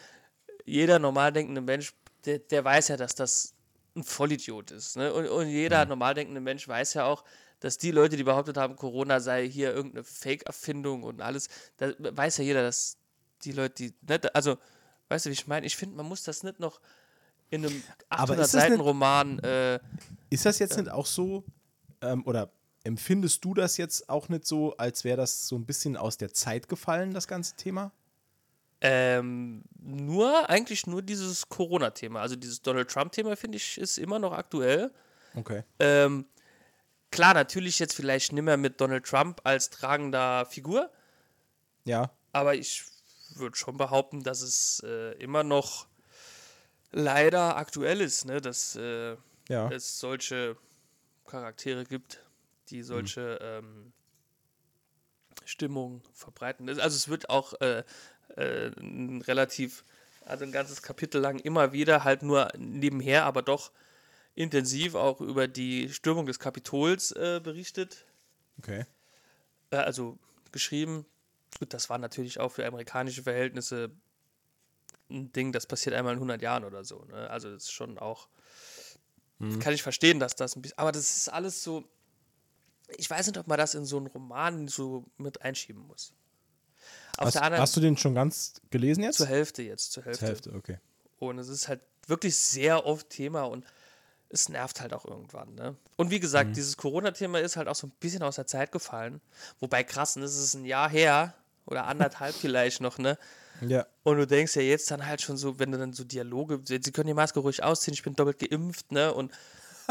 [0.65, 1.93] jeder normal denkende Mensch
[2.27, 3.55] der, der weiß ja, dass das
[3.95, 4.97] ein Vollidiot ist.
[4.97, 5.13] Ne?
[5.13, 5.91] Und, und jeder mhm.
[5.91, 7.25] normal denkende Mensch weiß ja auch,
[7.61, 11.49] dass die Leute, die behauptet haben, Corona sei hier irgendeine Fake-Erfindung und alles,
[11.79, 12.99] da weiß ja jeder, dass
[13.43, 14.59] die Leute, die, ne, also,
[15.09, 15.65] weißt du, wie ich meine?
[15.65, 16.81] Ich finde, man muss das nicht noch
[17.49, 19.39] in einem 800-Seiten-Roman.
[19.39, 19.79] Äh,
[20.29, 21.45] ist das jetzt äh, nicht auch so,
[22.03, 22.51] ähm, oder
[22.87, 26.33] empfindest du das jetzt auch nicht so, als wäre das so ein bisschen aus der
[26.33, 27.93] Zeit gefallen, das ganze Thema?
[28.81, 32.21] Ähm, nur, eigentlich nur dieses Corona-Thema.
[32.21, 34.93] Also dieses Donald Trump-Thema, finde ich, ist immer noch aktuell.
[35.35, 35.65] Okay.
[35.81, 36.27] Ähm,
[37.11, 40.91] klar, natürlich jetzt vielleicht nicht mehr mit Donald Trump als tragender Figur.
[41.85, 42.11] Ja.
[42.33, 42.85] Aber ich
[43.35, 45.89] würde schon behaupten, dass es äh, immer noch
[46.93, 48.41] leider aktuell ist, ne?
[48.41, 49.17] dass äh,
[49.49, 49.71] ja.
[49.71, 50.57] es solche
[51.27, 52.21] Charaktere gibt,
[52.71, 53.67] die solche mhm.
[53.67, 53.93] ähm,
[55.45, 56.69] Stimmung verbreiten.
[56.69, 57.85] Also es wird auch äh,
[58.37, 59.85] äh, ein relativ,
[60.25, 63.73] also ein ganzes Kapitel lang immer wieder, halt nur nebenher, aber doch
[64.35, 68.05] intensiv auch über die Stürmung des Kapitols äh, berichtet.
[68.59, 68.85] Okay.
[69.71, 70.19] Äh, also
[70.53, 71.07] geschrieben.
[71.59, 73.91] Gut, das war natürlich auch für amerikanische Verhältnisse
[75.11, 77.05] ein Ding, das passiert einmal in 100 Jahren oder so.
[77.05, 77.31] Ne?
[77.31, 78.29] Also das ist schon auch,
[79.39, 79.59] hm.
[79.61, 81.85] kann ich verstehen, dass das ein bisschen, aber das ist alles so,
[82.97, 86.13] ich weiß nicht, ob man das in so einen Roman so mit einschieben muss.
[87.19, 89.17] Auf hast, anderen, hast du den schon ganz gelesen jetzt?
[89.17, 90.19] Zur Hälfte jetzt, zur Hälfte.
[90.21, 90.79] Zur Hälfte, okay.
[91.19, 93.65] Und es ist halt wirklich sehr oft Thema und
[94.29, 95.55] es nervt halt auch irgendwann.
[95.55, 95.77] Ne?
[95.97, 96.55] Und wie gesagt, mhm.
[96.55, 99.21] dieses Corona-Thema ist halt auch so ein bisschen aus der Zeit gefallen.
[99.61, 101.35] Wobei krass, das ist ein Jahr her
[101.65, 103.19] oder anderthalb vielleicht noch, ne?
[103.63, 103.87] Ja.
[104.03, 106.79] Und du denkst ja jetzt dann halt schon so, wenn du dann so Dialoge, sie
[106.93, 109.15] können die Maske ruhig ausziehen, ich bin doppelt geimpft, ne?
[109.15, 109.33] Und,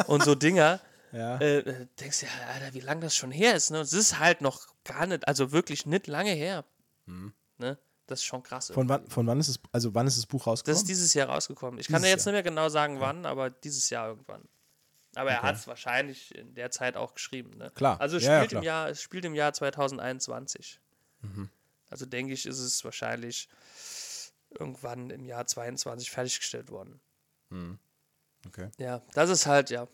[0.05, 0.79] und so Dinger.
[1.15, 1.39] ja.
[1.39, 3.79] Äh, denkst ja, Alter, wie lange das schon her ist, ne?
[3.79, 6.65] Es ist halt noch gar nicht, also wirklich nicht lange her.
[7.05, 7.33] Mhm.
[7.57, 7.77] Ne?
[8.07, 8.71] Das ist schon krass.
[8.71, 10.75] Von wann, von wann ist es, also wann ist das Buch rausgekommen?
[10.75, 11.79] Das ist dieses Jahr rausgekommen.
[11.79, 12.33] Ich dieses kann dir jetzt Jahr.
[12.33, 13.29] nicht mehr genau sagen, wann, ja.
[13.29, 14.43] aber dieses Jahr irgendwann.
[15.15, 15.39] Aber okay.
[15.39, 17.57] er hat es wahrscheinlich in der Zeit auch geschrieben.
[17.57, 17.71] Ne?
[17.73, 17.99] Klar.
[18.01, 20.81] Also es ja, spielt, ja, Im Jahr, es spielt im Jahr 2021.
[21.21, 21.49] Mhm.
[21.89, 23.47] Also denke ich, ist es wahrscheinlich
[24.49, 26.99] irgendwann im Jahr 22 fertiggestellt worden.
[27.49, 27.79] Mhm.
[28.45, 28.69] Okay.
[28.77, 29.87] Ja, das ist halt, ja.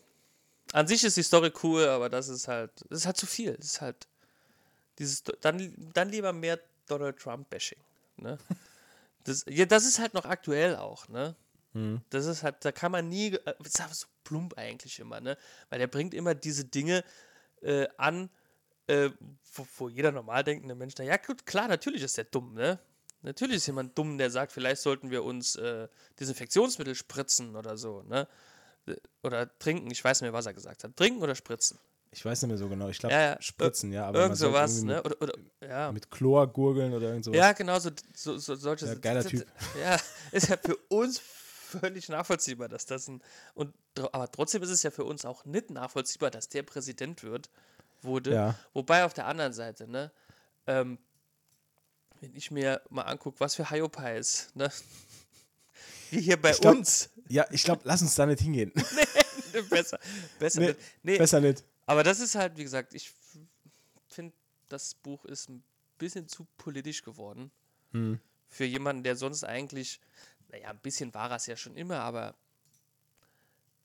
[0.72, 3.54] An sich ist die Story cool, aber das ist halt, das ist halt zu viel.
[3.56, 4.08] Das ist halt
[4.98, 7.80] dieses, dann, dann lieber mehr Donald Trump-Bashing.
[8.16, 8.38] Ne?
[9.24, 11.36] Das, ja, das ist halt noch aktuell auch, ne?
[11.74, 12.00] Mhm.
[12.10, 15.20] Das ist halt, da kann man nie, äh, das ist aber so plump eigentlich immer,
[15.20, 15.36] ne?
[15.70, 17.04] Weil er bringt immer diese Dinge
[17.60, 18.30] äh, an,
[18.88, 19.10] äh,
[19.54, 22.80] wo, wo, jeder normal denkende Mensch, na ja, gut, klar, natürlich ist der dumm, ne?
[23.22, 25.86] Natürlich ist jemand dumm, der sagt, vielleicht sollten wir uns äh,
[26.18, 28.26] Desinfektionsmittel spritzen oder so, ne?
[29.22, 30.96] Oder trinken, ich weiß nicht mehr, was er gesagt hat.
[30.96, 31.78] Trinken oder spritzen?
[32.14, 32.88] Ich weiß nicht mehr so genau.
[32.88, 33.36] Ich glaube, ja, ja.
[33.40, 34.06] Spritzen, ja.
[34.06, 35.02] Aber irgend sowas, ne?
[35.02, 35.32] Oder, oder,
[35.62, 35.90] ja.
[35.92, 37.38] Mit Chlor gurgeln oder irgend sowas.
[37.38, 38.86] Ja, genau, so, so, so solche.
[38.86, 39.46] Ja, geiler Typ.
[39.80, 39.96] Ja,
[40.32, 43.22] ist ja für uns völlig nachvollziehbar, dass das ein.
[43.54, 43.74] Und,
[44.12, 47.48] aber trotzdem ist es ja für uns auch nicht nachvollziehbar, dass der Präsident wird,
[48.02, 48.34] wurde.
[48.34, 48.58] Ja.
[48.74, 50.12] Wobei auf der anderen Seite, ne?
[50.66, 50.98] Ähm,
[52.20, 54.70] wenn ich mir mal angucke, was für Hyopies, ne?
[56.12, 57.08] Wie hier bei glaub, uns.
[57.28, 58.70] Ja, ich glaube, lass uns da nicht hingehen.
[59.54, 59.98] nee, besser.
[60.38, 60.78] Besser nee, nicht.
[61.02, 61.64] Nee, besser nicht.
[61.86, 63.12] Aber das ist halt, wie gesagt, ich
[64.08, 64.34] finde,
[64.68, 65.62] das Buch ist ein
[65.96, 67.50] bisschen zu politisch geworden.
[67.92, 68.20] Hm.
[68.48, 70.00] Für jemanden, der sonst eigentlich,
[70.48, 72.34] naja, ein bisschen war es ja schon immer, aber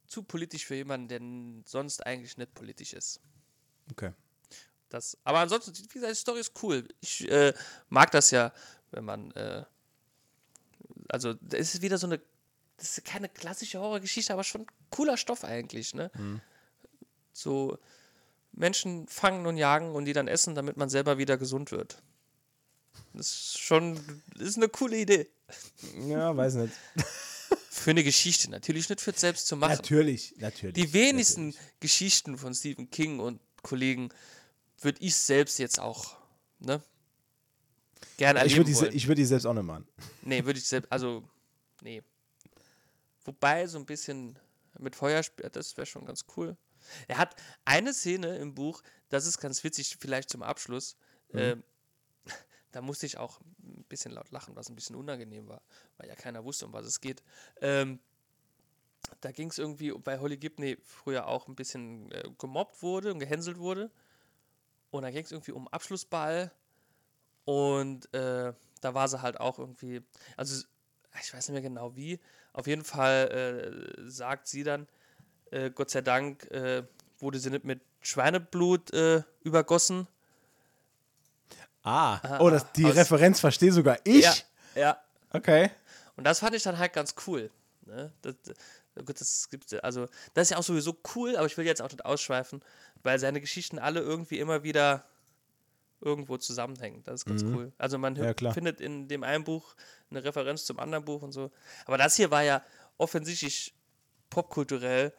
[0.08, 1.22] zu politisch für jemanden, der
[1.66, 3.22] sonst eigentlich nicht politisch ist.
[3.92, 4.12] Okay.
[4.90, 6.88] Das, aber ansonsten, wie gesagt, die Story ist cool.
[7.00, 7.54] Ich äh,
[7.90, 8.54] mag das ja,
[8.92, 9.64] wenn man, äh,
[11.10, 12.20] also, es ist wieder so eine,
[12.78, 16.12] das ist keine klassische Horrorgeschichte, aber schon cooler Stoff eigentlich, ne?
[16.16, 16.42] Mhm
[17.38, 17.78] so
[18.52, 22.02] Menschen fangen und jagen und die dann essen, damit man selber wieder gesund wird.
[23.14, 23.96] Das ist schon,
[24.36, 25.30] das ist eine coole Idee.
[26.08, 26.74] Ja, weiß nicht.
[27.70, 29.76] Für eine Geschichte, natürlich nicht für selbst zu machen.
[29.76, 30.74] Natürlich, natürlich.
[30.74, 31.80] Die wenigsten natürlich.
[31.80, 34.10] Geschichten von Stephen King und Kollegen
[34.82, 36.18] würde ich selbst jetzt auch,
[36.60, 36.82] ne?
[38.18, 39.88] Gerne erleben ich würde die, ich würd die selbst auch nicht machen.
[40.24, 41.24] Nee, würde ich selbst, also,
[41.82, 42.02] nee.
[43.24, 44.38] Wobei so ein bisschen
[44.80, 46.58] mit Feuerspiel, das wäre schon ganz cool.
[47.08, 47.36] Er hat
[47.66, 50.98] eine Szene im Buch, das ist ganz witzig, vielleicht zum Abschluss.
[51.32, 51.40] Mhm.
[51.40, 51.64] Ähm,
[52.72, 55.62] da musste ich auch ein bisschen laut lachen, was ein bisschen unangenehm war,
[55.98, 57.22] weil ja keiner wusste, um was es geht.
[57.62, 58.00] Ähm,
[59.22, 63.20] da ging es irgendwie bei Holly Gibney früher auch ein bisschen äh, gemobbt wurde und
[63.20, 63.92] gehänselt wurde.
[64.90, 66.52] Und da ging es irgendwie um Abschlussball.
[67.48, 68.52] Und äh,
[68.82, 70.02] da war sie halt auch irgendwie,
[70.36, 70.66] also
[71.22, 72.20] ich weiß nicht mehr genau wie.
[72.52, 74.86] Auf jeden Fall äh, sagt sie dann,
[75.52, 76.84] äh, Gott sei Dank äh,
[77.20, 80.08] wurde sie nicht mit Schweineblut äh, übergossen.
[81.84, 84.26] Ah, oh, das, die aus- Referenz verstehe sogar ich.
[84.26, 84.36] Ja,
[84.76, 85.02] ja.
[85.32, 85.72] Okay.
[86.18, 87.50] Und das fand ich dann halt ganz cool.
[87.86, 88.12] Ne?
[88.24, 91.66] Das, das, gut, das gibt also das ist ja auch sowieso cool, aber ich will
[91.66, 92.62] jetzt auch nicht ausschweifen,
[93.04, 95.06] weil seine Geschichten alle irgendwie immer wieder
[96.02, 97.04] irgendwo zusammenhängen.
[97.04, 97.72] Das ist ganz cool.
[97.78, 98.34] Also man Mhm.
[98.40, 99.76] Ja, findet in dem einen Buch
[100.10, 101.52] eine Referenz zum anderen Buch und so.
[101.86, 102.64] Aber das hier war ja
[102.98, 103.74] offensichtlich
[104.30, 105.14] popkulturell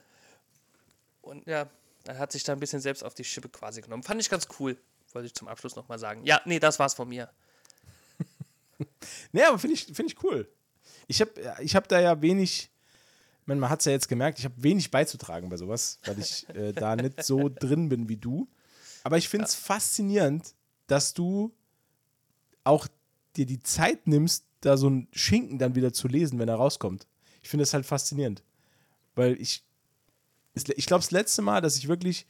[1.21, 1.69] und ja,
[2.05, 4.03] er hat sich da ein bisschen selbst auf die Schippe quasi genommen.
[4.03, 4.79] Fand ich ganz cool,
[5.13, 6.25] wollte ich zum Abschluss nochmal sagen.
[6.25, 7.31] Ja, nee, das war's von mir.
[9.33, 10.49] Nee, aber finde ich, find ich cool.
[11.09, 12.71] Ich habe ich hab da ja wenig,
[13.41, 16.19] ich meine, man hat es ja jetzt gemerkt, ich habe wenig beizutragen bei sowas, weil
[16.19, 18.49] ich äh, da nicht so drin bin wie du.
[19.03, 20.55] Aber ich finde es faszinierend,
[20.89, 21.55] dass du
[22.65, 22.89] auch
[23.37, 27.07] dir die Zeit nimmst, da so einen Schinken dann wieder zu lesen, wenn er rauskommt.
[27.43, 28.43] Ich finde das halt faszinierend.
[29.15, 29.65] Weil ich,
[30.55, 32.27] ich glaube, das letzte Mal, dass ich wirklich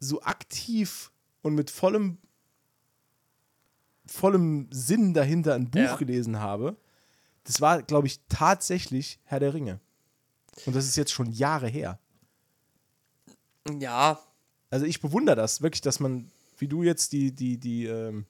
[0.00, 1.12] so aktiv
[1.42, 2.18] und mit vollem
[4.06, 5.96] vollem Sinn dahinter ein Buch Ja.
[5.96, 6.76] gelesen habe,
[7.44, 9.80] das war, glaube ich, tatsächlich Herr der Ringe.
[10.66, 11.98] Und das ist jetzt schon Jahre her.
[13.80, 14.20] Ja,
[14.70, 18.26] Also ich bewundere das wirklich, dass man, wie du jetzt die, die, die, ähm,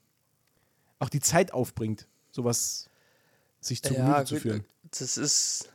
[0.99, 2.89] auch die Zeit aufbringt, sowas
[3.61, 4.65] sich zu Gemüte zu führen.
[4.91, 5.71] Das ist,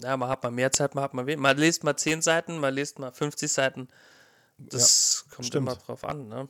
[0.00, 1.42] ja, man hat mal mehr Zeit, man hat mal weniger.
[1.42, 3.88] Man liest mal 10 Seiten, man liest mal 50 Seiten.
[4.58, 5.68] Das kommt stimmt.
[5.68, 6.48] immer drauf an, ne?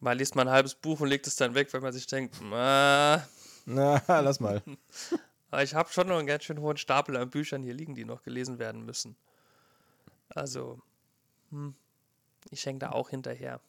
[0.00, 2.36] Mal liest man ein halbes Buch und legt es dann weg, weil man sich denkt,
[2.52, 3.26] "Ah,
[3.64, 4.62] Na, lass mal.
[5.50, 8.04] aber ich habe schon noch einen ganz schön hohen Stapel an Büchern hier liegen, die
[8.04, 9.16] noch gelesen werden müssen.
[10.28, 10.80] Also,
[11.50, 11.74] hm,
[12.50, 13.60] ich hänge da auch hinterher.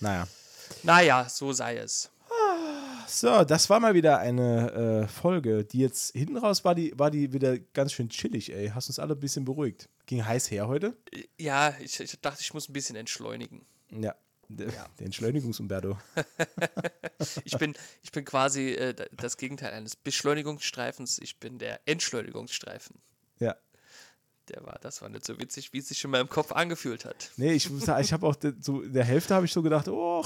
[0.00, 0.26] Naja.
[0.82, 2.10] Naja, so sei es.
[3.06, 7.10] So, das war mal wieder eine äh, Folge, die jetzt hinten raus war, die war
[7.10, 8.70] die wieder ganz schön chillig, ey.
[8.74, 9.88] Hast uns alle ein bisschen beruhigt.
[10.06, 10.96] Ging heiß her heute.
[11.38, 13.64] Ja, ich, ich dachte, ich muss ein bisschen entschleunigen.
[13.90, 14.14] Ja.
[14.48, 14.66] Der,
[14.98, 15.98] der Entschleunigungs-Umberto.
[17.44, 21.18] Ich bin, ich bin quasi äh, da- das Gegenteil eines Beschleunigungsstreifens.
[21.18, 22.96] Ich bin der Entschleunigungsstreifen.
[24.50, 24.56] Ja.
[24.56, 27.30] Der war, das war nicht so witzig, wie es sich in meinem Kopf angefühlt hat.
[27.36, 29.88] Nee, ich muss sagen, ich habe auch so in der Hälfte habe ich so gedacht,
[29.88, 30.24] oh,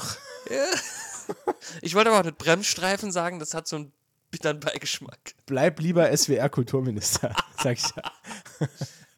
[1.83, 3.93] Ich wollte aber auch nicht Bremsstreifen sagen, das hat so einen
[4.31, 5.35] bitteren Beigeschmack.
[5.47, 8.03] bleib lieber SWR-Kulturminister, sag ich ja.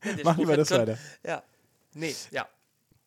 [0.05, 0.99] Der Mach Spruch lieber hätte das weiter.
[1.25, 1.43] Ja.
[1.95, 2.47] Nee, ja.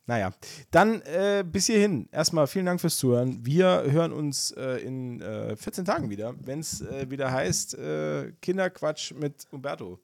[0.06, 0.34] Naja,
[0.70, 2.10] dann äh, bis hierhin.
[2.12, 3.46] Erstmal vielen Dank fürs Zuhören.
[3.46, 8.34] Wir hören uns äh, in äh, 14 Tagen wieder, wenn es äh, wieder heißt äh,
[8.42, 10.00] Kinderquatsch mit Umberto.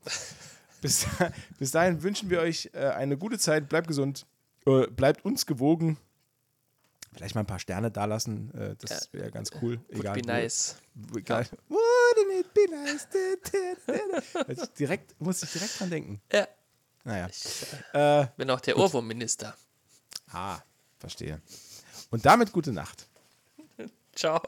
[0.82, 1.06] Bis,
[1.60, 3.70] bis dahin wünschen wir euch äh, eine gute Zeit.
[3.70, 4.26] Bleibt gesund.
[4.66, 5.98] Äh, bleibt uns gewogen.
[7.14, 8.54] Vielleicht mal ein paar Sterne dalassen.
[8.54, 9.80] Äh, das wäre ganz cool.
[9.90, 10.16] Would Egal.
[10.16, 10.76] be nice.
[11.16, 11.46] Egal.
[11.70, 13.08] Wouldn't it be nice?
[14.78, 16.22] Direkt, muss ich direkt dran denken.
[16.32, 16.48] Ja.
[17.04, 17.28] Naja.
[17.30, 19.56] Ich äh, Äh, bin auch der Ohrwurmminister.
[20.32, 20.60] ah,
[21.00, 21.42] verstehe.
[22.12, 23.08] Und damit gute Nacht.
[24.16, 24.42] Ciao.